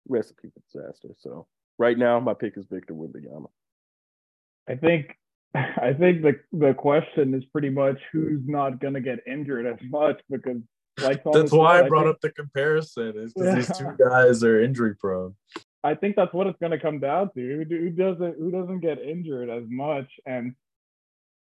Recipe 0.08 0.50
for 0.54 0.60
disaster. 0.72 1.08
So 1.18 1.46
right 1.78 1.98
now, 1.98 2.20
my 2.20 2.34
pick 2.34 2.56
is 2.56 2.66
Victor 2.70 2.94
Wembanyama. 2.94 3.48
I 4.68 4.76
think 4.76 5.16
I 5.54 5.92
think 5.98 6.22
the 6.22 6.40
the 6.52 6.74
question 6.74 7.34
is 7.34 7.44
pretty 7.46 7.70
much 7.70 7.98
who's 8.12 8.42
not 8.46 8.80
going 8.80 8.94
to 8.94 9.00
get 9.00 9.26
injured 9.26 9.66
as 9.66 9.78
much 9.90 10.20
because 10.30 10.62
like 11.02 11.22
that's 11.24 11.52
why 11.52 11.76
said, 11.76 11.84
I 11.84 11.88
brought 11.88 12.00
I 12.00 12.04
think, 12.04 12.14
up 12.14 12.20
the 12.20 12.30
comparison 12.30 13.14
is 13.16 13.32
because 13.34 13.66
these 13.66 13.78
two 13.78 13.96
guys 13.98 14.42
are 14.42 14.62
injury 14.62 14.94
prone. 14.94 15.34
I 15.84 15.94
think 15.94 16.16
that's 16.16 16.32
what 16.32 16.46
it's 16.46 16.58
going 16.58 16.72
to 16.72 16.78
come 16.78 17.00
down 17.00 17.30
to. 17.34 17.40
Who, 17.40 17.76
who 17.76 17.90
doesn't 17.90 18.38
who 18.38 18.50
doesn't 18.50 18.80
get 18.80 18.98
injured 18.98 19.50
as 19.50 19.64
much? 19.68 20.10
And 20.24 20.54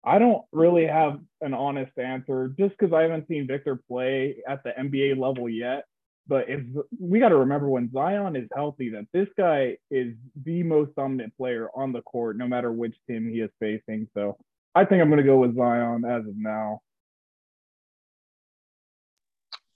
I 0.04 0.18
don't 0.18 0.44
really 0.52 0.86
have 0.86 1.20
an 1.40 1.54
honest 1.54 1.96
answer 1.98 2.54
just 2.58 2.76
because 2.78 2.92
I 2.92 3.02
haven't 3.02 3.28
seen 3.28 3.46
Victor 3.46 3.80
play 3.88 4.36
at 4.46 4.62
the 4.64 4.70
NBA 4.70 5.18
level 5.18 5.48
yet. 5.48 5.84
But 6.26 6.50
if 6.50 6.60
we 7.00 7.20
got 7.20 7.30
to 7.30 7.36
remember 7.36 7.68
when 7.70 7.90
Zion 7.90 8.36
is 8.36 8.48
healthy, 8.54 8.90
that 8.90 9.06
this 9.14 9.28
guy 9.36 9.78
is 9.90 10.14
the 10.44 10.62
most 10.62 10.94
dominant 10.94 11.34
player 11.38 11.70
on 11.74 11.92
the 11.92 12.02
court, 12.02 12.36
no 12.36 12.46
matter 12.46 12.70
which 12.70 12.94
team 13.06 13.30
he 13.30 13.40
is 13.40 13.50
facing. 13.58 14.08
So 14.12 14.36
I 14.74 14.84
think 14.84 15.00
I'm 15.00 15.08
going 15.08 15.18
to 15.18 15.24
go 15.24 15.38
with 15.38 15.56
Zion 15.56 16.04
as 16.04 16.26
of 16.26 16.36
now. 16.36 16.82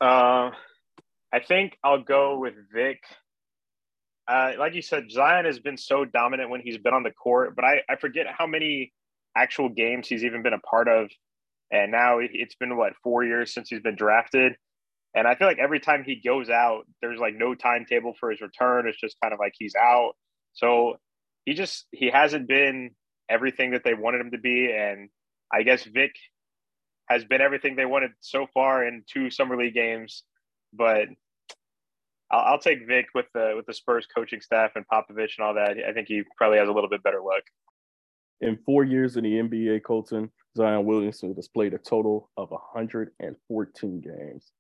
Uh, 0.03 0.51
I 1.33 1.41
think 1.47 1.79
I'll 1.85 2.03
go 2.03 2.39
with 2.39 2.55
Vic 2.75 2.99
uh, 4.29 4.53
like 4.59 4.75
you 4.75 4.83
said, 4.83 5.11
Zion 5.11 5.45
has 5.45 5.59
been 5.59 5.77
so 5.77 6.05
dominant 6.05 6.51
when 6.51 6.61
he's 6.61 6.79
been 6.79 6.95
on 6.95 7.03
the 7.03 7.11
court, 7.11 7.57
but 7.57 7.65
I, 7.65 7.83
I 7.89 7.97
forget 7.97 8.27
how 8.27 8.47
many 8.47 8.93
actual 9.37 9.69
games 9.69 10.09
he's 10.09 10.25
even 10.25 10.43
been 10.43 10.53
a 10.53 10.61
part 10.61 10.89
of. 10.89 11.11
And 11.71 11.91
now 11.91 12.19
it's 12.21 12.55
been 12.55 12.77
what 12.77 12.93
four 13.03 13.25
years 13.25 13.53
since 13.53 13.71
he's 13.71 13.81
been 13.81 13.97
drafted. 13.97 14.53
And 15.15 15.27
I 15.27 15.35
feel 15.35 15.49
like 15.49 15.59
every 15.59 15.81
time 15.81 16.05
he 16.05 16.21
goes 16.25 16.51
out, 16.51 16.83
there's 17.01 17.19
like 17.19 17.35
no 17.35 17.55
timetable 17.55 18.15
for 18.21 18.31
his 18.31 18.41
return. 18.41 18.87
It's 18.87 19.01
just 19.01 19.17
kind 19.23 19.33
of 19.33 19.41
like 19.41 19.55
he's 19.59 19.75
out. 19.75 20.13
So 20.53 20.97
he 21.47 21.55
just 21.55 21.87
he 21.91 22.11
hasn't 22.11 22.47
been 22.47 22.91
everything 23.29 23.73
that 23.73 23.85
they 23.85 23.95
wanted 23.95 24.21
him 24.21 24.31
to 24.33 24.39
be. 24.39 24.71
And 24.71 25.09
I 25.53 25.63
guess 25.63 25.85
Vic 25.85 26.13
has 27.09 27.25
been 27.25 27.41
everything 27.41 27.77
they 27.77 27.85
wanted 27.85 28.13
so 28.21 28.47
far 28.53 28.87
in 28.87 29.05
two 29.07 29.31
summer 29.31 29.57
league 29.57 29.75
games. 29.75 30.23
But 30.73 31.09
I'll, 32.31 32.53
I'll 32.55 32.59
take 32.59 32.87
Vic 32.87 33.07
with 33.15 33.27
the 33.35 33.53
with 33.57 33.67
the 33.67 33.75
Spurs 33.75 34.07
coaching 34.07 34.41
staff 34.41 34.73
and 34.75 34.87
Popovich 34.87 35.39
and 35.39 35.47
all 35.47 35.55
that. 35.55 35.77
I 35.87 35.93
think 35.93 36.09
he 36.09 36.23
probably 36.37 36.59
has 36.59 36.69
a 36.69 36.73
little 36.73 36.91
bit 36.91 37.03
better 37.03 37.21
luck. 37.21 37.43
In 38.41 38.59
four 38.67 38.83
years 38.83 39.17
in 39.17 39.25
the 39.25 39.35
NBA, 39.35 39.85
Colton, 39.85 40.31
Zion 40.57 40.85
Williamson 40.85 41.35
has 41.37 41.49
played 41.49 41.75
a 41.75 41.79
total 41.79 42.29
of 42.37 42.51
114 42.51 44.01
games. 44.01 44.51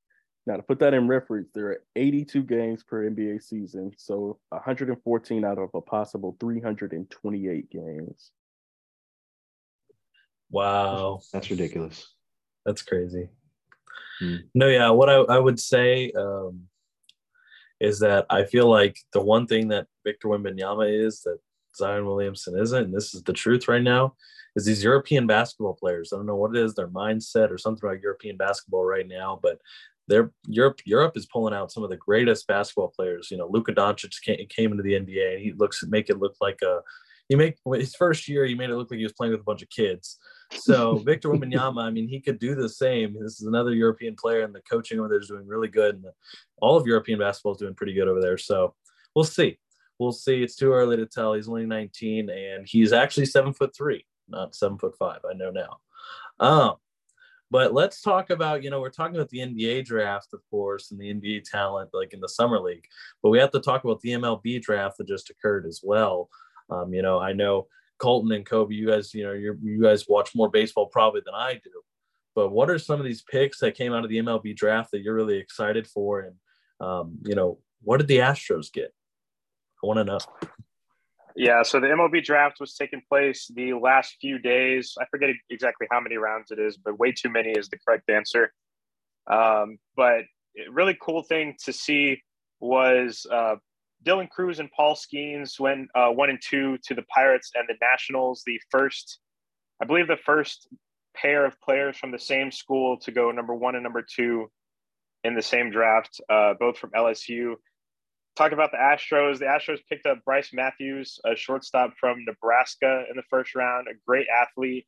Now, 0.46 0.56
to 0.56 0.62
put 0.62 0.80
that 0.80 0.94
in 0.94 1.06
reference, 1.06 1.50
there 1.54 1.66
are 1.66 1.82
82 1.94 2.42
games 2.44 2.82
per 2.82 3.08
NBA 3.08 3.42
season, 3.42 3.92
so 3.96 4.38
114 4.48 5.44
out 5.44 5.58
of 5.58 5.70
a 5.74 5.80
possible 5.80 6.36
328 6.40 7.70
games. 7.70 8.30
Wow. 10.50 11.20
That's 11.32 11.50
ridiculous. 11.50 12.06
That's 12.64 12.82
crazy. 12.82 13.28
Hmm. 14.18 14.36
No, 14.54 14.68
yeah. 14.68 14.90
What 14.90 15.08
I, 15.08 15.14
I 15.14 15.38
would 15.38 15.58
say 15.58 16.12
um, 16.12 16.68
is 17.80 17.98
that 18.00 18.26
I 18.30 18.44
feel 18.44 18.68
like 18.68 18.96
the 19.12 19.22
one 19.22 19.46
thing 19.46 19.68
that 19.68 19.86
Victor 20.04 20.28
Wembanyama 20.28 21.06
is 21.06 21.22
that 21.22 21.38
Zion 21.76 22.06
Williamson 22.06 22.58
isn't, 22.58 22.84
and 22.84 22.94
this 22.94 23.14
is 23.14 23.22
the 23.22 23.32
truth 23.32 23.68
right 23.68 23.82
now, 23.82 24.14
is 24.54 24.64
these 24.64 24.84
European 24.84 25.26
basketball 25.26 25.74
players. 25.74 26.12
I 26.12 26.16
don't 26.16 26.26
know 26.26 26.36
what 26.36 26.54
it 26.54 26.62
is, 26.62 26.74
their 26.74 26.88
mindset 26.88 27.50
or 27.50 27.58
something 27.58 27.88
about 27.88 28.02
European 28.02 28.36
basketball 28.36 28.84
right 28.84 29.08
now, 29.08 29.38
but 29.42 29.58
they're 30.08 30.30
Europe. 30.46 30.80
Europe 30.84 31.16
is 31.16 31.26
pulling 31.26 31.54
out 31.54 31.72
some 31.72 31.84
of 31.84 31.90
the 31.90 31.96
greatest 31.96 32.46
basketball 32.46 32.92
players. 32.94 33.28
You 33.30 33.38
know, 33.38 33.48
Luka 33.50 33.72
Doncic 33.72 34.20
came, 34.22 34.46
came 34.48 34.70
into 34.72 34.82
the 34.82 34.94
NBA 34.94 35.34
and 35.34 35.42
he 35.42 35.52
looks 35.52 35.82
make 35.86 36.10
it 36.10 36.18
look 36.18 36.36
like 36.40 36.60
a. 36.62 36.80
He 37.28 37.36
make 37.36 37.56
his 37.74 37.94
first 37.94 38.28
year. 38.28 38.44
He 38.44 38.54
made 38.54 38.68
it 38.68 38.76
look 38.76 38.90
like 38.90 38.98
he 38.98 39.04
was 39.04 39.14
playing 39.14 39.32
with 39.32 39.40
a 39.40 39.44
bunch 39.44 39.62
of 39.62 39.70
kids. 39.70 40.18
So 40.54 40.96
Victor 40.96 41.28
Wembanyama, 41.28 41.82
I 41.82 41.90
mean, 41.90 42.08
he 42.08 42.20
could 42.20 42.38
do 42.38 42.54
the 42.54 42.68
same. 42.68 43.14
This 43.14 43.40
is 43.40 43.46
another 43.46 43.74
European 43.74 44.14
player, 44.14 44.42
and 44.42 44.54
the 44.54 44.60
coaching 44.60 44.98
over 44.98 45.08
there 45.08 45.20
is 45.20 45.28
doing 45.28 45.46
really 45.46 45.68
good, 45.68 45.96
and 45.96 46.04
the, 46.04 46.12
all 46.60 46.76
of 46.76 46.86
European 46.86 47.18
basketball 47.18 47.52
is 47.52 47.58
doing 47.58 47.74
pretty 47.74 47.94
good 47.94 48.08
over 48.08 48.20
there. 48.20 48.38
So 48.38 48.74
we'll 49.14 49.24
see. 49.24 49.58
We'll 49.98 50.12
see. 50.12 50.42
It's 50.42 50.56
too 50.56 50.72
early 50.72 50.96
to 50.96 51.06
tell. 51.06 51.34
He's 51.34 51.48
only 51.48 51.66
19, 51.66 52.30
and 52.30 52.66
he's 52.66 52.92
actually 52.92 53.26
seven 53.26 53.52
foot 53.52 53.74
three, 53.74 54.04
not 54.28 54.54
seven 54.54 54.78
foot 54.78 54.96
five. 54.98 55.20
I 55.28 55.34
know 55.34 55.50
now. 55.50 55.78
Um, 56.40 56.76
but 57.52 57.74
let's 57.74 58.00
talk 58.00 58.30
about, 58.30 58.62
you 58.62 58.70
know, 58.70 58.80
we're 58.80 58.88
talking 58.88 59.14
about 59.14 59.28
the 59.28 59.40
NBA 59.40 59.84
draft, 59.84 60.28
of 60.32 60.40
course, 60.50 60.90
and 60.90 60.98
the 60.98 61.12
NBA 61.12 61.44
talent 61.44 61.90
like 61.92 62.14
in 62.14 62.20
the 62.20 62.28
summer 62.28 62.58
league, 62.58 62.86
but 63.22 63.28
we 63.28 63.38
have 63.38 63.50
to 63.50 63.60
talk 63.60 63.84
about 63.84 64.00
the 64.00 64.12
MLB 64.12 64.62
draft 64.62 64.96
that 64.96 65.06
just 65.06 65.28
occurred 65.28 65.66
as 65.66 65.80
well. 65.82 66.30
Um, 66.70 66.94
you 66.94 67.02
know, 67.02 67.18
I 67.18 67.34
know 67.34 67.66
Colton 68.02 68.32
and 68.32 68.44
Koby, 68.44 68.74
you 68.74 68.88
guys, 68.88 69.14
you 69.14 69.24
know, 69.24 69.32
you 69.32 69.56
you 69.62 69.80
guys 69.80 70.08
watch 70.08 70.34
more 70.34 70.50
baseball 70.50 70.86
probably 70.86 71.22
than 71.24 71.34
I 71.34 71.54
do. 71.62 71.70
But 72.34 72.50
what 72.50 72.68
are 72.68 72.78
some 72.78 72.98
of 72.98 73.06
these 73.06 73.22
picks 73.22 73.60
that 73.60 73.76
came 73.76 73.92
out 73.92 74.04
of 74.04 74.10
the 74.10 74.18
MLB 74.18 74.56
draft 74.56 74.90
that 74.90 75.02
you're 75.02 75.14
really 75.14 75.38
excited 75.38 75.86
for? 75.86 76.20
And 76.20 76.34
um, 76.80 77.18
you 77.24 77.36
know, 77.36 77.58
what 77.82 77.98
did 77.98 78.08
the 78.08 78.18
Astros 78.18 78.72
get? 78.72 78.92
I 79.82 79.86
want 79.86 79.98
to 79.98 80.04
know. 80.04 80.18
Yeah, 81.36 81.62
so 81.62 81.80
the 81.80 81.86
MLB 81.86 82.24
draft 82.24 82.58
was 82.60 82.74
taking 82.74 83.02
place 83.08 83.50
the 83.54 83.72
last 83.74 84.16
few 84.20 84.38
days. 84.38 84.94
I 85.00 85.04
forget 85.10 85.30
exactly 85.48 85.86
how 85.90 86.00
many 86.00 86.16
rounds 86.16 86.50
it 86.50 86.58
is, 86.58 86.76
but 86.76 86.98
way 86.98 87.12
too 87.12 87.30
many 87.30 87.50
is 87.50 87.68
the 87.68 87.78
correct 87.78 88.10
answer. 88.10 88.52
Um, 89.30 89.78
but 89.96 90.24
really 90.70 90.96
cool 91.00 91.22
thing 91.22 91.56
to 91.64 91.72
see 91.72 92.20
was 92.60 93.26
uh, 93.30 93.56
Dylan 94.04 94.28
Crews 94.28 94.58
and 94.58 94.70
Paul 94.72 94.96
Skenes 94.96 95.58
went 95.60 95.88
uh, 95.94 96.08
one 96.08 96.30
and 96.30 96.40
two 96.42 96.78
to 96.84 96.94
the 96.94 97.02
Pirates 97.02 97.52
and 97.54 97.68
the 97.68 97.74
Nationals. 97.80 98.42
The 98.44 98.60
first, 98.70 99.18
I 99.80 99.84
believe, 99.84 100.08
the 100.08 100.16
first 100.16 100.68
pair 101.14 101.44
of 101.44 101.60
players 101.60 101.96
from 101.96 102.10
the 102.10 102.18
same 102.18 102.50
school 102.50 102.98
to 102.98 103.12
go 103.12 103.30
number 103.30 103.54
one 103.54 103.74
and 103.74 103.82
number 103.82 104.02
two 104.02 104.50
in 105.24 105.34
the 105.34 105.42
same 105.42 105.70
draft, 105.70 106.20
uh, 106.28 106.54
both 106.58 106.78
from 106.78 106.90
LSU 106.90 107.54
talk 108.36 108.52
about 108.52 108.70
the 108.70 108.78
Astros. 108.78 109.38
The 109.38 109.46
Astros 109.46 109.80
picked 109.88 110.06
up 110.06 110.24
Brice 110.24 110.52
Matthews, 110.52 111.18
a 111.24 111.36
shortstop 111.36 111.94
from 111.98 112.24
Nebraska 112.24 113.04
in 113.10 113.16
the 113.16 113.22
first 113.28 113.54
round, 113.54 113.88
a 113.88 113.94
great 114.06 114.26
athlete. 114.28 114.86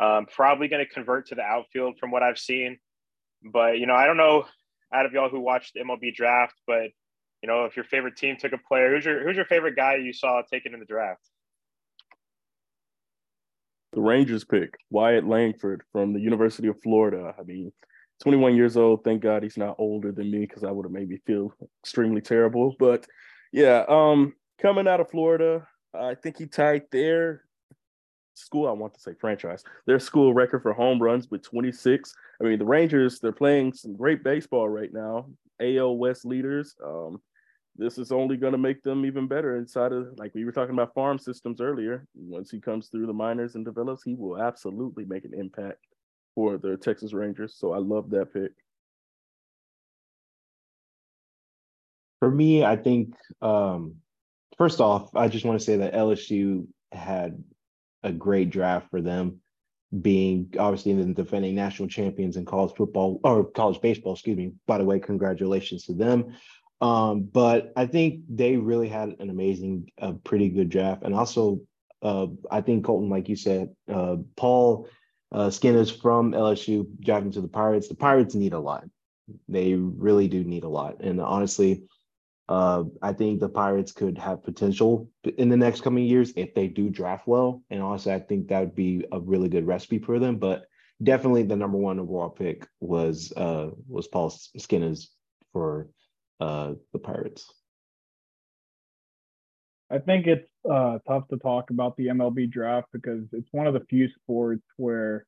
Um, 0.00 0.26
probably 0.26 0.68
going 0.68 0.84
to 0.84 0.92
convert 0.92 1.28
to 1.28 1.34
the 1.34 1.42
outfield 1.42 1.98
from 1.98 2.10
what 2.10 2.22
I've 2.22 2.38
seen. 2.38 2.78
But, 3.42 3.78
you 3.78 3.86
know, 3.86 3.94
I 3.94 4.06
don't 4.06 4.16
know 4.16 4.46
out 4.92 5.06
of 5.06 5.12
y'all 5.12 5.28
who 5.28 5.40
watched 5.40 5.74
the 5.74 5.80
MLB 5.80 6.14
draft, 6.14 6.54
but, 6.66 6.90
you 7.42 7.48
know, 7.48 7.64
if 7.64 7.76
your 7.76 7.84
favorite 7.84 8.16
team 8.16 8.36
took 8.38 8.52
a 8.52 8.58
player, 8.58 8.94
who's 8.94 9.04
your, 9.04 9.22
who's 9.24 9.36
your 9.36 9.44
favorite 9.46 9.76
guy 9.76 9.96
you 9.96 10.12
saw 10.12 10.42
taken 10.42 10.74
in 10.74 10.80
the 10.80 10.86
draft? 10.86 11.28
The 13.92 14.00
Rangers 14.00 14.44
pick 14.44 14.74
Wyatt 14.90 15.26
Langford 15.26 15.82
from 15.92 16.12
the 16.12 16.20
University 16.20 16.68
of 16.68 16.80
Florida. 16.82 17.34
I 17.38 17.42
mean, 17.42 17.72
21 18.22 18.56
years 18.56 18.76
old. 18.76 19.04
Thank 19.04 19.22
God 19.22 19.42
he's 19.42 19.58
not 19.58 19.76
older 19.78 20.12
than 20.12 20.30
me 20.30 20.40
because 20.40 20.64
I 20.64 20.70
would 20.70 20.86
have 20.86 20.92
made 20.92 21.08
me 21.08 21.18
feel 21.26 21.52
extremely 21.82 22.20
terrible. 22.20 22.74
But 22.78 23.06
yeah, 23.52 23.84
um, 23.88 24.34
coming 24.60 24.88
out 24.88 25.00
of 25.00 25.10
Florida, 25.10 25.66
I 25.92 26.14
think 26.14 26.38
he 26.38 26.46
tied 26.46 26.84
their 26.90 27.42
school, 28.34 28.66
I 28.66 28.72
want 28.72 28.94
to 28.94 29.00
say 29.00 29.12
franchise, 29.20 29.62
their 29.86 29.98
school 29.98 30.32
record 30.32 30.62
for 30.62 30.72
home 30.72 31.02
runs 31.02 31.30
with 31.30 31.42
26. 31.42 32.14
I 32.40 32.44
mean, 32.44 32.58
the 32.58 32.64
Rangers, 32.64 33.18
they're 33.18 33.32
playing 33.32 33.74
some 33.74 33.96
great 33.96 34.24
baseball 34.24 34.68
right 34.68 34.92
now. 34.92 35.26
AL 35.60 35.96
West 35.96 36.24
leaders. 36.24 36.74
Um, 36.84 37.20
this 37.76 37.98
is 37.98 38.12
only 38.12 38.36
going 38.36 38.52
to 38.52 38.58
make 38.58 38.82
them 38.82 39.06
even 39.06 39.26
better 39.26 39.56
inside 39.56 39.92
of, 39.92 40.08
like 40.18 40.34
we 40.34 40.44
were 40.44 40.52
talking 40.52 40.74
about 40.74 40.94
farm 40.94 41.18
systems 41.18 41.60
earlier. 41.60 42.06
Once 42.14 42.50
he 42.50 42.60
comes 42.60 42.88
through 42.88 43.06
the 43.06 43.12
minors 43.12 43.54
and 43.54 43.64
develops, 43.64 44.02
he 44.02 44.14
will 44.14 44.40
absolutely 44.40 45.04
make 45.04 45.24
an 45.24 45.32
impact 45.34 45.86
for 46.34 46.58
the 46.58 46.76
Texas 46.76 47.12
Rangers. 47.12 47.56
So 47.56 47.72
I 47.72 47.78
love 47.78 48.10
that 48.10 48.32
pick. 48.32 48.52
For 52.20 52.30
me, 52.30 52.64
I 52.64 52.76
think 52.76 53.14
um, 53.40 53.96
first 54.58 54.80
off, 54.80 55.14
I 55.16 55.28
just 55.28 55.44
want 55.44 55.58
to 55.58 55.64
say 55.64 55.76
that 55.78 55.94
LSU 55.94 56.66
had 56.92 57.42
a 58.02 58.12
great 58.12 58.50
draft 58.50 58.90
for 58.90 59.00
them, 59.00 59.40
being 60.02 60.52
obviously 60.58 60.92
the 60.92 61.12
defending 61.12 61.54
national 61.54 61.88
champions 61.88 62.36
in 62.36 62.44
college 62.44 62.74
football 62.76 63.18
or 63.24 63.44
college 63.44 63.80
baseball. 63.80 64.12
Excuse 64.12 64.36
me. 64.36 64.52
By 64.66 64.78
the 64.78 64.84
way, 64.84 65.00
congratulations 65.00 65.84
to 65.86 65.94
them. 65.94 66.34
Um, 66.82 67.22
but 67.22 67.72
I 67.76 67.86
think 67.86 68.22
they 68.28 68.56
really 68.56 68.88
had 68.88 69.16
an 69.20 69.30
amazing, 69.30 69.90
a 69.98 70.12
pretty 70.12 70.48
good 70.48 70.68
draft, 70.68 71.04
and 71.04 71.14
also 71.14 71.60
uh, 72.02 72.26
I 72.50 72.60
think 72.60 72.84
Colton, 72.84 73.08
like 73.08 73.28
you 73.28 73.36
said, 73.36 73.70
uh, 73.88 74.16
Paul 74.36 74.88
uh, 75.30 75.48
Skenes 75.48 75.96
from 75.96 76.32
LSU 76.32 76.86
driving 77.00 77.30
to 77.32 77.40
the 77.40 77.48
Pirates. 77.48 77.88
The 77.88 77.94
Pirates 77.94 78.34
need 78.34 78.52
a 78.52 78.58
lot. 78.58 78.84
They 79.48 79.74
really 79.74 80.26
do 80.26 80.42
need 80.42 80.64
a 80.64 80.68
lot. 80.68 81.00
And 81.00 81.20
honestly, 81.20 81.84
uh, 82.48 82.84
I 83.00 83.12
think 83.12 83.38
the 83.38 83.48
Pirates 83.48 83.92
could 83.92 84.18
have 84.18 84.42
potential 84.42 85.08
in 85.38 85.48
the 85.48 85.56
next 85.56 85.82
coming 85.82 86.04
years 86.04 86.32
if 86.36 86.52
they 86.54 86.66
do 86.66 86.90
draft 86.90 87.28
well. 87.28 87.62
And 87.70 87.80
honestly, 87.80 88.12
I 88.12 88.18
think 88.18 88.48
that 88.48 88.60
would 88.60 88.74
be 88.74 89.04
a 89.12 89.20
really 89.20 89.48
good 89.48 89.66
recipe 89.66 90.00
for 90.00 90.18
them. 90.18 90.36
But 90.36 90.66
definitely 91.02 91.44
the 91.44 91.56
number 91.56 91.78
one 91.78 92.00
overall 92.00 92.30
pick 92.30 92.66
was 92.80 93.32
uh, 93.36 93.70
was 93.88 94.08
Paul 94.08 94.30
Skinner's 94.30 95.12
for 95.52 95.88
uh, 96.42 96.74
the 96.92 96.98
Pirates. 96.98 97.46
I 99.90 99.98
think 99.98 100.26
it's 100.26 100.48
uh, 100.68 100.98
tough 101.06 101.28
to 101.28 101.36
talk 101.36 101.70
about 101.70 101.96
the 101.96 102.06
MLB 102.06 102.50
draft 102.50 102.88
because 102.92 103.24
it's 103.32 103.48
one 103.52 103.66
of 103.66 103.74
the 103.74 103.86
few 103.88 104.08
sports 104.20 104.64
where, 104.76 105.24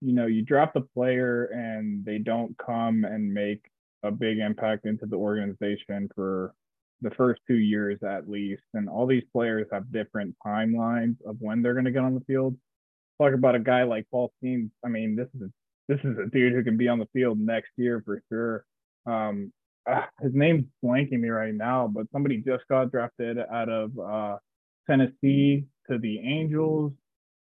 you 0.00 0.12
know, 0.12 0.26
you 0.26 0.42
draft 0.42 0.76
a 0.76 0.80
player 0.80 1.44
and 1.46 2.04
they 2.04 2.18
don't 2.18 2.56
come 2.58 3.04
and 3.04 3.32
make 3.32 3.62
a 4.02 4.10
big 4.10 4.38
impact 4.38 4.84
into 4.84 5.06
the 5.06 5.16
organization 5.16 6.10
for 6.14 6.52
the 7.02 7.10
first 7.12 7.40
two 7.46 7.58
years 7.58 7.98
at 8.02 8.28
least. 8.28 8.62
And 8.74 8.88
all 8.88 9.06
these 9.06 9.24
players 9.32 9.66
have 9.72 9.92
different 9.92 10.34
timelines 10.44 11.16
of 11.26 11.36
when 11.38 11.62
they're 11.62 11.74
going 11.74 11.86
to 11.86 11.92
get 11.92 12.04
on 12.04 12.14
the 12.14 12.24
field. 12.26 12.56
Talk 13.22 13.32
about 13.32 13.54
a 13.54 13.60
guy 13.60 13.84
like 13.84 14.06
Paul 14.10 14.32
Skenes. 14.42 14.70
I 14.84 14.88
mean, 14.88 15.16
this 15.16 15.28
is 15.34 15.42
a, 15.42 15.50
this 15.88 16.00
is 16.04 16.18
a 16.18 16.28
dude 16.28 16.52
who 16.52 16.64
can 16.64 16.76
be 16.76 16.88
on 16.88 16.98
the 16.98 17.08
field 17.14 17.38
next 17.38 17.70
year 17.76 18.02
for 18.04 18.22
sure. 18.28 18.64
Um, 19.06 19.52
uh, 19.86 20.02
his 20.20 20.32
name's 20.34 20.64
blanking 20.84 21.20
me 21.20 21.28
right 21.28 21.54
now, 21.54 21.88
but 21.92 22.06
somebody 22.12 22.38
just 22.38 22.64
got 22.68 22.90
drafted 22.90 23.38
out 23.38 23.68
of 23.68 23.98
uh, 23.98 24.36
Tennessee 24.88 25.64
to 25.90 25.98
the 25.98 26.18
Angels. 26.18 26.92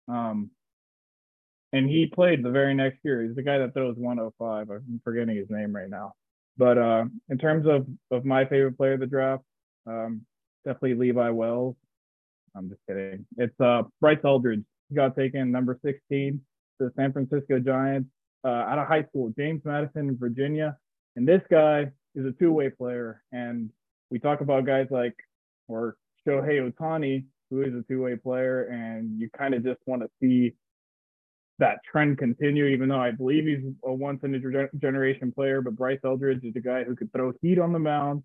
Um, 0.08 0.50
and 1.74 1.90
he 1.90 2.06
played 2.06 2.44
the 2.44 2.52
very 2.52 2.74
next 2.74 3.00
year. 3.04 3.24
He's 3.24 3.36
the 3.36 3.44
guy 3.44 3.58
that 3.58 3.74
throws 3.74 3.96
105. 3.98 4.70
I'm 4.70 5.02
forgetting 5.04 5.36
his 5.36 5.50
name 5.50 5.76
right 5.76 5.90
now. 5.90 6.14
But 6.58 6.78
uh, 6.78 7.06
in 7.30 7.38
terms 7.38 7.68
of, 7.68 7.86
of 8.12 8.24
my 8.24 8.46
favorite 8.46 8.78
player 8.78 8.94
of 8.94 9.02
the 9.02 9.08
draft, 9.08 9.44
um, 9.86 10.22
definitely 10.64 10.96
Levi 10.96 11.30
Wells. 11.30 11.76
I'm 12.56 12.70
just 12.70 12.80
kidding. 12.88 13.26
It's 13.38 13.60
uh, 13.60 13.84
Bryce 14.00 14.20
Eldridge. 14.24 14.64
He 14.90 14.96
got 14.96 15.16
taken 15.16 15.52
number 15.52 15.78
16 15.84 16.40
to 16.80 16.86
the 16.86 16.92
San 16.96 17.12
Francisco 17.12 17.60
Giants 17.60 18.10
uh, 18.46 18.50
out 18.50 18.80
of 18.80 18.88
high 18.88 19.04
school. 19.04 19.34
James 19.38 19.62
Madison, 19.66 20.18
Virginia. 20.18 20.78
And 21.18 21.28
this 21.28 21.42
guy 21.50 21.92
is 22.16 22.26
a 22.26 22.32
two-way 22.32 22.70
player. 22.70 23.22
And 23.32 23.70
we 24.10 24.20
talk 24.20 24.42
about 24.42 24.66
guys 24.66 24.88
like 24.90 25.16
or 25.68 25.98
Shohei 26.28 26.72
Ohtani, 26.72 27.26
who 27.50 27.62
is 27.62 27.74
a 27.74 27.84
two-way 27.88 28.16
player, 28.16 28.64
and 28.66 29.20
you 29.20 29.30
kind 29.38 29.54
of 29.54 29.64
just 29.64 29.80
want 29.86 30.02
to 30.02 30.10
see 30.22 30.54
that 31.60 31.80
trend 31.90 32.18
continue, 32.18 32.66
even 32.66 32.90
though 32.90 33.00
I 33.00 33.12
believe 33.12 33.46
he's 33.46 33.72
a 33.84 33.94
once 33.94 34.20
in 34.24 34.36
a 34.36 34.68
generation 34.78 35.32
player. 35.32 35.62
But 35.62 35.76
Bryce 35.76 36.00
Eldridge 36.04 36.44
is 36.44 36.56
a 36.56 36.60
guy 36.60 36.84
who 36.84 36.96
could 36.96 37.12
throw 37.14 37.32
heat 37.42 37.60
on 37.60 37.72
the 37.72 37.80
mound, 37.80 38.24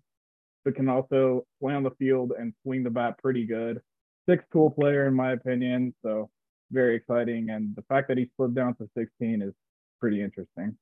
but 0.65 0.75
can 0.75 0.89
also 0.89 1.45
play 1.61 1.73
on 1.73 1.83
the 1.83 1.91
field 1.91 2.33
and 2.37 2.53
swing 2.63 2.83
the 2.83 2.89
bat 2.89 3.17
pretty 3.19 3.45
good. 3.45 3.79
Six 4.27 4.43
tool 4.51 4.69
player, 4.69 5.07
in 5.07 5.13
my 5.13 5.31
opinion. 5.31 5.93
So 6.03 6.29
very 6.71 6.95
exciting. 6.95 7.49
And 7.49 7.75
the 7.75 7.83
fact 7.83 8.07
that 8.09 8.17
he 8.17 8.29
slid 8.35 8.53
down 8.53 8.75
to 8.75 8.89
16 8.97 9.41
is 9.41 9.53
pretty 9.99 10.21
interesting. 10.21 10.77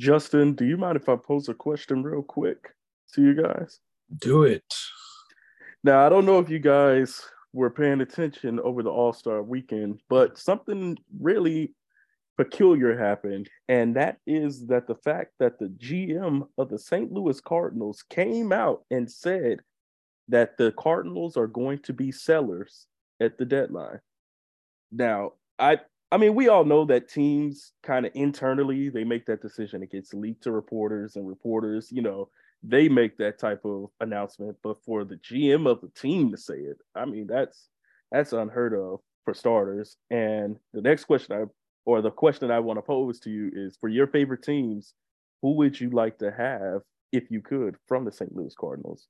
Justin, 0.00 0.54
do 0.54 0.64
you 0.64 0.78
mind 0.78 0.96
if 0.96 1.10
I 1.10 1.16
pose 1.16 1.50
a 1.50 1.54
question 1.54 2.02
real 2.02 2.22
quick 2.22 2.70
to 3.12 3.22
you 3.22 3.34
guys? 3.34 3.80
Do 4.16 4.44
it. 4.44 4.64
Now, 5.84 6.06
I 6.06 6.08
don't 6.08 6.24
know 6.24 6.38
if 6.38 6.48
you 6.48 6.58
guys 6.58 7.20
were 7.52 7.68
paying 7.68 8.00
attention 8.00 8.58
over 8.60 8.82
the 8.82 8.90
All 8.90 9.12
Star 9.12 9.42
weekend, 9.42 10.00
but 10.08 10.38
something 10.38 10.96
really 11.20 11.74
peculiar 12.38 12.96
happened. 12.96 13.50
And 13.68 13.94
that 13.96 14.16
is 14.26 14.66
that 14.68 14.86
the 14.86 14.94
fact 14.94 15.32
that 15.38 15.58
the 15.58 15.66
GM 15.66 16.48
of 16.56 16.70
the 16.70 16.78
St. 16.78 17.12
Louis 17.12 17.38
Cardinals 17.42 18.02
came 18.08 18.52
out 18.52 18.84
and 18.90 19.10
said 19.10 19.60
that 20.28 20.56
the 20.56 20.72
Cardinals 20.78 21.36
are 21.36 21.46
going 21.46 21.80
to 21.80 21.92
be 21.92 22.10
sellers 22.10 22.86
at 23.20 23.36
the 23.36 23.44
deadline. 23.44 24.00
Now, 24.90 25.32
I 25.58 25.80
I 26.12 26.16
mean, 26.16 26.34
we 26.34 26.48
all 26.48 26.64
know 26.64 26.84
that 26.86 27.08
teams 27.08 27.72
kind 27.82 28.04
of 28.04 28.12
internally 28.14 28.88
they 28.88 29.04
make 29.04 29.26
that 29.26 29.42
decision. 29.42 29.82
It 29.82 29.92
gets 29.92 30.12
leaked 30.12 30.42
to 30.44 30.52
reporters, 30.52 31.16
and 31.16 31.26
reporters, 31.26 31.92
you 31.92 32.02
know, 32.02 32.28
they 32.62 32.88
make 32.88 33.16
that 33.18 33.38
type 33.38 33.64
of 33.64 33.90
announcement. 34.00 34.56
But 34.62 34.82
for 34.84 35.04
the 35.04 35.16
GM 35.16 35.68
of 35.68 35.80
the 35.80 35.88
team 35.88 36.30
to 36.32 36.36
say 36.36 36.56
it, 36.56 36.78
I 36.94 37.04
mean, 37.04 37.26
that's 37.26 37.68
that's 38.10 38.32
unheard 38.32 38.74
of 38.74 39.00
for 39.24 39.34
starters. 39.34 39.96
And 40.10 40.58
the 40.72 40.82
next 40.82 41.04
question 41.04 41.36
I 41.36 41.44
or 41.84 42.02
the 42.02 42.10
question 42.10 42.50
I 42.50 42.58
want 42.58 42.78
to 42.78 42.82
pose 42.82 43.20
to 43.20 43.30
you 43.30 43.50
is 43.54 43.76
for 43.76 43.88
your 43.88 44.06
favorite 44.06 44.42
teams, 44.42 44.94
who 45.42 45.52
would 45.54 45.80
you 45.80 45.90
like 45.90 46.18
to 46.18 46.30
have 46.30 46.82
if 47.12 47.30
you 47.30 47.40
could 47.40 47.76
from 47.86 48.04
the 48.04 48.12
St. 48.12 48.34
Louis 48.34 48.54
Cardinals? 48.58 49.06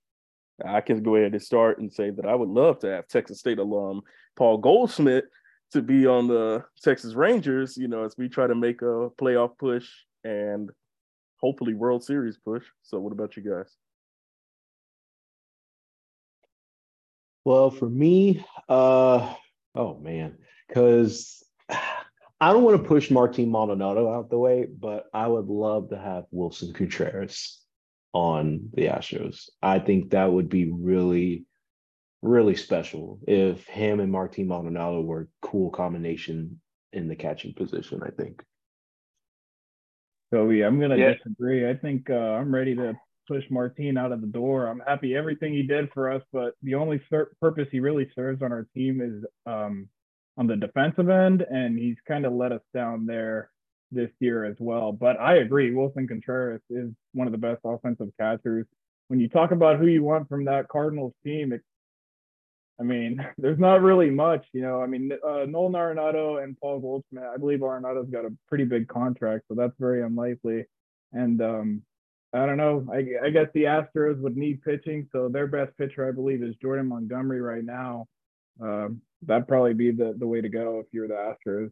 I 0.64 0.80
can 0.82 1.02
go 1.02 1.16
ahead 1.16 1.32
and 1.32 1.42
start 1.42 1.78
and 1.78 1.90
say 1.90 2.10
that 2.10 2.26
I 2.26 2.34
would 2.34 2.48
love 2.48 2.78
to 2.80 2.88
have 2.88 3.08
Texas 3.08 3.38
State 3.38 3.58
alum 3.58 4.02
Paul 4.36 4.58
Goldschmidt 4.58 5.24
to 5.72 5.82
be 5.82 6.06
on 6.06 6.26
the 6.26 6.64
Texas 6.82 7.14
Rangers, 7.14 7.76
you 7.76 7.88
know, 7.88 8.04
as 8.04 8.16
we 8.16 8.28
try 8.28 8.46
to 8.46 8.54
make 8.54 8.82
a 8.82 9.08
playoff 9.20 9.56
push 9.58 9.88
and 10.24 10.70
hopefully 11.40 11.74
World 11.74 12.04
Series 12.04 12.36
push. 12.36 12.64
So, 12.82 12.98
what 12.98 13.12
about 13.12 13.36
you 13.36 13.42
guys? 13.42 13.72
Well, 17.44 17.70
for 17.70 17.88
me, 17.88 18.44
uh, 18.68 19.34
oh 19.74 19.98
man, 19.98 20.36
because 20.68 21.42
I 21.68 22.52
don't 22.52 22.64
want 22.64 22.82
to 22.82 22.88
push 22.88 23.10
Martin 23.10 23.50
Maldonado 23.50 24.12
out 24.12 24.30
the 24.30 24.38
way, 24.38 24.66
but 24.66 25.06
I 25.14 25.26
would 25.26 25.46
love 25.46 25.90
to 25.90 25.98
have 25.98 26.24
Willson 26.32 26.74
Contreras 26.74 27.60
on 28.12 28.68
the 28.74 28.86
Astros. 28.86 29.48
I 29.62 29.78
think 29.78 30.10
that 30.10 30.32
would 30.32 30.48
be 30.48 30.70
really 30.70 31.44
really 32.22 32.54
special 32.54 33.18
if 33.26 33.66
him 33.66 34.00
and 34.00 34.12
Martin 34.12 34.46
Maldonado 34.46 35.00
were 35.00 35.22
a 35.22 35.46
cool 35.46 35.70
combination 35.70 36.60
in 36.92 37.08
the 37.08 37.16
catching 37.16 37.54
position, 37.54 38.02
I 38.02 38.10
think. 38.10 38.42
So 40.32 40.50
yeah, 40.50 40.66
I'm 40.66 40.80
gonna 40.80 40.96
yeah. 40.96 41.14
disagree. 41.14 41.68
I 41.68 41.74
think 41.74 42.08
uh, 42.10 42.14
I'm 42.14 42.54
ready 42.54 42.74
to 42.76 42.94
push 43.26 43.44
Martin 43.50 43.96
out 43.96 44.12
of 44.12 44.20
the 44.20 44.26
door. 44.26 44.66
I'm 44.66 44.82
happy 44.86 45.14
everything 45.14 45.52
he 45.52 45.62
did 45.62 45.90
for 45.92 46.10
us, 46.10 46.22
but 46.32 46.54
the 46.62 46.74
only 46.74 47.00
ser- 47.08 47.32
purpose 47.40 47.68
he 47.70 47.80
really 47.80 48.08
serves 48.14 48.42
on 48.42 48.52
our 48.52 48.66
team 48.74 49.00
is 49.00 49.24
um, 49.46 49.88
on 50.36 50.46
the 50.46 50.56
defensive 50.56 51.08
end, 51.08 51.42
and 51.42 51.78
he's 51.78 51.96
kind 52.06 52.26
of 52.26 52.32
let 52.32 52.52
us 52.52 52.62
down 52.74 53.06
there 53.06 53.50
this 53.92 54.10
year 54.20 54.44
as 54.44 54.56
well. 54.58 54.92
But 54.92 55.18
I 55.20 55.36
agree, 55.36 55.72
Willson 55.72 56.08
Contreras 56.08 56.62
is 56.70 56.90
one 57.12 57.26
of 57.26 57.32
the 57.32 57.38
best 57.38 57.60
offensive 57.64 58.08
catchers. 58.18 58.66
When 59.08 59.18
you 59.18 59.28
talk 59.28 59.50
about 59.50 59.78
who 59.78 59.86
you 59.86 60.04
want 60.04 60.28
from 60.28 60.44
that 60.44 60.68
Cardinals 60.68 61.14
team, 61.24 61.52
it 61.52 61.62
I 62.80 62.82
mean, 62.82 63.24
there's 63.38 63.58
not 63.58 63.82
really 63.82 64.10
much, 64.10 64.46
you 64.52 64.62
know. 64.62 64.82
I 64.82 64.86
mean, 64.86 65.12
uh, 65.12 65.44
Nolan 65.46 65.74
Arenado 65.74 66.42
and 66.42 66.58
Paul 66.58 66.80
Goldschmidt. 66.80 67.24
I 67.24 67.36
believe 67.36 67.60
Arenado's 67.60 68.10
got 68.10 68.24
a 68.24 68.34
pretty 68.48 68.64
big 68.64 68.88
contract, 68.88 69.44
so 69.48 69.54
that's 69.54 69.74
very 69.78 70.02
unlikely. 70.02 70.64
And 71.12 71.40
um, 71.42 71.82
I 72.32 72.46
don't 72.46 72.56
know. 72.56 72.86
I, 72.92 73.26
I 73.26 73.30
guess 73.30 73.48
the 73.52 73.64
Astros 73.64 74.20
would 74.20 74.36
need 74.36 74.62
pitching, 74.62 75.08
so 75.12 75.28
their 75.28 75.46
best 75.46 75.76
pitcher, 75.76 76.08
I 76.08 76.12
believe, 76.12 76.42
is 76.42 76.54
Jordan 76.56 76.86
Montgomery 76.86 77.40
right 77.40 77.64
now. 77.64 78.06
Um, 78.60 79.02
that'd 79.22 79.48
probably 79.48 79.74
be 79.74 79.90
the 79.90 80.14
the 80.16 80.26
way 80.26 80.40
to 80.40 80.48
go 80.48 80.80
if 80.80 80.86
you're 80.92 81.08
the 81.08 81.14
Astros. 81.14 81.70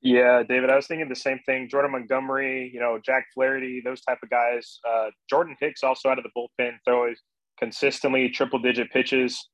Yeah, 0.00 0.44
David, 0.44 0.70
I 0.70 0.76
was 0.76 0.86
thinking 0.86 1.08
the 1.08 1.16
same 1.16 1.40
thing. 1.44 1.68
Jordan 1.68 1.90
Montgomery, 1.90 2.70
you 2.72 2.78
know, 2.78 3.00
Jack 3.04 3.26
Flaherty, 3.34 3.80
those 3.84 4.00
type 4.00 4.18
of 4.22 4.30
guys. 4.30 4.78
Uh, 4.88 5.10
Jordan 5.28 5.56
Hicks 5.60 5.82
also 5.82 6.08
out 6.08 6.18
of 6.18 6.24
the 6.24 6.30
bullpen, 6.36 6.74
throwing 6.84 7.16
consistently 7.58 8.28
triple 8.28 8.58
digit 8.58 8.90
pitches. 8.90 9.48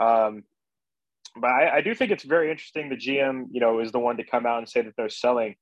Um, 0.00 0.42
but 1.36 1.50
I, 1.50 1.76
I, 1.76 1.80
do 1.80 1.94
think 1.94 2.10
it's 2.10 2.24
very 2.24 2.50
interesting. 2.50 2.88
The 2.88 2.96
GM, 2.96 3.46
you 3.50 3.60
know, 3.60 3.80
is 3.80 3.92
the 3.92 3.98
one 3.98 4.16
to 4.16 4.24
come 4.24 4.46
out 4.46 4.58
and 4.58 4.68
say 4.68 4.82
that 4.82 4.94
they're 4.96 5.08
selling. 5.08 5.54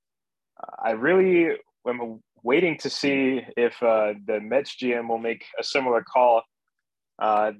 Uh, 0.62 0.88
I 0.88 0.90
really 0.92 1.56
am 1.86 2.20
waiting 2.42 2.78
to 2.78 2.90
see 2.90 3.40
if 3.56 3.82
uh, 3.82 4.14
the 4.26 4.40
Mets 4.40 4.76
GM 4.76 5.08
will 5.08 5.18
make 5.18 5.44
a 5.58 5.64
similar 5.64 6.02
call. 6.02 6.42
Uh, 7.18 7.52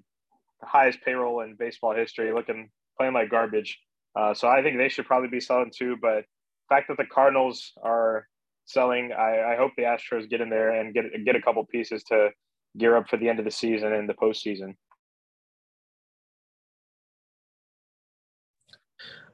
the 0.60 0.66
highest 0.66 1.00
payroll 1.02 1.40
in 1.40 1.56
baseball 1.56 1.94
history, 1.94 2.32
looking 2.32 2.70
playing 2.96 3.14
like 3.14 3.30
garbage. 3.30 3.78
Uh, 4.14 4.34
so 4.34 4.48
I 4.48 4.62
think 4.62 4.76
they 4.76 4.88
should 4.88 5.06
probably 5.06 5.28
be 5.28 5.40
selling 5.40 5.72
too. 5.74 5.96
But 6.00 6.24
fact 6.68 6.88
that 6.88 6.96
the 6.96 7.06
Cardinals 7.06 7.72
are 7.82 8.26
selling, 8.66 9.12
I, 9.12 9.52
I 9.52 9.56
hope 9.56 9.72
the 9.76 9.84
Astros 9.84 10.28
get 10.28 10.40
in 10.40 10.50
there 10.50 10.70
and 10.70 10.94
get 10.94 11.04
get 11.24 11.36
a 11.36 11.42
couple 11.42 11.64
pieces 11.66 12.02
to 12.04 12.30
gear 12.76 12.96
up 12.96 13.08
for 13.08 13.16
the 13.16 13.28
end 13.28 13.38
of 13.38 13.44
the 13.44 13.50
season 13.50 13.92
and 13.92 14.08
the 14.08 14.14
postseason. 14.14 14.76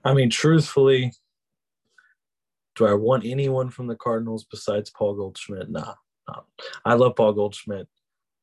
I 0.04 0.14
mean, 0.14 0.30
truthfully, 0.30 1.12
do 2.76 2.86
I 2.86 2.94
want 2.94 3.24
anyone 3.24 3.70
from 3.70 3.88
the 3.88 3.96
Cardinals 3.96 4.44
besides 4.44 4.90
Paul 4.90 5.14
Goldschmidt? 5.14 5.70
Nah, 5.70 5.94
nah. 6.28 6.42
I 6.84 6.94
love 6.94 7.16
Paul 7.16 7.32
Goldschmidt. 7.32 7.88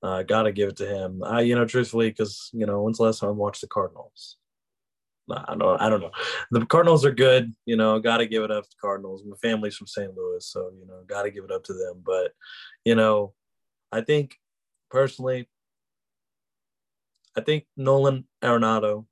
Uh, 0.04 0.24
gotta 0.24 0.52
give 0.52 0.70
it 0.70 0.76
to 0.78 0.88
him. 0.88 1.24
I, 1.24 1.42
you 1.42 1.56
know, 1.56 1.66
truthfully, 1.66 2.10
because 2.10 2.50
you 2.54 2.66
know, 2.66 2.82
when's 2.82 2.98
the 2.98 3.04
last 3.04 3.20
time 3.20 3.30
I 3.30 3.34
watched 3.34 3.62
the 3.62 3.68
Cardinals? 3.68 4.38
I 5.32 5.56
don't, 5.56 5.82
I 5.82 5.90
don't 5.90 6.02
know. 6.02 6.12
The 6.52 6.66
Cardinals 6.68 7.04
are 7.04 7.12
good. 7.12 7.52
You 7.66 7.78
know, 7.78 8.00
gotta 8.00 8.28
give 8.28 8.44
it 8.44 8.52
up 8.52 8.70
to 8.70 8.76
Cardinals. 8.80 9.24
My 9.26 9.36
family's 9.38 9.76
from 9.76 9.88
St. 9.88 10.16
Louis, 10.16 10.46
so 10.46 10.72
you 10.80 10.86
know, 10.86 11.02
gotta 11.08 11.32
give 11.32 11.46
it 11.46 11.52
up 11.52 11.64
to 11.64 11.74
them. 11.74 12.04
But 12.06 12.34
you 12.84 12.94
know, 12.94 13.34
I 13.92 14.02
think 14.02 14.38
personally, 14.90 15.48
I 17.38 17.42
think 17.42 17.66
Nolan 17.76 18.26
Arenado, 18.44 19.06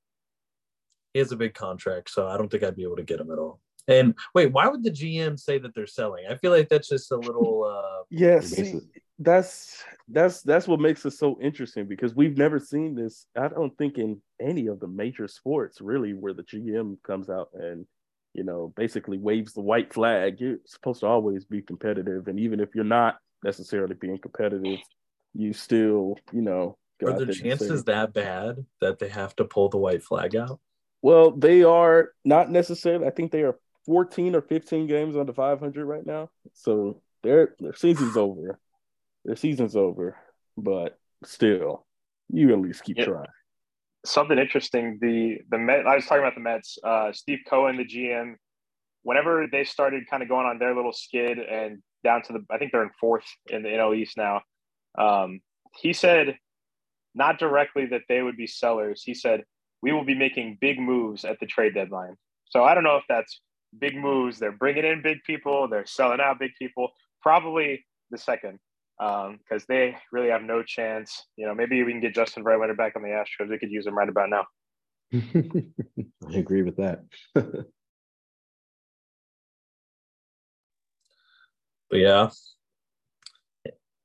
he 1.12 1.18
has 1.18 1.32
a 1.32 1.36
big 1.36 1.54
contract, 1.54 2.10
so 2.10 2.26
I 2.28 2.36
don't 2.36 2.50
think 2.50 2.62
I'd 2.62 2.76
be 2.76 2.84
able 2.84 2.96
to 2.96 3.02
get 3.02 3.20
him 3.20 3.30
at 3.30 3.38
all. 3.38 3.60
And 3.86 4.14
wait, 4.34 4.52
why 4.52 4.66
would 4.66 4.82
the 4.82 4.90
GM 4.90 5.38
say 5.38 5.58
that 5.58 5.74
they're 5.74 5.86
selling? 5.86 6.24
I 6.30 6.36
feel 6.36 6.50
like 6.50 6.68
that's 6.68 6.88
just 6.88 7.12
a 7.12 7.16
little. 7.16 7.64
Uh, 7.64 8.04
yes, 8.10 8.58
yeah, 8.58 8.80
that's 9.18 9.84
that's 10.08 10.42
that's 10.42 10.66
what 10.66 10.80
makes 10.80 11.04
it 11.04 11.12
so 11.12 11.38
interesting 11.40 11.86
because 11.86 12.14
we've 12.14 12.38
never 12.38 12.58
seen 12.58 12.94
this. 12.94 13.26
I 13.36 13.48
don't 13.48 13.76
think 13.76 13.98
in 13.98 14.20
any 14.40 14.68
of 14.68 14.80
the 14.80 14.88
major 14.88 15.28
sports 15.28 15.80
really 15.80 16.12
where 16.12 16.32
the 16.32 16.42
GM 16.42 16.96
comes 17.02 17.28
out 17.28 17.50
and 17.54 17.86
you 18.32 18.42
know 18.42 18.72
basically 18.74 19.18
waves 19.18 19.52
the 19.52 19.60
white 19.60 19.92
flag. 19.92 20.40
You're 20.40 20.58
supposed 20.66 21.00
to 21.00 21.06
always 21.06 21.44
be 21.44 21.60
competitive, 21.60 22.26
and 22.28 22.40
even 22.40 22.60
if 22.60 22.74
you're 22.74 22.84
not 22.84 23.18
necessarily 23.44 23.94
being 23.94 24.18
competitive, 24.18 24.78
you 25.34 25.52
still, 25.52 26.18
you 26.32 26.42
know, 26.42 26.78
are 27.04 27.24
the 27.24 27.34
chances 27.34 27.84
that 27.84 28.12
bad 28.12 28.64
that 28.80 28.98
they 28.98 29.08
have 29.08 29.34
to 29.36 29.44
pull 29.44 29.68
the 29.68 29.78
white 29.78 30.02
flag 30.02 30.36
out? 30.36 30.60
Well, 31.02 31.32
they 31.32 31.64
are 31.64 32.10
not 32.24 32.50
necessarily. 32.50 33.06
I 33.06 33.10
think 33.10 33.30
they 33.30 33.42
are 33.42 33.58
14 33.86 34.34
or 34.34 34.40
15 34.40 34.86
games 34.86 35.16
under 35.16 35.32
500 35.32 35.84
right 35.84 36.06
now. 36.06 36.30
So 36.54 37.02
their 37.22 37.54
their 37.58 37.74
season's 37.74 38.16
over. 38.16 38.58
Their 39.24 39.36
season's 39.36 39.76
over, 39.76 40.16
but 40.56 40.98
still, 41.24 41.86
you 42.30 42.52
at 42.52 42.60
least 42.60 42.84
keep 42.84 42.98
yeah. 42.98 43.06
trying. 43.06 43.26
Something 44.06 44.38
interesting. 44.38 44.98
The 45.00 45.38
the 45.50 45.58
Met. 45.58 45.86
I 45.86 45.96
was 45.96 46.06
talking 46.06 46.22
about 46.22 46.34
the 46.34 46.40
Mets. 46.40 46.78
Uh, 46.82 47.12
Steve 47.12 47.40
Cohen, 47.48 47.76
the 47.76 47.84
GM. 47.84 48.34
Whenever 49.02 49.46
they 49.50 49.64
started 49.64 50.04
kind 50.08 50.22
of 50.22 50.28
going 50.28 50.46
on 50.46 50.58
their 50.58 50.74
little 50.74 50.92
skid 50.92 51.38
and 51.38 51.82
down 52.02 52.22
to 52.22 52.32
the, 52.34 52.44
I 52.50 52.56
think 52.56 52.72
they're 52.72 52.82
in 52.82 52.90
fourth 52.98 53.24
in 53.48 53.62
the 53.62 53.68
NL 53.68 53.96
East 53.96 54.16
now. 54.16 54.40
Um, 54.98 55.40
he 55.76 55.92
said, 55.92 56.38
not 57.14 57.38
directly 57.38 57.86
that 57.86 58.02
they 58.08 58.22
would 58.22 58.36
be 58.36 58.46
sellers. 58.46 59.02
He 59.02 59.14
said, 59.14 59.44
we 59.82 59.92
will 59.92 60.04
be 60.04 60.14
making 60.14 60.58
big 60.60 60.78
moves 60.78 61.24
at 61.24 61.38
the 61.40 61.46
trade 61.46 61.74
deadline. 61.74 62.16
So 62.46 62.64
I 62.64 62.74
don't 62.74 62.84
know 62.84 62.96
if 62.96 63.04
that's 63.08 63.40
big 63.78 63.96
moves. 63.96 64.38
They're 64.38 64.52
bringing 64.52 64.84
in 64.84 65.02
big 65.02 65.18
people, 65.24 65.68
they're 65.68 65.86
selling 65.86 66.20
out 66.20 66.38
big 66.38 66.52
people. 66.58 66.90
Probably 67.22 67.84
the 68.10 68.18
second 68.18 68.58
because 68.98 69.64
they 69.68 69.96
really 70.12 70.28
have 70.28 70.42
no 70.42 70.62
chance. 70.62 71.26
You 71.36 71.46
know, 71.46 71.54
maybe 71.54 71.82
we 71.82 71.92
can 71.92 72.00
get 72.00 72.14
Justin 72.14 72.44
Verlander 72.44 72.76
back 72.76 72.94
on 72.96 73.02
the 73.02 73.08
Astros. 73.08 73.50
We 73.50 73.58
could 73.58 73.70
use 73.70 73.86
him 73.86 73.96
right 73.96 74.08
about 74.08 74.30
now. 74.30 74.46
I 75.12 76.36
agree 76.36 76.62
with 76.62 76.76
that. 76.76 77.04
But 81.90 82.00
yeah, 82.00 82.30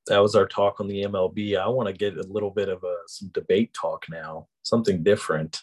that 0.10 0.22
was 0.22 0.36
our 0.36 0.46
talk 0.48 0.80
on 0.80 0.88
the 0.88 1.04
MLB. 1.04 1.58
I 1.58 1.68
want 1.68 1.88
to 1.88 1.94
get 1.94 2.18
a 2.18 2.24
little 2.24 2.52
bit 2.52 2.70
of 2.70 2.84
a 2.84 2.96
some 3.08 3.30
debate 3.30 3.74
talk 3.74 4.06
now, 4.10 4.48
something 4.64 5.02
different. 5.04 5.62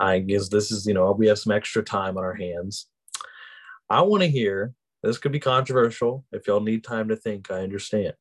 I 0.00 0.18
guess 0.18 0.48
this 0.48 0.70
is 0.72 0.86
you 0.86 0.94
know 0.94 1.12
we 1.12 1.28
have 1.28 1.38
some 1.38 1.52
extra 1.52 1.82
time 1.82 2.18
on 2.18 2.24
our 2.24 2.34
hands. 2.34 2.88
I 3.88 4.02
want 4.02 4.22
to 4.22 4.28
hear. 4.28 4.74
This 5.02 5.18
could 5.18 5.32
be 5.32 5.40
controversial. 5.40 6.24
If 6.30 6.46
y'all 6.46 6.60
need 6.60 6.84
time 6.84 7.08
to 7.08 7.16
think, 7.16 7.50
I 7.50 7.60
understand. 7.60 8.14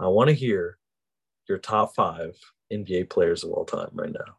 I 0.00 0.08
want 0.08 0.28
to 0.28 0.34
hear 0.34 0.78
your 1.48 1.58
top 1.58 1.94
five 1.94 2.36
NBA 2.72 3.10
players 3.10 3.44
of 3.44 3.50
all 3.50 3.66
time 3.66 3.90
right 3.92 4.12
now. 4.12 4.36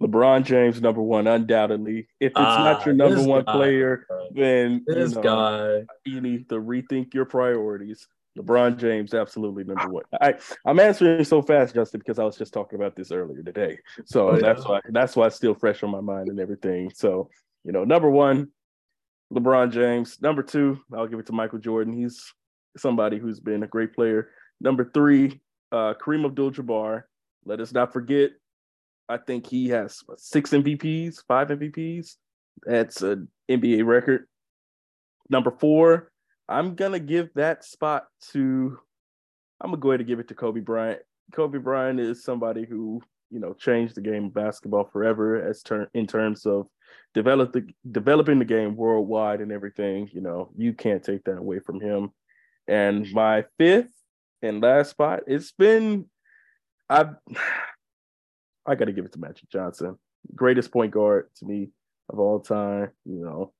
LeBron 0.00 0.44
James, 0.44 0.80
number 0.80 1.02
one, 1.02 1.26
undoubtedly. 1.26 2.06
If 2.20 2.30
it's 2.30 2.36
Ah, 2.36 2.62
not 2.62 2.86
your 2.86 2.94
number 2.94 3.22
one 3.22 3.42
guy, 3.44 3.52
player, 3.52 4.06
then 4.32 4.84
you 4.86 4.94
This 4.94 5.14
know, 5.16 5.22
guy, 5.22 5.86
you 6.04 6.20
need 6.20 6.48
to 6.50 6.60
rethink 6.60 7.12
your 7.14 7.24
priorities. 7.24 8.06
LeBron 8.38 8.76
James, 8.78 9.12
absolutely 9.12 9.64
number 9.64 9.88
one. 9.88 10.04
I, 10.20 10.34
I'm 10.64 10.78
answering 10.78 11.24
so 11.24 11.42
fast, 11.42 11.74
Justin, 11.74 11.98
because 11.98 12.18
I 12.18 12.24
was 12.24 12.36
just 12.36 12.52
talking 12.52 12.78
about 12.78 12.94
this 12.96 13.10
earlier 13.10 13.42
today. 13.42 13.78
So 14.04 14.30
Oh, 14.30 14.34
yeah. 14.34 14.40
that's 14.40 14.64
why 14.64 14.80
that's 14.90 15.16
why 15.16 15.26
it's 15.26 15.36
still 15.36 15.54
fresh 15.54 15.82
on 15.82 15.90
my 15.90 16.00
mind 16.00 16.28
and 16.28 16.38
everything. 16.38 16.90
So, 16.94 17.28
you 17.64 17.72
know, 17.72 17.84
number 17.84 18.08
one, 18.10 18.48
LeBron 19.32 19.72
James. 19.72 20.20
Number 20.22 20.42
two, 20.42 20.80
I'll 20.96 21.06
give 21.08 21.18
it 21.18 21.26
to 21.26 21.32
Michael 21.32 21.58
Jordan. 21.58 21.92
He's 21.92 22.32
somebody 22.76 23.18
who's 23.18 23.40
been 23.40 23.62
a 23.64 23.66
great 23.66 23.94
player. 23.94 24.30
Number 24.60 24.90
three, 24.94 25.40
uh, 25.72 25.94
Kareem 25.94 26.24
Abdul-Jabbar. 26.24 27.02
Let 27.44 27.60
us 27.60 27.72
not 27.72 27.92
forget. 27.92 28.30
I 29.08 29.16
think 29.18 29.46
he 29.46 29.68
has 29.70 30.02
six 30.18 30.50
MVPs, 30.50 31.24
five 31.26 31.48
MVPs. 31.48 32.14
That's 32.64 33.02
an 33.02 33.28
NBA 33.50 33.84
record. 33.84 34.26
Number 35.28 35.50
four, 35.50 36.09
I'm 36.50 36.74
gonna 36.74 36.98
give 36.98 37.30
that 37.34 37.64
spot 37.64 38.06
to. 38.32 38.78
I'm 39.60 39.70
gonna 39.70 39.80
go 39.80 39.90
ahead 39.90 40.00
and 40.00 40.08
give 40.08 40.18
it 40.18 40.28
to 40.28 40.34
Kobe 40.34 40.60
Bryant. 40.60 41.00
Kobe 41.32 41.58
Bryant 41.58 42.00
is 42.00 42.24
somebody 42.24 42.66
who 42.66 43.00
you 43.30 43.38
know 43.38 43.54
changed 43.54 43.94
the 43.94 44.00
game 44.00 44.26
of 44.26 44.34
basketball 44.34 44.84
forever 44.92 45.40
as 45.40 45.62
ter- 45.62 45.88
in 45.94 46.08
terms 46.08 46.46
of 46.46 46.66
develop 47.14 47.52
the, 47.52 47.68
developing 47.90 48.40
the 48.40 48.44
game 48.44 48.74
worldwide 48.74 49.40
and 49.40 49.52
everything. 49.52 50.10
You 50.12 50.22
know, 50.22 50.50
you 50.56 50.72
can't 50.72 51.04
take 51.04 51.22
that 51.24 51.38
away 51.38 51.60
from 51.60 51.80
him. 51.80 52.10
And 52.66 53.10
my 53.12 53.44
fifth 53.56 53.92
and 54.42 54.60
last 54.60 54.90
spot, 54.90 55.20
it's 55.28 55.52
been 55.52 56.06
I've 56.88 57.14
I 58.66 58.74
got 58.74 58.86
to 58.86 58.92
give 58.92 59.04
it 59.04 59.12
to 59.12 59.20
Magic 59.20 59.48
Johnson, 59.50 59.98
greatest 60.34 60.72
point 60.72 60.92
guard 60.92 61.28
to 61.36 61.46
me 61.46 61.70
of 62.08 62.18
all 62.18 62.40
time. 62.40 62.90
You 63.04 63.24
know, 63.24 63.52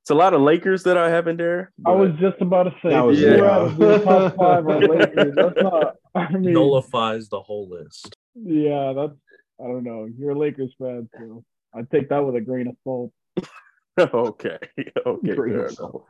it's 0.00 0.10
a 0.10 0.14
lot 0.14 0.34
of 0.34 0.40
Lakers 0.40 0.82
that 0.84 0.96
I 0.96 1.10
have 1.10 1.28
in 1.28 1.36
there. 1.36 1.72
I 1.86 1.90
was 1.92 2.10
just 2.20 2.40
about 2.40 2.64
to 2.64 2.70
say, 2.82 2.90
That 2.90 3.04
was- 3.04 3.18
two 3.18 3.36
yeah. 3.36 3.44
out 3.44 3.62
of 3.62 3.78
your 3.78 3.98
top 4.00 4.36
five 4.36 4.66
are 4.66 4.80
Lakers. 4.88 5.34
That's 5.36 5.62
not. 5.62 5.94
I 6.14 6.30
mean, 6.32 6.52
nullifies 6.52 7.28
the 7.28 7.40
whole 7.40 7.68
list. 7.68 8.16
yeah, 8.34 8.92
that's. 8.96 9.12
I 9.60 9.64
don't 9.64 9.84
know. 9.84 10.08
You're 10.16 10.30
a 10.30 10.38
Lakers 10.38 10.72
fan, 10.80 11.08
so 11.18 11.44
I 11.74 11.82
take 11.82 12.08
that 12.10 12.20
with 12.24 12.36
a 12.36 12.40
grain 12.40 12.68
of 12.68 12.76
salt. 12.84 13.12
okay, 13.98 14.58
okay, 15.06 15.34
fair 15.34 15.66
insult. 15.66 15.94
enough. 15.94 16.02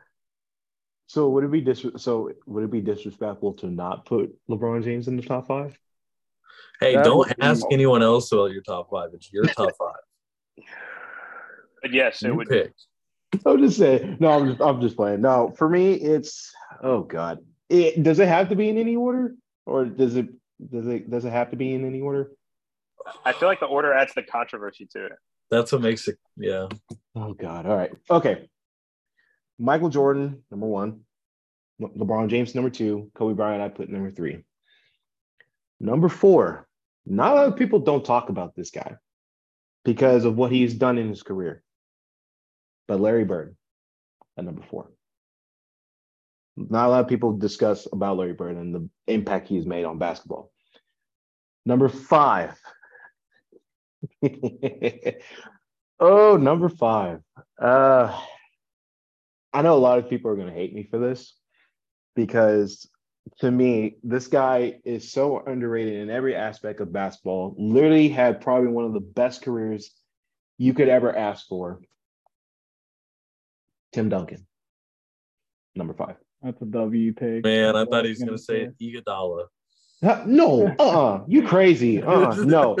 So 1.07 1.29
would 1.29 1.43
it 1.43 1.51
be 1.51 1.61
dis- 1.61 1.85
so 1.97 2.31
would 2.45 2.63
it 2.63 2.71
be 2.71 2.81
disrespectful 2.81 3.53
to 3.53 3.67
not 3.67 4.05
put 4.05 4.29
LeBron 4.47 4.83
James 4.83 5.07
in 5.07 5.15
the 5.17 5.23
top 5.23 5.47
five? 5.47 5.75
Hey, 6.79 6.93
That 6.95 7.03
don't 7.05 7.17
would 7.17 7.27
be- 7.35 7.41
ask 7.41 7.65
anyone 7.71 8.03
else 8.03 8.31
about 8.31 8.51
your 8.51 8.61
top 8.61 8.89
five. 8.91 9.09
It's 9.13 9.33
your 9.33 9.45
top 9.45 9.71
five. 9.77 10.65
But 11.81 11.93
yes, 11.93 12.21
it 12.23 12.27
You 12.27 12.35
would. 12.35 12.49
pick. 12.49 12.73
I'm 13.45 13.59
just 13.59 13.77
saying. 13.77 14.17
No, 14.19 14.31
I'm 14.31 14.47
just 14.49 14.61
I'm 14.61 14.81
just 14.81 14.95
playing. 14.95 15.21
No, 15.21 15.53
for 15.57 15.69
me, 15.69 15.93
it's 15.93 16.51
oh 16.81 17.01
god. 17.01 17.39
It 17.69 18.01
does 18.01 18.19
it 18.19 18.27
have 18.27 18.49
to 18.49 18.55
be 18.55 18.69
in 18.69 18.77
any 18.77 18.95
order, 18.95 19.35
or 19.65 19.85
does 19.85 20.15
it 20.15 20.29
does 20.71 20.87
it 20.87 21.09
does 21.09 21.25
it 21.25 21.31
have 21.31 21.51
to 21.51 21.55
be 21.55 21.73
in 21.73 21.85
any 21.85 22.01
order? 22.01 22.31
I 23.25 23.33
feel 23.33 23.47
like 23.47 23.59
the 23.59 23.65
order 23.67 23.93
adds 23.93 24.13
the 24.13 24.23
controversy 24.23 24.87
to 24.93 25.05
it. 25.05 25.11
That's 25.51 25.71
what 25.71 25.81
makes 25.81 26.07
it. 26.07 26.17
Yeah. 26.37 26.67
Oh 27.15 27.33
god. 27.33 27.65
All 27.65 27.75
right. 27.75 27.91
Okay. 28.09 28.49
Michael 29.57 29.89
Jordan, 29.89 30.43
number 30.49 30.67
one. 30.67 31.01
Le- 31.79 31.89
LeBron 31.89 32.29
James, 32.29 32.55
number 32.55 32.69
two. 32.69 33.11
Kobe 33.15 33.35
Bryant, 33.35 33.61
I 33.61 33.69
put 33.69 33.89
number 33.89 34.11
three. 34.11 34.43
Number 35.79 36.09
four. 36.09 36.67
Not 37.05 37.31
a 37.31 37.35
lot 37.35 37.47
of 37.47 37.55
people 37.55 37.79
don't 37.79 38.05
talk 38.05 38.29
about 38.29 38.55
this 38.55 38.69
guy 38.69 38.95
because 39.83 40.25
of 40.25 40.35
what 40.35 40.51
he's 40.51 40.73
done 40.73 40.97
in 40.97 41.09
his 41.09 41.23
career. 41.23 41.63
But 42.89 42.99
Larry 42.99 43.23
Bird 43.23 43.55
at 44.35 44.43
number 44.43 44.63
four. 44.63 44.91
Not 46.57 46.87
a 46.87 46.89
lot 46.89 47.01
of 47.01 47.07
people 47.07 47.37
discuss 47.37 47.87
about 47.93 48.17
Larry 48.17 48.33
Bird 48.33 48.57
and 48.57 48.73
the 48.73 48.89
impact 49.05 49.47
he's 49.47 49.67
made 49.67 49.85
on 49.85 49.99
basketball. 49.99 50.51
Number 51.67 51.87
five. 51.87 52.59
oh, 55.99 56.37
number 56.37 56.67
five. 56.67 57.19
Uh, 57.61 58.19
I 59.53 59.61
know 59.61 59.75
a 59.75 59.77
lot 59.77 59.99
of 59.99 60.09
people 60.09 60.31
are 60.31 60.35
going 60.35 60.47
to 60.47 60.53
hate 60.53 60.73
me 60.73 60.87
for 60.89 60.97
this 60.97 61.35
because 62.15 62.89
to 63.37 63.51
me, 63.51 63.97
this 64.03 64.25
guy 64.25 64.79
is 64.83 65.11
so 65.11 65.43
underrated 65.45 65.93
in 65.93 66.09
every 66.09 66.35
aspect 66.35 66.81
of 66.81 66.91
basketball. 66.91 67.55
Literally 67.59 68.09
had 68.09 68.41
probably 68.41 68.71
one 68.71 68.85
of 68.85 68.93
the 68.93 68.99
best 68.99 69.43
careers 69.43 69.91
you 70.57 70.73
could 70.73 70.89
ever 70.89 71.15
ask 71.15 71.45
for. 71.47 71.81
Tim 73.93 74.09
Duncan, 74.09 74.45
number 75.75 75.93
five. 75.93 76.15
That's 76.41 76.61
a 76.61 76.65
W 76.65 77.13
take. 77.13 77.43
Man, 77.43 77.75
I 77.75 77.79
That's 77.79 77.89
thought 77.89 77.91
what 77.91 78.05
he 78.05 78.11
was 78.11 78.19
going 78.19 78.31
to 78.31 78.37
say 78.37 78.69
Iguodala. 78.81 79.45
No, 80.25 80.73
uh-uh, 80.79 81.23
you 81.27 81.45
crazy. 81.45 82.01
Uh-uh, 82.03 82.35
no. 82.45 82.77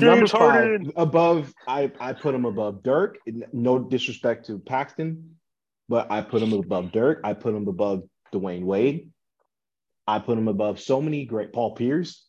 Number 0.00 0.26
five, 0.26 0.40
Harden. 0.40 0.92
above, 0.96 1.54
I, 1.66 1.90
I 2.00 2.12
put 2.12 2.34
him 2.34 2.44
above 2.44 2.82
Dirk. 2.82 3.18
No 3.52 3.78
disrespect 3.78 4.46
to 4.46 4.58
Paxton, 4.58 5.36
but 5.88 6.10
I 6.10 6.20
put 6.20 6.42
him 6.42 6.52
above 6.52 6.92
Dirk. 6.92 7.20
I 7.24 7.32
put 7.32 7.54
him 7.54 7.66
above 7.66 8.02
Dwyane 8.32 8.64
Wade. 8.64 9.10
I 10.06 10.18
put 10.18 10.38
him 10.38 10.48
above 10.48 10.80
so 10.80 11.00
many 11.00 11.24
great 11.24 11.52
Paul 11.52 11.74
Pierce. 11.74 12.25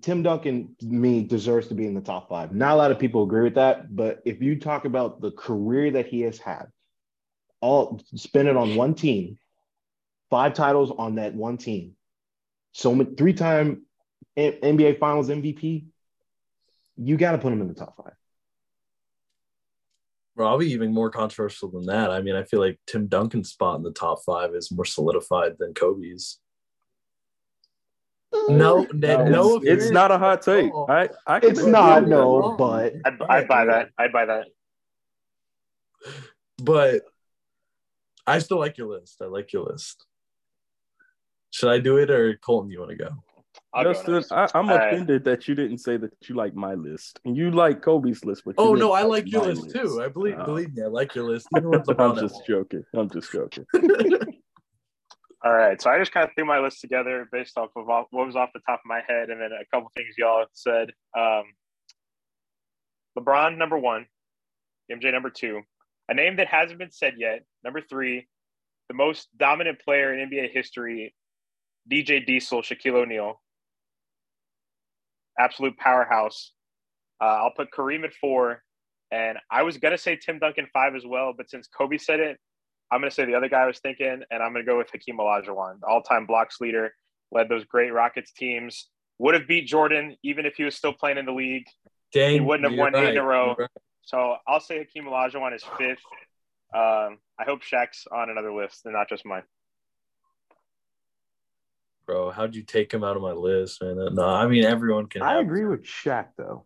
Tim 0.00 0.22
Duncan, 0.22 0.76
me, 0.82 1.22
deserves 1.22 1.68
to 1.68 1.74
be 1.74 1.86
in 1.86 1.94
the 1.94 2.00
top 2.00 2.28
five. 2.28 2.54
Not 2.54 2.72
a 2.72 2.76
lot 2.76 2.90
of 2.90 2.98
people 2.98 3.24
agree 3.24 3.42
with 3.42 3.54
that, 3.56 3.94
but 3.94 4.20
if 4.24 4.40
you 4.40 4.58
talk 4.58 4.84
about 4.84 5.20
the 5.20 5.30
career 5.32 5.90
that 5.92 6.06
he 6.06 6.22
has 6.22 6.38
had, 6.38 6.66
all 7.60 8.00
spend 8.14 8.48
it 8.48 8.56
on 8.56 8.74
one 8.76 8.94
team, 8.94 9.38
five 10.30 10.54
titles 10.54 10.90
on 10.96 11.16
that 11.16 11.34
one 11.34 11.58
team, 11.58 11.96
so 12.72 13.04
three-time 13.04 13.82
NBA 14.36 14.98
Finals 14.98 15.28
MVP, 15.28 15.84
you 16.96 17.16
got 17.16 17.32
to 17.32 17.38
put 17.38 17.52
him 17.52 17.60
in 17.60 17.68
the 17.68 17.74
top 17.74 17.96
five. 17.96 18.14
Well, 20.34 20.48
I'll 20.48 20.58
be 20.58 20.72
even 20.72 20.94
more 20.94 21.10
controversial 21.10 21.70
than 21.70 21.86
that. 21.86 22.10
I 22.10 22.22
mean, 22.22 22.34
I 22.34 22.44
feel 22.44 22.60
like 22.60 22.78
Tim 22.86 23.06
Duncan's 23.06 23.50
spot 23.50 23.76
in 23.76 23.82
the 23.82 23.92
top 23.92 24.22
five 24.24 24.54
is 24.54 24.72
more 24.72 24.84
solidified 24.84 25.56
than 25.58 25.74
Kobe's. 25.74 26.38
No, 28.48 28.86
No, 28.92 29.24
no, 29.28 29.56
it's, 29.56 29.84
it's 29.84 29.90
not 29.90 30.10
a 30.10 30.18
hot 30.18 30.42
take. 30.42 30.72
Oh. 30.72 30.86
I, 30.88 31.08
I 31.26 31.40
can 31.40 31.50
It's 31.50 31.64
not, 31.64 32.06
no, 32.08 32.56
but 32.56 32.94
I'd, 33.04 33.22
I'd 33.28 33.48
buy 33.48 33.64
that. 33.66 33.90
I'd 33.98 34.12
buy 34.12 34.26
that. 34.26 34.46
but 36.62 37.02
I 38.26 38.38
still 38.38 38.58
like 38.58 38.78
your 38.78 38.88
list. 38.88 39.20
I 39.20 39.26
like 39.26 39.52
your 39.52 39.64
list. 39.64 40.06
Should 41.50 41.70
I 41.70 41.78
do 41.78 41.98
it 41.98 42.10
or 42.10 42.36
Colton? 42.36 42.70
You 42.70 42.78
want 42.80 42.90
to 42.92 42.96
go? 42.96 43.10
I'll 43.74 43.84
go 43.84 43.92
Justin, 43.92 44.14
next. 44.14 44.32
I, 44.32 44.48
I'm 44.54 44.70
All 44.70 44.76
right. 44.76 44.92
offended 44.92 45.24
that 45.24 45.48
you 45.48 45.54
didn't 45.54 45.78
say 45.78 45.96
that 45.98 46.12
you 46.28 46.34
like 46.34 46.54
my 46.54 46.74
list. 46.74 47.20
And 47.24 47.36
you 47.36 47.50
like 47.50 47.82
Koby's 47.82 48.24
list, 48.24 48.42
but 48.44 48.54
you 48.58 48.64
Oh 48.64 48.74
no, 48.74 48.92
I 48.92 49.02
like 49.02 49.30
your 49.30 49.42
my 49.42 49.48
list 49.48 49.70
too. 49.70 50.02
I 50.02 50.08
believe, 50.08 50.36
Oh. 50.38 50.44
believe 50.44 50.74
me, 50.74 50.82
I 50.82 50.86
like 50.86 51.14
your 51.14 51.24
list. 51.24 51.48
Even 51.56 51.70
with 51.70 51.88
I'm 52.00 52.16
just 52.16 52.46
joking. 52.46 52.84
I'm 52.94 53.10
just 53.10 53.30
joking. 53.32 53.66
All 55.44 55.52
right, 55.52 55.80
so 55.82 55.90
I 55.90 55.98
just 55.98 56.12
kind 56.12 56.28
of 56.28 56.32
threw 56.36 56.44
my 56.44 56.60
list 56.60 56.80
together 56.80 57.28
based 57.32 57.58
off 57.58 57.70
of 57.74 57.86
what 57.86 58.12
was 58.12 58.36
off 58.36 58.50
the 58.54 58.60
top 58.60 58.78
of 58.78 58.86
my 58.86 59.00
head, 59.08 59.28
and 59.28 59.40
then 59.40 59.50
a 59.50 59.64
couple 59.74 59.90
things 59.96 60.14
y'all 60.16 60.46
said. 60.52 60.92
Um, 61.18 61.44
LeBron 63.18 63.58
number 63.58 63.76
one, 63.76 64.06
MJ 64.90 65.10
number 65.12 65.30
two, 65.30 65.62
a 66.08 66.14
name 66.14 66.36
that 66.36 66.46
hasn't 66.46 66.78
been 66.78 66.92
said 66.92 67.14
yet. 67.18 67.40
Number 67.64 67.80
three, 67.80 68.28
the 68.88 68.94
most 68.94 69.26
dominant 69.36 69.80
player 69.80 70.14
in 70.14 70.30
NBA 70.30 70.52
history, 70.52 71.12
DJ 71.90 72.24
Diesel, 72.24 72.62
Shaquille 72.62 73.02
O'Neal, 73.02 73.42
absolute 75.40 75.76
powerhouse. 75.76 76.52
Uh, 77.20 77.24
I'll 77.24 77.54
put 77.56 77.72
Kareem 77.76 78.04
at 78.04 78.14
four, 78.14 78.62
and 79.10 79.38
I 79.50 79.64
was 79.64 79.76
gonna 79.78 79.98
say 79.98 80.14
Tim 80.14 80.38
Duncan 80.38 80.68
five 80.72 80.94
as 80.94 81.04
well, 81.04 81.32
but 81.36 81.50
since 81.50 81.68
Koby 81.68 82.00
said 82.00 82.20
it, 82.20 82.38
I'm 82.92 83.00
going 83.00 83.08
to 83.10 83.14
say 83.14 83.24
the 83.24 83.34
other 83.34 83.48
guy 83.48 83.62
I 83.62 83.66
was 83.66 83.78
thinking, 83.78 84.22
and 84.30 84.42
I'm 84.42 84.52
going 84.52 84.64
to 84.64 84.70
go 84.70 84.76
with 84.76 84.90
Hakeem 84.92 85.16
Olajuwon, 85.16 85.78
all-time 85.88 86.26
blocks 86.26 86.60
leader, 86.60 86.94
led 87.30 87.48
those 87.48 87.64
great 87.64 87.90
Rockets 87.90 88.32
teams. 88.32 88.88
Would 89.18 89.34
have 89.34 89.48
beat 89.48 89.66
Jordan 89.66 90.16
even 90.22 90.44
if 90.44 90.56
he 90.56 90.64
was 90.64 90.74
still 90.76 90.92
playing 90.92 91.16
in 91.16 91.24
the 91.24 91.32
league. 91.32 91.64
Dang, 92.12 92.34
He 92.34 92.40
wouldn't 92.40 92.64
have 92.64 92.74
you're 92.74 92.84
won 92.84 92.94
eight 92.94 93.12
in 93.12 93.16
a 93.16 93.22
row. 93.24 93.54
right. 93.58 93.68
So 94.02 94.36
I'll 94.46 94.60
say 94.60 94.78
Hakeem 94.78 95.04
Olajuwon 95.04 95.54
is 95.54 95.64
fifth. 95.78 96.00
Um, 96.74 97.18
I 97.38 97.44
hope 97.46 97.62
Shaq's 97.62 98.06
on 98.12 98.28
another 98.28 98.52
list 98.52 98.82
and 98.84 98.92
not 98.94 99.08
just 99.08 99.24
mine. 99.24 99.44
Bro, 102.06 102.32
how'd 102.32 102.54
you 102.54 102.62
take 102.62 102.92
him 102.92 103.04
out 103.04 103.16
of 103.16 103.22
my 103.22 103.32
list, 103.32 103.80
man? 103.82 103.96
No, 104.14 104.28
I 104.28 104.46
mean 104.46 104.64
everyone 104.64 105.06
can. 105.06 105.22
I 105.22 105.34
have- 105.34 105.42
agree 105.42 105.64
with 105.64 105.84
Shaq 105.84 106.28
though. 106.36 106.64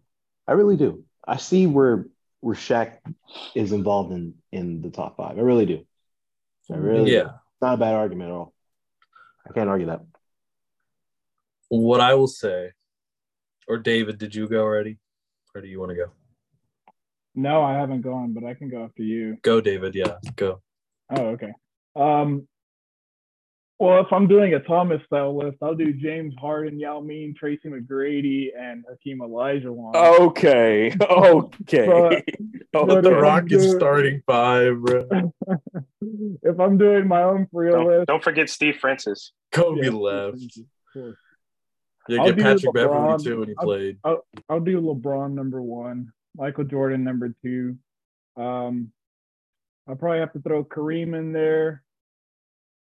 I 0.49 0.53
really 0.53 0.77
do. 0.77 1.05
I 1.27 1.37
see 1.37 1.67
where 1.67 2.07
where 2.41 2.55
Shaq 2.57 2.99
is 3.55 3.73
involved 3.73 4.13
in 4.13 4.35
in 4.51 4.81
the 4.81 4.91
top 4.91 5.17
five. 5.17 5.39
I 5.39 5.43
really 5.43 5.67
do. 5.67 5.87
I 6.71 6.77
really 6.77 7.13
Yeah. 7.13 7.31
It's 7.53 7.63
not 7.63 7.75
a 7.75 7.77
bad 7.79 7.95
argument 7.95 8.31
at 8.31 8.35
all. 8.35 8.53
I 9.49 9.53
can't 9.53 9.69
argue 9.69 9.87
that. 9.87 10.03
What 11.69 12.01
I 12.01 12.15
will 12.15 12.27
say, 12.27 12.73
or 13.67 13.79
David, 13.79 14.19
did 14.19 14.35
you 14.35 14.49
go 14.49 14.63
already, 14.63 14.99
or 15.55 15.61
do 15.61 15.69
you 15.69 15.81
want 15.81 15.91
to 15.91 15.97
go? 15.97 16.11
No, 17.35 17.63
I 17.63 17.75
haven't 17.75 18.03
gone, 18.03 18.33
but 18.33 18.45
I 18.45 18.55
can 18.55 18.69
go 18.69 18.85
after 18.85 19.03
you. 19.03 19.37
Go, 19.43 19.61
David. 19.61 19.95
Yeah, 19.95 20.17
go. 20.37 20.63
Oh, 21.11 21.27
okay. 21.29 21.53
Um, 21.95 22.49
well, 23.79 24.01
if 24.01 24.13
I'm 24.13 24.27
doing 24.27 24.55
a 24.55 24.61
Thomas 24.61 25.03
style 25.07 25.37
list, 25.37 25.59
I'll 25.63 25.75
do 25.75 25.93
James 25.93 26.35
Harden, 26.41 26.79
Yao 26.81 27.01
Ming, 27.01 27.35
Tracy 27.39 27.69
McGrady, 27.69 28.49
and 28.59 28.85
Hakeem 28.89 29.19
Olajuwon. 29.21 29.95
Okay. 29.95 30.95
Okay. 31.09 31.87
But- 31.87 32.25
Oh, 32.75 32.85
but 32.87 33.03
The 33.03 33.11
if 33.11 33.17
I'm 33.17 33.23
Rockets 33.23 33.65
doing- 33.65 33.77
starting 33.79 34.23
five, 34.27 34.81
bro. 34.83 35.09
if 36.43 36.61
I'm 36.61 36.77
doing 36.79 37.09
my 37.09 37.23
own 37.23 37.47
free 37.53 37.71
Don't, 37.71 37.87
list, 37.87 38.07
don't 38.07 38.23
forget 38.23 38.51
Steve 38.51 38.77
Francis. 38.77 39.33
Kobe 39.53 39.85
yeah, 39.85 39.91
left. 39.91 40.59
of. 40.95 41.15
Yeah, 42.09 42.25
get 42.27 42.37
do 42.37 42.43
Patrick 42.43 42.75
Beverley 42.75 42.99
LeBron. 42.99 43.25
too 43.25 43.39
when 43.41 43.49
he 43.49 43.55
I'll- 43.59 43.65
played. 43.65 43.99
I'll 44.49 44.61
do 44.61 44.81
LeBron 44.81 45.33
number 45.33 45.61
one, 45.63 46.13
Michael 46.37 46.65
Jordan 46.65 47.03
number 47.03 47.35
two. 47.43 47.77
Um, 48.37 48.93
I'll 49.89 49.97
probably 49.97 50.19
have 50.21 50.33
to 50.35 50.41
throw 50.41 50.63
Kareem 50.65 51.17
in 51.19 51.33
there, 51.33 51.83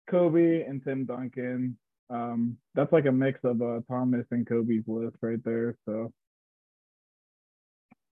Kobe 0.07 0.63
and 0.63 0.83
Tim 0.83 1.05
Duncan. 1.05 1.77
Um, 2.09 2.57
that's 2.75 2.93
like 2.93 3.07
a 3.07 3.13
mix 3.13 3.41
of 3.45 3.61
uh, 3.61 3.81
Thomas 3.89 4.27
and 4.31 4.47
Koby's 4.47 4.87
list 4.87 5.17
right 5.23 5.43
there. 5.45 5.77
So 5.87 6.13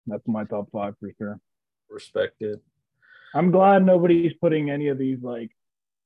that's 0.07 0.27
my 0.27 0.45
top 0.45 0.69
five 0.71 0.95
for 0.99 1.11
sure. 1.17 1.39
Respected. 1.89 2.59
I'm 3.33 3.51
glad 3.51 3.85
nobody's 3.85 4.33
putting 4.39 4.69
any 4.69 4.87
of 4.89 4.97
these 4.97 5.21
like 5.21 5.51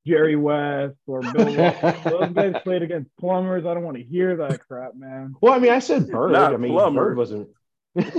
Jerry 0.06 0.36
West 0.36 0.96
or 1.06 1.20
Bill. 1.32 1.54
Russell. 1.54 2.18
Those 2.20 2.32
guys 2.32 2.54
played 2.62 2.82
against 2.82 3.10
plumbers. 3.18 3.66
I 3.66 3.74
don't 3.74 3.82
want 3.84 3.96
to 3.96 4.02
hear 4.04 4.36
that 4.36 4.66
crap, 4.66 4.94
man. 4.94 5.34
Well, 5.40 5.52
I 5.52 5.58
mean, 5.58 5.72
I 5.72 5.78
said 5.80 6.08
Bird. 6.08 6.32
Not 6.32 6.54
I 6.54 6.56
mean, 6.56 6.72
Plummer. 6.72 7.06
Bird 7.06 7.16
wasn't. 7.16 7.48
Those 7.94 8.04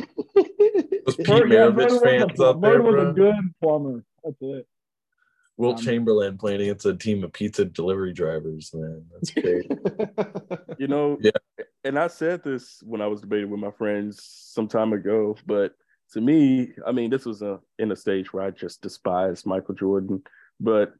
Pete 1.16 1.28
Bird, 1.28 1.52
yeah, 1.52 1.68
Maravich 1.68 1.76
Bird 1.76 1.92
was 1.92 2.02
fans 2.02 2.32
a, 2.34 2.36
there, 2.38 2.54
Bird 2.54 2.84
was 2.84 2.94
bro. 2.96 3.10
a 3.10 3.14
good 3.14 3.54
plumber. 3.62 4.04
That's 4.24 4.36
it. 4.42 4.68
Wilt 5.58 5.80
um, 5.80 5.84
Chamberlain 5.86 6.38
playing 6.38 6.62
against 6.62 6.86
a 6.86 6.96
team 6.96 7.24
of 7.24 7.34
pizza 7.34 7.66
delivery 7.66 8.14
drivers, 8.14 8.72
man. 8.74 9.04
That's 9.12 9.32
great. 9.34 9.66
You 10.78 10.88
know, 10.88 11.18
Yeah. 11.20 11.32
and 11.84 11.98
I 11.98 12.08
said 12.08 12.44
this 12.44 12.82
when 12.86 13.02
I 13.02 13.08
was 13.08 13.22
debating 13.22 13.50
with 13.50 13.60
my 13.60 13.72
friends 13.72 14.22
some 14.24 14.68
time 14.68 14.94
ago, 14.94 15.36
but 15.46 15.74
to 16.14 16.22
me, 16.22 16.74
I 16.86 16.92
mean, 16.92 17.10
this 17.10 17.26
was 17.26 17.42
a 17.42 17.60
in 17.80 17.92
a 17.92 17.96
stage 17.96 18.32
where 18.32 18.44
I 18.44 18.52
just 18.52 18.82
despised 18.82 19.46
Michael 19.46 19.76
Jordan. 19.76 20.22
But 20.60 20.94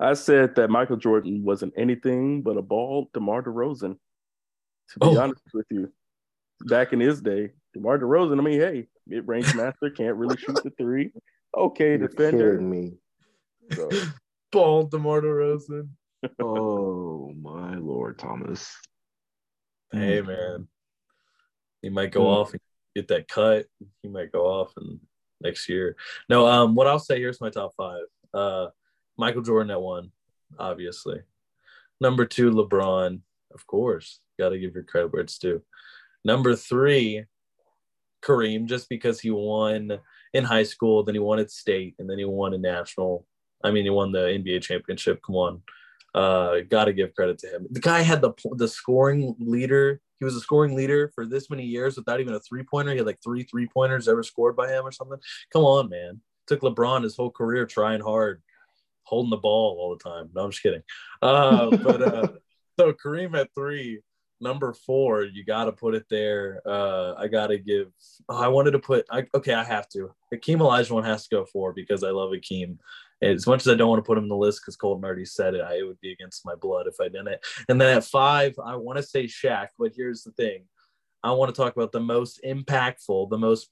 I 0.00 0.14
said 0.14 0.54
that 0.56 0.70
Michael 0.70 0.96
Jordan 0.96 1.42
wasn't 1.44 1.74
anything 1.76 2.42
but 2.42 2.56
a 2.56 2.62
bald 2.62 3.12
DeMar 3.12 3.42
DeRozan. 3.42 3.98
To 4.90 4.98
be 5.00 5.06
Oh. 5.06 5.20
honest 5.20 5.42
with 5.52 5.66
you, 5.70 5.92
back 6.66 6.92
in 6.92 7.00
his 7.00 7.20
day, 7.20 7.50
DeMar 7.74 7.98
DeRozan, 7.98 8.38
I 8.38 8.42
mean, 8.42 8.60
hey, 8.60 8.86
mid 9.06 9.26
range 9.26 9.52
master, 9.54 9.90
can't 9.90 10.16
really 10.16 10.36
shoot 10.36 10.62
the 10.62 10.70
three. 10.78 11.12
Okay, 11.56 11.96
You're 11.98 12.08
defender. 12.08 12.52
kidding 12.52 12.70
me. 12.70 12.92
So, 13.74 13.88
Paul 14.52 14.84
DeMar 14.84 15.20
DeRozan. 15.22 15.88
Oh 16.40 17.32
my 17.40 17.76
lord, 17.76 18.18
Thomas. 18.18 18.74
Hey, 19.92 20.20
man. 20.22 20.68
He 21.82 21.88
might 21.90 22.10
go 22.10 22.22
Mm. 22.22 22.36
off 22.36 22.52
and 22.52 22.60
get 22.94 23.08
that 23.08 23.28
cut. 23.28 23.66
He 24.02 24.08
might 24.08 24.32
go 24.32 24.46
off 24.46 24.72
and 24.76 25.00
next 25.40 25.68
year. 25.68 25.96
No, 26.28 26.46
um, 26.46 26.74
what 26.74 26.86
I'll 26.86 26.98
say 26.98 27.18
here's 27.18 27.40
my 27.40 27.50
top 27.50 27.72
five. 27.76 28.02
Uh, 28.32 28.68
Michael 29.18 29.42
Jordan 29.42 29.70
at 29.70 29.80
one, 29.80 30.10
obviously. 30.58 31.22
Number 32.00 32.24
two, 32.26 32.50
LeBron, 32.50 33.20
of 33.54 33.66
course. 33.66 34.20
Got 34.38 34.50
to 34.50 34.58
give 34.58 34.74
your 34.74 34.84
credit 34.84 35.12
where 35.12 35.22
it's 35.22 35.38
due. 35.38 35.62
Number 36.24 36.56
three, 36.56 37.24
Kareem, 38.22 38.66
just 38.66 38.88
because 38.88 39.20
he 39.20 39.30
won 39.30 40.00
in 40.34 40.44
high 40.44 40.64
school, 40.64 41.04
then 41.04 41.14
he 41.14 41.18
won 41.20 41.38
at 41.38 41.50
state, 41.50 41.94
and 41.98 42.10
then 42.10 42.18
he 42.18 42.24
won 42.24 42.52
a 42.54 42.58
national. 42.58 43.26
I 43.66 43.70
mean, 43.72 43.84
he 43.84 43.90
won 43.90 44.12
the 44.12 44.20
NBA 44.20 44.62
championship. 44.62 45.20
Come 45.26 45.36
on, 45.36 45.62
uh, 46.14 46.60
got 46.68 46.86
to 46.86 46.92
give 46.92 47.14
credit 47.14 47.38
to 47.38 47.48
him. 47.48 47.66
The 47.70 47.80
guy 47.80 48.00
had 48.00 48.22
the 48.22 48.32
the 48.52 48.68
scoring 48.68 49.34
leader. 49.38 50.00
He 50.18 50.24
was 50.24 50.36
a 50.36 50.40
scoring 50.40 50.74
leader 50.74 51.10
for 51.14 51.26
this 51.26 51.50
many 51.50 51.64
years 51.64 51.96
without 51.96 52.20
even 52.20 52.34
a 52.34 52.40
three 52.40 52.62
pointer. 52.62 52.92
He 52.92 52.98
had 52.98 53.06
like 53.06 53.22
three 53.22 53.42
three 53.42 53.66
pointers 53.66 54.08
ever 54.08 54.22
scored 54.22 54.56
by 54.56 54.68
him 54.70 54.86
or 54.86 54.92
something. 54.92 55.18
Come 55.52 55.64
on, 55.64 55.90
man. 55.90 56.20
Took 56.46 56.60
LeBron 56.60 57.02
his 57.02 57.16
whole 57.16 57.30
career 57.30 57.66
trying 57.66 58.00
hard, 58.00 58.42
holding 59.02 59.30
the 59.30 59.36
ball 59.36 59.76
all 59.78 59.96
the 59.96 60.08
time. 60.08 60.30
No, 60.34 60.44
I'm 60.44 60.50
just 60.50 60.62
kidding. 60.62 60.82
Uh, 61.20 61.76
but 61.76 62.02
uh, 62.02 62.28
so 62.78 62.92
Kareem 62.92 63.36
at 63.36 63.50
three, 63.54 64.00
number 64.40 64.72
four, 64.72 65.24
you 65.24 65.44
got 65.44 65.64
to 65.64 65.72
put 65.72 65.94
it 65.94 66.06
there. 66.08 66.62
Uh, 66.66 67.14
I 67.14 67.28
got 67.28 67.48
to 67.48 67.58
give. 67.58 67.88
Oh, 68.28 68.42
I 68.42 68.48
wanted 68.48 68.72
to 68.72 68.78
put. 68.78 69.06
I, 69.10 69.24
okay, 69.34 69.54
I 69.54 69.64
have 69.64 69.88
to. 69.90 70.14
Hakeem 70.32 70.58
Olajuwon 70.58 71.04
has 71.04 71.26
to 71.26 71.36
go 71.36 71.44
four 71.44 71.72
because 71.72 72.04
I 72.04 72.10
love 72.10 72.30
Hakeem. 72.32 72.78
As 73.22 73.46
much 73.46 73.62
as 73.62 73.68
I 73.68 73.74
don't 73.74 73.88
want 73.88 74.04
to 74.04 74.06
put 74.06 74.18
him 74.18 74.24
on 74.24 74.28
the 74.28 74.36
list 74.36 74.60
because 74.60 74.76
Colton 74.76 75.04
already 75.04 75.24
said 75.24 75.54
it, 75.54 75.62
I, 75.62 75.78
it 75.78 75.86
would 75.86 76.00
be 76.00 76.12
against 76.12 76.44
my 76.44 76.54
blood 76.54 76.86
if 76.86 77.00
I 77.00 77.08
didn't. 77.08 77.28
And 77.68 77.80
then 77.80 77.96
at 77.96 78.04
five, 78.04 78.54
I 78.62 78.76
want 78.76 78.98
to 78.98 79.02
say 79.02 79.24
Shaq, 79.24 79.68
but 79.78 79.92
here's 79.96 80.22
the 80.22 80.32
thing: 80.32 80.64
I 81.22 81.32
want 81.32 81.54
to 81.54 81.58
talk 81.58 81.74
about 81.74 81.92
the 81.92 82.00
most 82.00 82.40
impactful, 82.44 83.30
the 83.30 83.38
most 83.38 83.70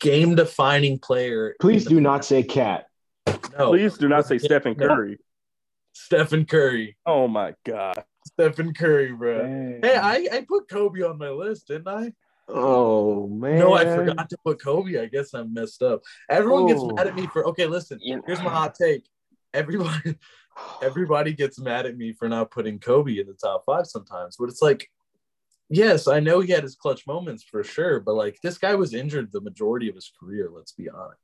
game-defining 0.00 0.98
player. 0.98 1.54
Please 1.60 1.84
do 1.84 2.00
not 2.00 2.24
say 2.24 2.42
cat. 2.42 2.86
No, 3.58 3.70
please 3.70 3.96
do 3.96 4.08
not 4.08 4.26
say 4.26 4.34
Yeah. 4.34 4.46
Stephen 4.46 4.74
Curry. 4.74 5.18
Stephen 5.92 6.44
Curry. 6.44 6.96
Oh 7.06 7.28
my 7.28 7.54
God. 7.64 8.04
Stephen 8.26 8.74
Curry, 8.74 9.12
bro. 9.12 9.42
Dang. 9.42 9.80
Hey, 9.82 9.96
I, 9.96 10.28
I 10.32 10.46
put 10.48 10.68
Kobe 10.68 11.02
on 11.02 11.18
my 11.18 11.30
list, 11.30 11.68
didn't 11.68 11.88
I? 11.88 12.12
Oh 12.48 13.26
man. 13.28 13.58
No, 13.58 13.72
I 13.74 13.84
forgot 13.84 14.28
to 14.30 14.36
put 14.44 14.60
Kobe. 14.62 15.00
I 15.00 15.06
guess 15.06 15.32
I 15.34 15.42
messed 15.44 15.82
up. 15.82 16.02
Everyone 16.28 16.66
gets 16.66 16.80
Oh. 16.82 16.92
mad 16.94 17.06
at 17.06 17.14
me 17.14 17.26
for 17.26 17.46
okay, 17.48 17.66
listen, 17.66 17.98
You- 18.02 18.22
here's 18.26 18.42
my 18.42 18.50
hot 18.50 18.74
take. 18.74 19.08
Everybody 19.54 20.16
everybody 20.82 21.32
gets 21.32 21.58
mad 21.58 21.86
at 21.86 21.96
me 21.96 22.12
for 22.12 22.28
not 22.28 22.50
putting 22.50 22.78
Kobe 22.78 23.18
in 23.18 23.26
the 23.26 23.34
top 23.34 23.64
five 23.64 23.86
sometimes, 23.86 24.36
but 24.38 24.48
it's 24.48 24.60
like, 24.62 24.90
yes, 25.70 26.06
I 26.06 26.20
know 26.20 26.40
he 26.40 26.52
had 26.52 26.62
his 26.62 26.76
clutch 26.76 27.06
moments 27.06 27.42
for 27.42 27.64
sure, 27.64 27.98
but 28.00 28.14
like 28.14 28.38
this 28.42 28.58
guy 28.58 28.74
was 28.74 28.92
injured 28.94 29.32
the 29.32 29.40
majority 29.40 29.88
of 29.88 29.94
his 29.94 30.12
career, 30.20 30.50
let's 30.52 30.72
be 30.72 30.88
honest. 30.90 31.18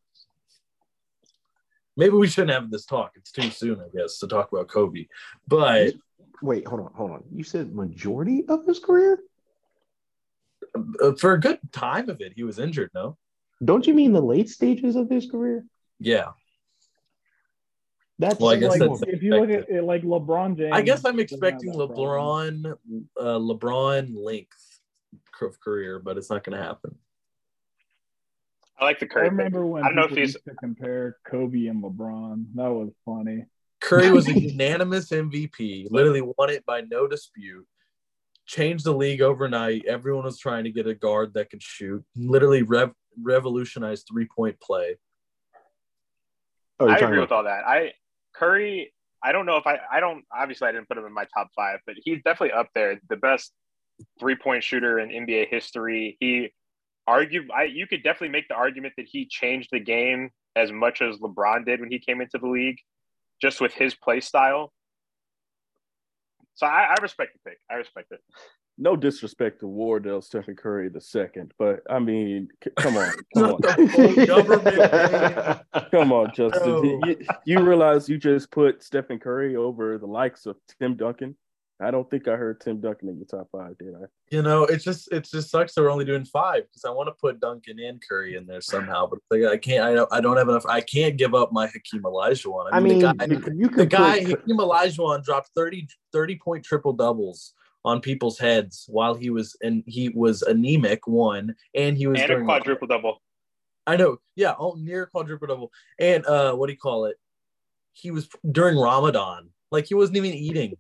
Maybe 1.96 2.14
we 2.14 2.28
shouldn't 2.28 2.52
have 2.52 2.70
this 2.70 2.86
talk. 2.86 3.12
It's 3.16 3.32
too 3.32 3.50
soon, 3.50 3.78
I 3.80 3.88
guess, 3.94 4.18
to 4.20 4.26
talk 4.28 4.50
about 4.52 4.68
Kobe. 4.68 5.06
But 5.46 5.94
Wait, 6.42 6.66
hold 6.66 6.80
on, 6.80 6.92
hold 6.94 7.10
on. 7.10 7.24
You 7.30 7.44
said 7.44 7.74
majority 7.74 8.44
of 8.48 8.64
his 8.64 8.78
career? 8.78 9.20
Uh, 10.74 11.12
for 11.18 11.32
a 11.32 11.40
good 11.40 11.58
time 11.72 12.08
of 12.08 12.20
it, 12.20 12.32
he 12.34 12.42
was 12.42 12.58
injured, 12.58 12.90
no? 12.94 13.16
Don't 13.64 13.86
you 13.86 13.94
mean 13.94 14.12
the 14.12 14.22
late 14.22 14.48
stages 14.48 14.96
of 14.96 15.10
his 15.10 15.30
career? 15.30 15.64
Yeah. 15.98 16.28
That's 18.18 18.38
Well, 18.38 18.50
I 18.50 18.56
guess 18.56 18.78
like, 18.78 18.80
that's 18.80 19.02
if 19.02 19.22
you 19.22 19.34
look 19.34 19.50
at 19.50 19.68
it 19.70 19.82
like 19.82 20.02
LeBron 20.02 20.56
James. 20.58 20.72
I 20.74 20.82
guess 20.82 21.04
I'm 21.04 21.18
expecting. 21.18 21.72
LeBron, 21.72 22.76
uh, 23.18 23.22
LeBron 23.22 24.14
length 24.14 24.80
of 25.40 25.58
career, 25.58 25.98
but 25.98 26.18
it's 26.18 26.28
not 26.28 26.44
going 26.44 26.56
to 26.58 26.62
happen. 26.62 26.94
I 28.78 28.84
like 28.84 28.98
the 28.98 29.06
I 29.06 29.08
Curry. 29.08 29.28
pick. 29.30 29.38
remember 29.38 29.66
when 29.66 29.84
I 29.84 29.86
don't 29.86 29.96
know 29.96 30.02
if 30.02 30.08
people 30.10 30.22
he's 30.22 30.34
used 30.34 30.44
to 30.44 30.54
compare 30.54 31.16
Kobe 31.26 31.66
and 31.66 31.82
LeBron. 31.82 32.44
That 32.54 32.70
was 32.70 32.90
funny. 33.04 33.46
Curry 33.80 34.10
was 34.10 34.28
a 34.28 34.38
unanimous 34.38 35.08
MVP, 35.08 35.86
literally 35.90 36.20
won 36.20 36.50
it 36.50 36.64
by 36.66 36.82
no 36.82 37.06
dispute. 37.06 37.66
Changed 38.50 38.84
the 38.84 38.92
league 38.92 39.22
overnight. 39.22 39.84
Everyone 39.86 40.24
was 40.24 40.36
trying 40.36 40.64
to 40.64 40.72
get 40.72 40.88
a 40.88 40.94
guard 40.94 41.34
that 41.34 41.50
could 41.50 41.62
shoot. 41.62 42.04
Literally 42.16 42.62
rev- 42.62 42.92
revolutionized 43.22 44.08
three 44.10 44.26
point 44.26 44.58
play. 44.60 44.96
Oh, 46.80 46.88
I 46.88 46.94
talking 46.94 47.06
agree 47.08 47.20
with 47.20 47.30
all 47.30 47.44
that. 47.44 47.64
I 47.64 47.92
Curry. 48.34 48.92
I 49.22 49.30
don't 49.30 49.46
know 49.46 49.56
if 49.56 49.68
I. 49.68 49.78
I 49.92 50.00
don't. 50.00 50.24
Obviously, 50.36 50.66
I 50.66 50.72
didn't 50.72 50.88
put 50.88 50.98
him 50.98 51.04
in 51.04 51.12
my 51.12 51.26
top 51.32 51.50
five, 51.54 51.78
but 51.86 51.94
he's 52.02 52.18
definitely 52.24 52.52
up 52.52 52.66
there. 52.74 53.00
The 53.08 53.16
best 53.16 53.52
three 54.18 54.34
point 54.34 54.64
shooter 54.64 54.98
in 54.98 55.10
NBA 55.10 55.46
history. 55.48 56.16
He 56.18 56.52
argued. 57.06 57.50
I. 57.54 57.64
You 57.64 57.86
could 57.86 58.02
definitely 58.02 58.30
make 58.30 58.48
the 58.48 58.56
argument 58.56 58.94
that 58.96 59.06
he 59.08 59.28
changed 59.30 59.68
the 59.70 59.78
game 59.78 60.30
as 60.56 60.72
much 60.72 61.02
as 61.02 61.18
LeBron 61.18 61.64
did 61.66 61.78
when 61.78 61.90
he 61.92 62.00
came 62.00 62.20
into 62.20 62.38
the 62.38 62.48
league. 62.48 62.78
just 63.40 63.60
with 63.60 63.72
his 63.74 63.94
play 63.94 64.18
style. 64.18 64.72
So 66.60 66.66
I, 66.66 66.94
I 66.94 67.00
respect 67.00 67.32
the 67.32 67.50
pick. 67.50 67.58
I 67.70 67.76
respect 67.76 68.12
it. 68.12 68.20
No 68.76 68.94
disrespect 68.94 69.60
to 69.60 69.66
Wardell 69.66 70.20
Stephen 70.20 70.54
Curry 70.54 70.90
the 70.90 71.00
second, 71.00 71.54
but 71.58 71.80
I 71.88 71.98
mean, 71.98 72.48
c- 72.62 72.70
come 72.76 72.98
on, 72.98 73.10
come 73.34 73.54
on, 74.52 75.60
come 75.90 76.12
on, 76.12 76.32
Justin. 76.34 76.70
No. 76.70 77.00
You, 77.06 77.16
you 77.46 77.60
realize 77.60 78.10
you 78.10 78.18
just 78.18 78.50
put 78.50 78.82
Stephen 78.82 79.18
Curry 79.18 79.56
over 79.56 79.96
the 79.96 80.06
likes 80.06 80.44
of 80.44 80.56
Tim 80.78 80.96
Duncan? 80.96 81.34
I 81.82 81.90
don't 81.90 82.08
think 82.10 82.28
I 82.28 82.36
heard 82.36 82.60
Tim 82.60 82.80
Duncan 82.80 83.08
in 83.08 83.16
your 83.16 83.24
top 83.26 83.48
five, 83.50 83.78
did 83.78 83.94
I? 83.94 84.04
You 84.30 84.42
know, 84.42 84.64
it's 84.64 84.84
just 84.84 85.10
it 85.12 85.24
just 85.24 85.50
sucks 85.50 85.74
that 85.74 85.80
we're 85.82 85.90
only 85.90 86.04
doing 86.04 86.24
five 86.26 86.64
because 86.64 86.84
I 86.84 86.90
want 86.90 87.08
to 87.08 87.12
put 87.12 87.40
Duncan 87.40 87.78
and 87.78 88.02
Curry 88.06 88.36
in 88.36 88.46
there 88.46 88.60
somehow, 88.60 89.06
but 89.06 89.18
like, 89.30 89.50
I 89.50 89.56
can't. 89.56 89.84
I 89.84 89.94
don't. 89.94 90.12
I 90.12 90.20
don't 90.20 90.36
have 90.36 90.48
enough. 90.48 90.66
I 90.66 90.82
can't 90.82 91.16
give 91.16 91.34
up 91.34 91.52
my 91.52 91.66
Hakeem 91.68 92.02
Olajuwon. 92.02 92.68
I 92.72 92.80
mean, 92.80 92.98
the 92.98 93.14
guy, 93.14 93.24
you 93.54 93.68
the 93.68 93.74
could 93.74 93.90
guy 93.90 94.20
put, 94.24 94.40
Hakeem 94.40 94.58
Olajuwon 94.58 95.24
dropped 95.24 95.50
30, 95.56 95.88
30 96.12 96.36
point 96.36 96.64
triple 96.64 96.92
doubles 96.92 97.54
on 97.84 98.00
people's 98.02 98.38
heads 98.38 98.84
while 98.88 99.14
he 99.14 99.30
was 99.30 99.56
and 99.62 99.82
he 99.86 100.10
was 100.10 100.42
anemic 100.42 101.06
one 101.06 101.54
and 101.74 101.96
he 101.96 102.06
was 102.06 102.20
And 102.20 102.24
a 102.30 102.34
during- 102.34 102.44
quadruple 102.44 102.88
double. 102.88 103.22
I 103.86 103.96
know, 103.96 104.18
yeah, 104.36 104.54
oh, 104.58 104.76
near 104.78 105.06
quadruple 105.06 105.48
double 105.48 105.72
and 105.98 106.24
uh, 106.26 106.52
what 106.54 106.66
do 106.66 106.74
you 106.74 106.78
call 106.78 107.06
it? 107.06 107.16
He 107.94 108.10
was 108.10 108.28
during 108.52 108.76
Ramadan, 108.78 109.48
like 109.72 109.86
he 109.86 109.94
wasn't 109.94 110.18
even 110.18 110.32
eating. 110.34 110.74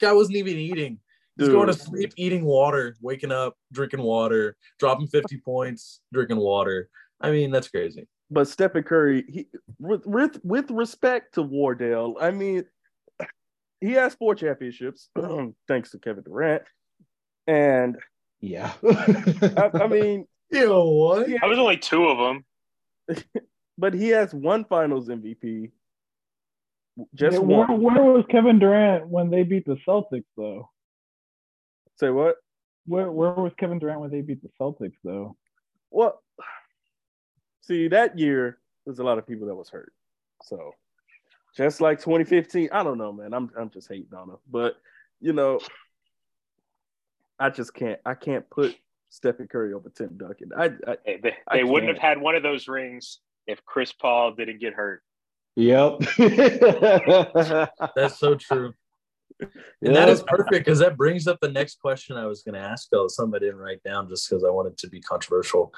Guy 0.00 0.12
wasn't 0.12 0.36
even 0.36 0.56
eating. 0.56 0.98
He's 1.36 1.48
going 1.48 1.68
to 1.68 1.72
sleep, 1.72 2.12
eating 2.16 2.44
water, 2.44 2.96
waking 3.00 3.32
up, 3.32 3.56
drinking 3.72 4.02
water, 4.02 4.56
dropping 4.78 5.06
50 5.06 5.38
points, 5.38 6.00
drinking 6.12 6.36
water. 6.36 6.90
I 7.18 7.30
mean, 7.30 7.50
that's 7.50 7.68
crazy. 7.68 8.08
But 8.30 8.46
Stephen 8.46 8.82
Curry, 8.82 9.24
he 9.26 9.46
with 9.78 10.06
with, 10.06 10.38
with 10.44 10.70
respect 10.70 11.34
to 11.34 11.42
Wardell, 11.42 12.16
I 12.20 12.30
mean, 12.30 12.64
he 13.80 13.92
has 13.92 14.14
four 14.14 14.34
championships, 14.34 15.08
thanks 15.68 15.90
to 15.92 15.98
Kevin 15.98 16.24
Durant. 16.24 16.62
And 17.46 17.96
yeah. 18.40 18.72
I, 18.84 19.70
I 19.74 19.86
mean, 19.88 20.26
You 20.50 20.66
know 20.66 20.84
what? 20.90 21.28
I 21.42 21.46
was 21.46 21.58
only 21.58 21.76
two 21.76 22.06
of 22.06 22.18
them. 22.18 22.44
but 23.78 23.94
he 23.94 24.08
has 24.08 24.34
one 24.34 24.64
finals 24.64 25.08
MVP. 25.08 25.70
Just 27.14 27.34
Yeah, 27.34 27.40
where, 27.40 27.66
where 27.66 28.02
was 28.02 28.24
Kevin 28.30 28.58
Durant 28.58 29.08
when 29.08 29.30
they 29.30 29.42
beat 29.42 29.64
the 29.64 29.76
Celtics 29.86 30.24
though? 30.36 30.68
Say 31.96 32.10
what? 32.10 32.36
Where 32.86 33.10
where 33.10 33.32
was 33.32 33.52
Kevin 33.58 33.78
Durant 33.78 34.00
when 34.00 34.10
they 34.10 34.22
beat 34.22 34.42
the 34.42 34.50
Celtics 34.60 34.96
though? 35.04 35.36
Well, 35.90 36.22
see, 37.62 37.88
that 37.88 38.18
year 38.18 38.58
there's 38.84 38.98
a 38.98 39.04
lot 39.04 39.18
of 39.18 39.26
people 39.26 39.46
that 39.48 39.54
was 39.54 39.68
hurt. 39.68 39.92
So 40.42 40.72
just 41.56 41.80
like 41.80 41.98
2015, 41.98 42.70
I 42.72 42.82
don't 42.82 42.98
know, 42.98 43.12
man. 43.12 43.34
I'm 43.34 43.50
I'm 43.58 43.70
just 43.70 43.88
hating 43.88 44.14
on 44.16 44.28
them, 44.28 44.38
But 44.50 44.76
you 45.20 45.32
know, 45.32 45.60
I 47.38 47.50
just 47.50 47.74
can't 47.74 48.00
I 48.04 48.14
can't 48.14 48.48
put 48.50 48.76
Stephen 49.10 49.48
Curry 49.48 49.72
over 49.72 49.90
Tim 49.90 50.16
Duncan. 50.16 50.50
I, 50.56 50.70
I 50.86 50.96
Hey, 51.04 51.20
they 51.22 51.34
I 51.48 51.62
wouldn't 51.64 51.92
have 51.92 52.00
had 52.00 52.20
one 52.20 52.34
of 52.34 52.42
those 52.42 52.68
rings 52.68 53.20
if 53.46 53.64
Chris 53.64 53.92
Paul 53.92 54.32
didn't 54.32 54.60
get 54.60 54.74
hurt. 54.74 55.02
Yep. 55.60 55.98
That's 57.96 58.18
so 58.18 58.34
true. 58.34 58.74
And 59.82 59.96
that 59.96 60.08
is 60.08 60.22
perfect 60.22 60.64
because 60.64 60.80
that 60.80 60.96
brings 60.96 61.26
up 61.26 61.38
the 61.40 61.50
next 61.50 61.80
question 61.80 62.16
I 62.16 62.26
was 62.26 62.42
going 62.42 62.54
to 62.54 62.60
ask, 62.60 62.88
though. 62.90 63.08
Some 63.08 63.34
I 63.34 63.38
didn't 63.38 63.56
write 63.56 63.82
down 63.82 64.08
just 64.08 64.28
because 64.28 64.44
I 64.44 64.50
wanted 64.50 64.76
to 64.78 64.88
be 64.88 65.00
controversial. 65.00 65.72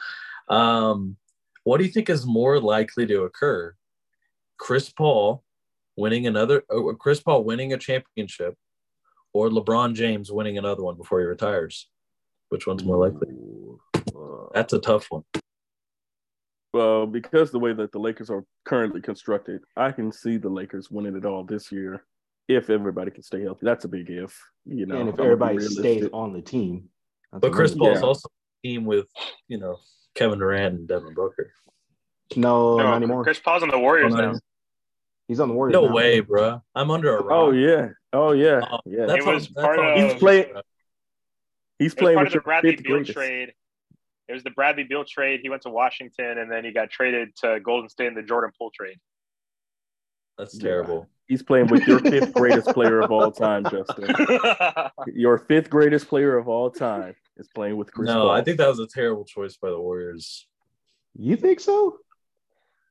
Um, 0.49 1.17
what 1.65 1.79
do 1.79 1.85
you 1.85 1.91
think 1.91 2.11
is 2.11 2.27
more 2.27 2.61
likely 2.61 3.07
to 3.07 3.23
occur? 3.23 3.75
Chris 4.59 4.91
Paul 4.91 5.45
winning 5.97 6.27
another, 6.27 6.65
uh, 6.71 6.93
Chris 6.95 7.21
Paul 7.21 7.45
winning 7.45 7.73
a 7.73 7.79
championship, 7.79 8.57
or 9.33 9.49
LeBron 9.49 9.95
James 9.95 10.33
winning 10.33 10.59
another 10.59 10.83
one 10.83 10.97
before 10.97 11.21
he 11.21 11.27
retires? 11.27 11.89
Which 12.49 12.67
one's 12.67 12.85
more 12.85 12.97
likely? 12.97 13.29
Uh, 13.95 14.49
That's 14.53 14.73
a 14.73 14.79
tough 14.79 15.07
one. 15.11 15.25
Well, 16.73 17.07
because 17.07 17.51
the 17.51 17.59
way 17.59 17.73
that 17.73 17.93
the 17.93 17.99
Lakers 17.99 18.31
are 18.31 18.45
currently 18.65 19.01
constructed, 19.01 19.61
I 19.77 19.93
can 19.93 20.11
see 20.13 20.37
the 20.39 20.49
Lakers 20.49 20.91
winning 20.91 21.17
it 21.17 21.25
all 21.27 21.45
this 21.45 21.71
year 21.73 22.05
if 22.49 22.71
everybody 22.71 23.11
can 23.11 23.23
stay 23.23 23.43
healthy. 23.43 23.61
That's 23.65 23.85
a 23.85 23.89
big 23.89 24.11
if, 24.11 24.39
you 24.65 24.87
know. 24.87 25.01
and 25.01 25.09
if 25.09 25.19
everybody 25.19 25.61
stays 25.61 26.09
on 26.13 26.33
the 26.33 26.43
team. 26.43 26.89
But 27.33 27.53
Chris 27.53 27.73
amazing. 27.73 27.79
Paul's 27.81 28.01
Yeah. 28.01 28.07
also 28.07 28.29
a 28.29 28.67
team 28.69 28.85
with, 28.85 29.07
you 29.49 29.59
know, 29.59 29.79
Kevin 30.15 30.39
Durant 30.39 30.75
and 30.81 30.89
Devin 30.89 31.15
Booker. 31.15 31.51
No, 32.37 32.77
no, 32.77 32.83
not 32.85 32.97
anymore. 32.97 33.23
Chris 33.25 33.39
Paul's 33.41 33.63
on 33.63 33.69
the 33.71 33.79
Warriors 33.79 34.15
Oh, 34.15 34.21
now. 34.33 34.39
He's 35.29 35.41
on 35.41 35.49
the 35.49 35.55
Warriors. 35.55 35.73
No 35.75 35.87
now. 35.87 35.95
way, 35.95 36.21
bro. 36.21 36.63
I'm 36.75 36.91
under 36.91 37.17
a 37.17 37.23
rock. 37.23 37.31
Oh 37.31 37.51
yeah, 37.53 37.89
oh 38.13 38.33
yeah, 38.33 38.61
Oh, 38.71 38.79
yeah. 38.87 39.07
That's 39.07 39.25
It 39.25 39.35
was 39.35 39.49
on- 39.49 39.55
part 39.63 39.79
on- 39.79 39.87
of- 39.93 39.99
He's 40.11 40.15
playing. 40.19 40.47
He's 41.79 41.95
playing 41.95 42.19
with 42.19 42.29
the 42.29 42.35
your 42.35 42.43
Bradley 42.43 42.77
Beal 42.77 43.05
trade. 43.05 43.55
It 44.29 44.35
was 44.35 44.45
the 44.45 44.51
Bradley 44.51 44.85
Beal 44.85 45.05
trade. 45.05 45.41
He 45.43 45.49
went 45.49 45.63
to 45.63 45.71
Washington, 45.71 46.39
and 46.39 46.51
then 46.51 46.65
he 46.65 46.73
got 46.73 46.91
traded 46.91 47.35
to 47.37 47.61
Golden 47.61 47.89
State 47.89 48.07
in 48.09 48.15
the 48.15 48.23
Jordan 48.23 48.51
Poole 48.59 48.71
trade. 48.75 48.99
That's 50.39 50.55
Yeah. 50.57 50.63
terrible. 50.71 51.09
He's 51.29 51.43
playing 51.43 51.69
with 51.69 51.87
your 51.87 51.99
fifth 52.01 52.35
greatest 52.35 52.73
player 52.75 53.01
of 53.01 53.11
all 53.11 53.31
time, 53.33 53.65
Justin. 53.65 54.15
Your 55.15 55.39
fifth 55.39 55.71
greatest 55.71 56.09
player 56.09 56.37
of 56.37 56.47
all 56.49 56.71
time 56.71 57.15
is 57.39 57.49
playing 57.55 57.77
with 57.77 57.93
Chris 57.93 58.09
no, 58.09 58.23
Paul. 58.23 58.31
I 58.31 58.43
think 58.43 58.59
that 58.59 58.69
was 58.69 58.81
a 58.81 58.87
terrible 58.87 59.25
choice 59.25 59.57
by 59.57 59.71
the 59.71 59.81
Warriors. 59.81 60.47
You 61.17 61.37
think 61.37 61.61
so? 61.61 61.99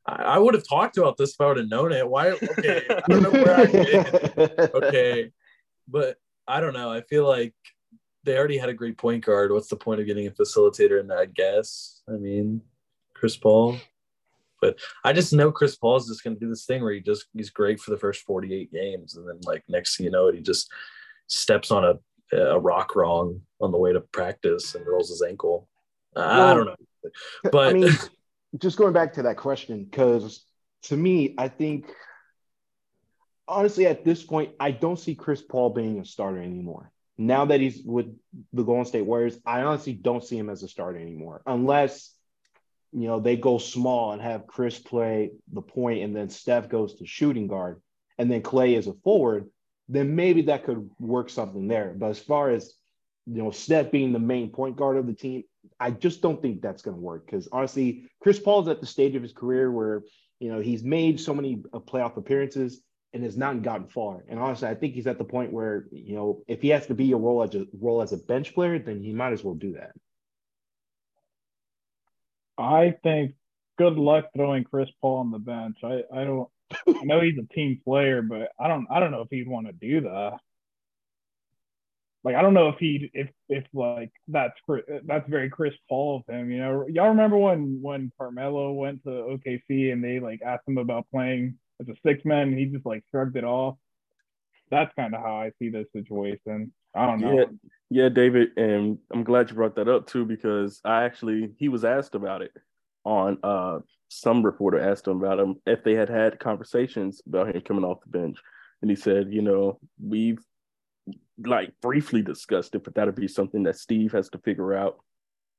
I, 0.08 0.24
I 0.24 0.38
would 0.40 0.54
have 0.56 0.68
talked 0.68 0.98
about 0.98 1.18
this 1.18 1.34
if 1.34 1.42
I 1.42 1.48
would 1.48 1.58
have 1.58 1.70
known 1.70 1.92
it. 1.92 2.08
Why? 2.08 2.30
Okay, 2.32 2.84
I 2.90 3.02
don't 3.08 3.22
know 3.22 3.32
where 3.32 3.56
I've. 3.56 4.74
Okay, 4.76 5.32
but 5.88 6.18
I 6.48 6.62
don't 6.62 6.74
know. 6.74 6.90
I 6.92 7.02
feel 7.02 7.28
like 7.28 7.54
they 8.24 8.38
already 8.38 8.58
had 8.58 8.70
a 8.70 8.74
great 8.74 8.98
point 8.98 9.26
guard. 9.26 9.52
What's 9.52 9.68
the 9.70 9.76
point 9.76 10.00
of 10.00 10.06
getting 10.08 10.28
a 10.28 10.32
facilitator 10.32 11.00
in 11.00 11.08
that? 11.08 11.18
I 11.18 11.26
guess. 11.26 12.02
I 12.08 12.14
mean, 12.14 12.62
Chris 13.14 13.36
Paul. 13.38 13.78
But 14.62 14.78
I 15.04 15.12
just 15.12 15.34
know 15.34 15.52
Chris 15.52 15.76
Paul's 15.76 16.08
just 16.08 16.24
going 16.24 16.36
to 16.36 16.40
do 16.40 16.48
this 16.50 16.66
thing 16.66 16.84
where 16.84 16.94
he 16.94 17.00
just 17.00 17.26
he's 17.34 17.50
great 17.50 17.80
for 17.80 17.90
the 17.90 17.98
first 17.98 18.22
48 18.26 18.72
games, 18.72 19.16
and 19.16 19.28
then 19.28 19.40
like 19.44 19.64
next 19.68 19.98
thing 19.98 20.06
you 20.06 20.12
know 20.12 20.28
it, 20.28 20.36
he 20.36 20.42
just 20.42 20.72
steps 21.28 21.72
on 21.72 21.84
a 21.84 21.94
a 22.34 22.60
rock 22.60 22.96
wrong 22.96 23.42
on 23.60 23.72
the 23.72 23.78
way 23.78 23.92
to 23.92 24.00
practice 24.00 24.76
and 24.76 24.86
rolls 24.88 25.10
his 25.10 25.22
ankle. 25.22 25.68
I- 26.16 26.52
I 26.52 26.54
don't 26.54 26.66
know, 26.68 26.76
but 27.52 27.70
I 27.70 27.74
mean, 27.74 27.90
just 28.58 28.78
going 28.78 28.94
back 28.94 29.14
to 29.14 29.24
that 29.24 29.38
question, 29.38 29.84
because 29.84 30.46
to 30.84 30.96
me, 30.96 31.34
I 31.38 31.48
think 31.48 31.92
honestly, 33.48 33.86
at 33.88 34.06
this 34.06 34.24
point, 34.24 34.54
I 34.60 34.72
don't 34.72 35.00
see 35.00 35.16
Chris 35.16 35.42
Paul 35.42 35.72
being 35.72 36.00
a 36.00 36.06
starter 36.06 36.42
anymore. 36.42 36.92
Now 37.22 37.46
that 37.46 37.62
he's 37.62 37.84
with 37.86 38.08
the 38.52 38.64
Golden 38.64 38.86
State 38.86 39.06
Warriors, 39.06 39.38
I 39.46 39.62
honestly 39.62 39.94
don't 39.94 40.24
see 40.24 40.40
him 40.40 40.50
as 40.50 40.64
a 40.64 40.68
starter 40.68 40.98
anymore, 40.98 41.44
unless 41.46 42.12
you 42.92 43.08
know 43.08 43.20
they 43.20 43.38
go 43.38 43.60
small 43.60 44.12
and 44.12 44.22
have 44.24 44.48
Chris 44.48 44.80
play 44.80 45.32
the 45.54 45.62
point, 45.62 46.02
and 46.02 46.16
then 46.16 46.32
Steph 46.32 46.68
goes 46.68 46.96
to 46.96 47.06
shooting 47.06 47.46
guard, 47.46 47.80
and 48.18 48.32
then 48.32 48.42
Clay 48.42 48.74
is 48.74 48.88
a 48.88 48.94
forward. 49.04 49.52
Then 49.88 50.16
maybe 50.16 50.44
that 50.44 50.64
could 50.64 50.90
work 50.98 51.30
something 51.30 51.68
there. 51.68 51.94
But 51.96 52.10
as 52.10 52.20
far 52.20 52.50
as 52.50 52.74
you 53.28 53.44
know, 53.44 53.52
Steph 53.52 53.92
being 53.92 54.14
the 54.14 54.20
main 54.20 54.50
point 54.50 54.76
guard 54.76 54.98
of 54.98 55.06
the 55.06 55.14
team, 55.14 55.44
I 55.80 55.92
just 55.92 56.24
don't 56.24 56.42
think 56.42 56.62
that's 56.62 56.82
going 56.82 56.98
to 56.98 57.02
work 57.02 57.28
because 57.28 57.48
honestly, 57.52 58.10
Chris 58.20 58.40
Paul's 58.40 58.68
at 58.68 58.82
the 58.82 58.88
stage 58.88 59.14
of 59.14 59.22
his 59.22 59.34
career 59.34 59.72
where 59.72 60.02
you 60.40 60.52
know 60.52 60.60
he's 60.60 60.84
made 60.84 61.20
so 61.20 61.36
many 61.36 61.62
uh, 61.72 61.78
playoff 61.78 62.18
appearances 62.18 62.82
and 63.14 63.24
has 63.24 63.38
not 63.38 63.62
gotten 63.62 63.88
far. 63.88 64.24
And 64.30 64.40
honestly, 64.40 64.68
I 64.68 64.76
think 64.76 64.94
he's 64.94 65.08
at 65.08 65.18
the 65.18 65.24
point 65.24 65.52
where 65.52 65.86
you 65.92 66.16
know 66.16 66.44
if 66.48 66.62
he 66.62 66.70
has 66.70 66.88
to 66.88 66.94
be 66.94 67.12
a 67.12 67.18
role 67.18 67.44
as 67.44 67.54
a 67.56 67.66
role 67.80 68.02
as 68.02 68.14
a 68.14 68.18
bench 68.18 68.54
player, 68.54 68.80
then 68.80 69.02
he 69.02 69.14
might 69.14 69.34
as 69.34 69.44
well 69.44 69.56
do 69.56 69.74
that. 69.74 69.92
I 72.58 72.96
think 73.04 73.34
good 73.78 73.98
luck 73.98 74.26
throwing 74.36 74.64
Chris 74.64 74.90
Paul 75.02 75.18
on 75.20 75.32
the 75.32 75.40
bench. 75.40 75.78
I, 75.84 76.04
I 76.14 76.24
don't 76.24 76.50
I 76.88 77.04
know 77.04 77.22
he's 77.22 77.38
a 77.38 77.54
team 77.54 77.82
player, 77.84 78.22
but 78.22 78.52
I 78.60 78.68
don't 78.68 78.88
I 78.90 79.00
don't 79.00 79.12
know 79.12 79.22
if 79.22 79.30
he'd 79.30 79.48
want 79.48 79.68
to 79.68 79.74
do 79.74 80.02
that. 80.02 80.38
Like 82.24 82.36
I 82.36 82.42
don't 82.42 82.54
know 82.54 82.70
if 82.70 82.78
he 82.78 83.10
if 83.14 83.30
if 83.50 83.66
like 83.74 84.12
that's 84.28 84.60
that's 85.06 85.28
very 85.28 85.50
Chris 85.50 85.74
Paul 85.90 86.18
of 86.28 86.34
him. 86.34 86.52
You 86.52 86.60
know, 86.60 86.86
y'all 86.88 87.10
remember 87.10 87.38
when 87.38 87.80
when 87.82 88.12
Carmelo 88.18 88.74
went 88.74 89.04
to 89.04 89.10
OKC 89.10 89.92
and 89.92 90.04
they 90.04 90.20
like 90.20 90.42
asked 90.46 90.68
him 90.68 90.78
about 90.78 91.08
playing 91.12 91.58
as 91.82 91.90
a 91.90 91.96
six 92.06 92.24
man, 92.24 92.56
he 92.58 92.66
just 92.66 92.86
like 92.86 93.04
shrugged 93.12 93.36
it 93.36 93.44
off. 93.44 93.78
That's 94.70 94.94
kind 94.96 95.14
of 95.14 95.22
how 95.22 95.36
I 95.36 95.52
see 95.60 95.70
this 95.70 95.88
situation. 95.92 96.72
I 96.96 97.08
don't 97.08 97.20
know. 97.20 97.38
Yeah, 97.38 97.46
yeah, 97.90 98.10
David, 98.10 98.58
and 98.58 98.98
I'm 99.12 99.24
glad 99.24 99.50
you 99.50 99.56
brought 99.56 99.76
that 99.76 99.90
up 99.90 100.08
too 100.08 100.26
because 100.26 100.80
I 100.86 101.04
actually 101.04 101.52
he 101.58 101.70
was 101.70 101.84
asked 101.84 102.16
about 102.16 102.42
it 102.42 102.52
on 103.04 103.38
uh 103.44 103.80
some 104.10 104.44
reporter 104.44 104.80
asked 104.80 105.08
him 105.08 105.18
about 105.18 105.40
him 105.40 105.56
if 105.66 105.84
they 105.84 105.96
had 105.96 106.10
had 106.10 106.40
conversations 106.40 107.22
about 107.26 107.56
him 107.56 107.62
coming 107.62 107.84
off 107.84 108.02
the 108.02 108.18
bench, 108.18 108.38
and 108.82 108.90
he 108.90 108.96
said, 108.96 109.32
you 109.32 109.42
know, 109.42 109.80
we've 110.02 110.40
like 111.44 111.74
briefly 111.82 112.22
discussed 112.22 112.76
it, 112.76 112.84
but 112.84 112.94
that'll 112.94 113.14
be 113.14 113.28
something 113.28 113.64
that 113.64 113.78
Steve 113.78 114.12
has 114.12 114.30
to 114.30 114.38
figure 114.40 114.74
out 114.74 114.98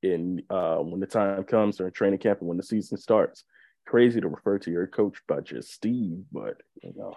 in 0.03 0.43
uh 0.51 0.77
when 0.77 1.01
the 1.01 1.07
time 1.07 1.45
comes 1.45 1.77
during 1.77 1.93
training 1.93 2.19
camp 2.19 2.41
and 2.41 2.49
when 2.49 2.57
the 2.59 2.63
season 2.63 2.97
starts. 2.97 3.45
Crazy 3.87 4.21
to 4.21 4.29
refer 4.29 4.59
to 4.61 4.71
your 4.71 4.87
coach 4.87 5.19
by 5.29 5.41
just 5.41 5.73
Steve, 5.73 6.25
but 6.33 6.61
you 6.83 6.93
know. 6.97 7.17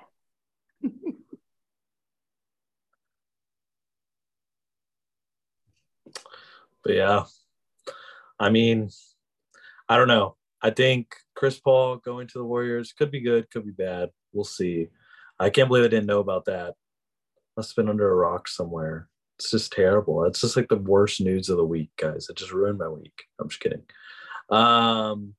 But 6.86 6.94
yeah, 6.94 7.24
I 8.40 8.52
mean, 8.52 8.92
I 9.90 9.98
don't 9.98 10.08
know. 10.08 10.36
I 10.62 10.70
think 10.70 11.16
Chris 11.36 11.60
Paul 11.60 11.98
going 11.98 12.28
to 12.28 12.38
the 12.38 12.46
Warriors 12.46 12.94
could 12.94 13.10
be 13.10 13.22
good, 13.22 13.50
could 13.50 13.66
be 13.66 13.72
bad. 13.72 14.12
We'll 14.34 14.44
see. 14.44 14.90
I 15.40 15.50
can't 15.50 15.68
believe 15.68 15.84
I 15.84 15.88
didn't 15.88 16.06
know 16.06 16.20
about 16.20 16.46
that. 16.46 16.76
Must 17.58 17.72
have 17.72 17.76
been 17.76 17.90
under 17.90 18.10
a 18.10 18.16
rock 18.16 18.48
somewhere. 18.48 19.10
It's 19.40 19.50
just 19.50 19.74
terrible. 19.74 20.26
It's 20.26 20.42
just 20.42 20.56
like 20.56 20.70
the 20.70 20.78
worst 20.78 21.22
news 21.22 21.50
of 21.50 21.58
the 21.58 21.66
week, 21.66 21.90
guys. 21.98 22.28
It 22.30 22.38
just 22.38 22.54
ruined 22.54 22.78
my 22.78 22.88
week. 22.88 23.24
I'm 23.40 23.50
just 23.50 23.62
kidding. 23.62 23.82
Um, 24.50 25.34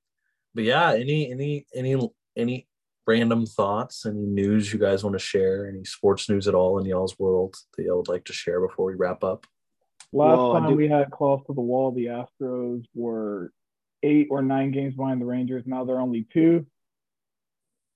but 0.56 0.64
yeah, 0.64 0.94
any 0.94 1.30
any 1.30 1.66
any 1.74 1.94
any 2.34 2.66
random 3.06 3.44
thoughts, 3.46 4.06
any 4.06 4.22
news 4.22 4.72
you 4.72 4.78
guys 4.80 5.04
want 5.04 5.14
to 5.14 5.18
share, 5.24 5.68
any 5.68 5.84
sports 5.84 6.28
news 6.28 6.48
at 6.48 6.54
all 6.54 6.78
in 6.78 6.86
y'all's 6.86 7.16
world 7.18 7.54
that 7.76 7.84
y'all 7.84 7.98
would 7.98 8.08
like 8.08 8.24
to 8.24 8.32
share 8.32 8.60
before 8.66 8.86
we 8.86 8.94
wrap 8.94 9.22
up? 9.22 9.46
Last 10.12 10.36
Well, 10.38 10.52
time 10.54 10.70
do- 10.70 10.74
we 10.76 10.88
had 10.88 11.10
Claws 11.10 11.42
to 11.46 11.52
the 11.52 11.60
Wall, 11.60 11.92
the 11.92 12.06
Astros 12.06 12.84
were 12.94 13.52
eight 14.02 14.28
or 14.30 14.40
nine 14.42 14.70
games 14.72 14.94
behind 14.96 15.20
the 15.20 15.26
Rangers. 15.26 15.62
Now 15.66 15.84
they're 15.84 16.00
only 16.00 16.26
two. 16.32 16.66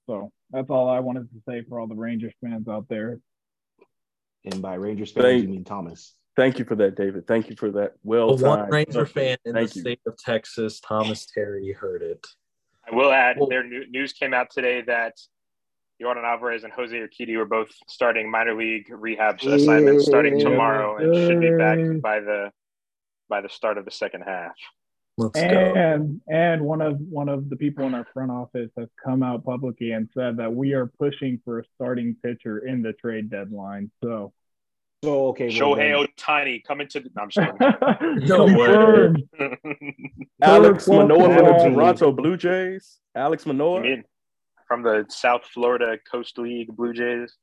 So 0.07 0.31
that's 0.51 0.69
all 0.71 0.89
I 0.89 1.01
wanted 1.01 1.31
to 1.31 1.41
say 1.49 1.63
for 1.69 1.81
all 1.81 1.87
the 1.87 1.95
Rangers 1.95 2.35
fans 2.45 2.69
out 2.69 2.87
there. 2.89 3.21
And 4.45 4.61
by 4.61 4.75
Rangers 4.75 5.13
fans, 5.13 5.25
Thank- 5.25 5.43
you 5.45 5.49
mean 5.49 5.65
Thomas. 5.65 6.15
Thank 6.37 6.59
you 6.59 6.65
for 6.65 6.77
that, 6.77 6.95
David. 6.97 7.27
Thank 7.27 7.51
you 7.51 7.57
for 7.57 7.71
that. 7.73 7.95
Well, 8.05 8.37
one 8.39 8.71
Ranger 8.71 9.05
fan 9.05 9.37
in 9.45 9.55
Thank 9.55 9.71
the 9.71 9.75
you. 9.75 9.81
state 9.83 10.01
of 10.07 10.17
Texas, 10.17 10.79
Thomas 10.81 11.27
Terry, 11.27 11.73
heard 11.73 12.03
it. 12.03 12.25
I 12.91 12.95
will 12.95 13.13
add, 13.13 13.37
Well- 13.39 13.49
their 13.49 13.65
new, 13.65 13.87
news 13.91 14.13
came 14.13 14.35
out 14.35 14.51
today 14.51 14.83
that 14.83 15.15
Yordan 16.03 16.25
Alvarez 16.25 16.65
and 16.65 16.73
Jose 16.73 16.97
Urquidy 16.97 17.37
were 17.37 17.45
both 17.45 17.71
starting 17.87 18.31
minor 18.31 18.55
league 18.55 18.87
rehab 18.91 19.39
assignments 19.43 20.07
starting 20.07 20.39
tomorrow 20.39 20.97
and 20.97 21.15
should 21.15 21.41
be 21.41 21.51
back 21.57 21.79
by 22.01 22.21
the 22.21 22.51
by 23.29 23.41
the 23.41 23.49
start 23.49 23.79
of 23.79 23.85
the 23.85 23.91
second 23.91 24.23
half. 24.23 24.55
Let's 25.19 25.39
go. 25.39 25.47
And 25.47 26.23
and 26.27 26.63
one 26.63 26.81
of 26.81 26.99
one 27.01 27.29
of 27.29 27.51
the 27.51 27.57
people 27.57 27.85
in 27.87 27.95
our 27.95 28.07
front 28.15 28.31
office 28.31 28.71
has 28.79 28.89
come 29.05 29.23
out 29.23 29.45
publicly 29.45 29.93
and 29.93 30.09
said 30.15 30.39
that 30.39 30.53
we 30.55 30.73
are 30.73 30.87
pushing 30.87 31.39
for 31.45 31.59
a 31.59 31.65
starting 31.75 32.17
pitcher 32.23 32.67
in 32.67 32.81
the 32.81 32.95
trade 32.95 33.29
deadline. 33.29 33.91
So 34.03 34.33
So 35.03 35.29
okay, 35.29 35.47
well, 35.49 35.75
Shohei 35.77 35.77
then- 35.99 36.07
Ohtani 36.19 36.63
coming 36.65 36.87
to 36.89 37.01
the. 37.01 37.11
No, 37.17 37.23
I'm 37.23 37.31
just 37.31 37.59
kidding. 37.59 38.29
No 38.29 38.47
Confirmed. 38.47 39.23
Alex 40.43 40.85
Third 40.87 41.09
Manoah 41.09 41.35
from 41.35 41.45
the. 41.47 41.75
Toronto 41.75 42.13
Blue 42.13 42.37
Jays. 42.37 42.99
Alex 43.15 43.47
You 43.47 43.53
Manoah. 43.55 43.83
from 44.69 44.83
the 44.83 45.07
South 45.09 45.43
Florida 45.55 45.97
Coast 46.11 46.37
League 46.39 46.69
Blue 46.77 46.93
Jays? 46.93 47.35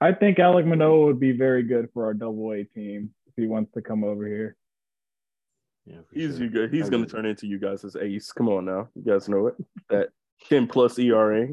I 0.00 0.12
think 0.12 0.38
Alek 0.38 0.66
Manoah 0.66 1.06
would 1.06 1.20
be 1.20 1.32
very 1.32 1.62
good 1.62 1.88
for 1.94 2.06
our 2.06 2.14
double 2.14 2.50
A 2.52 2.64
team 2.64 3.10
if 3.28 3.34
he 3.36 3.46
wants 3.46 3.72
to 3.74 3.82
come 3.82 4.02
over 4.02 4.26
here. 4.26 4.56
Yeah, 5.86 5.98
He's 6.12 6.36
sure. 6.38 6.46
you 6.46 6.50
guys, 6.50 6.68
he's 6.72 6.88
going 6.90 7.04
to 7.04 7.10
turn 7.10 7.26
into 7.26 7.46
you 7.46 7.58
guys 7.58 7.84
as 7.84 7.94
ace. 7.96 8.32
Come 8.32 8.48
on 8.48 8.64
now, 8.64 8.88
you 8.94 9.02
guys 9.02 9.28
know 9.28 9.48
it. 9.48 9.54
That 9.90 10.08
ten 10.48 10.66
plus 10.66 10.98
ERA. 10.98 11.48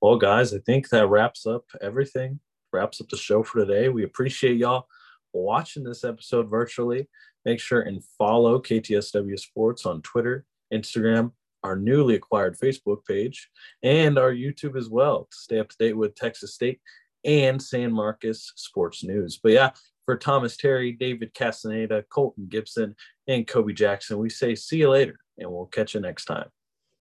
Well, 0.00 0.16
guys, 0.16 0.54
I 0.54 0.58
think 0.58 0.88
that 0.88 1.08
wraps 1.08 1.46
up 1.46 1.64
everything. 1.82 2.40
Wraps 2.72 3.00
up 3.00 3.08
the 3.10 3.18
show 3.18 3.42
for 3.42 3.64
today. 3.64 3.90
We 3.90 4.04
appreciate 4.04 4.56
y'all 4.56 4.86
watching 5.34 5.84
this 5.84 6.04
episode 6.04 6.48
virtually. 6.48 7.08
Make 7.44 7.60
sure 7.60 7.82
and 7.82 8.02
follow 8.16 8.60
KTSW 8.60 9.38
Sports 9.38 9.84
on 9.84 10.00
Twitter, 10.02 10.46
Instagram, 10.72 11.32
our 11.62 11.76
newly 11.76 12.14
acquired 12.14 12.58
Facebook 12.58 13.04
page, 13.06 13.50
and 13.82 14.18
our 14.18 14.32
YouTube 14.32 14.76
as 14.76 14.88
well 14.88 15.28
to 15.30 15.36
stay 15.36 15.58
up 15.58 15.68
to 15.68 15.76
date 15.78 15.96
with 15.96 16.14
Texas 16.14 16.54
State 16.54 16.80
and 17.24 17.60
San 17.60 17.92
Marcos 17.92 18.52
sports 18.56 19.04
news. 19.04 19.38
But 19.42 19.52
yeah, 19.52 19.70
for 20.06 20.16
Thomas 20.16 20.56
Terry, 20.56 20.92
David 20.92 21.34
Castaneda, 21.34 22.04
Colton 22.10 22.46
Gibson, 22.48 22.94
and 23.28 23.46
Koby 23.46 23.74
Jackson, 23.74 24.18
we 24.18 24.30
say 24.30 24.54
see 24.54 24.78
you 24.78 24.90
later, 24.90 25.16
and 25.38 25.50
we'll 25.50 25.66
catch 25.66 25.94
you 25.94 26.00
next 26.00 26.24
time. 26.24 26.48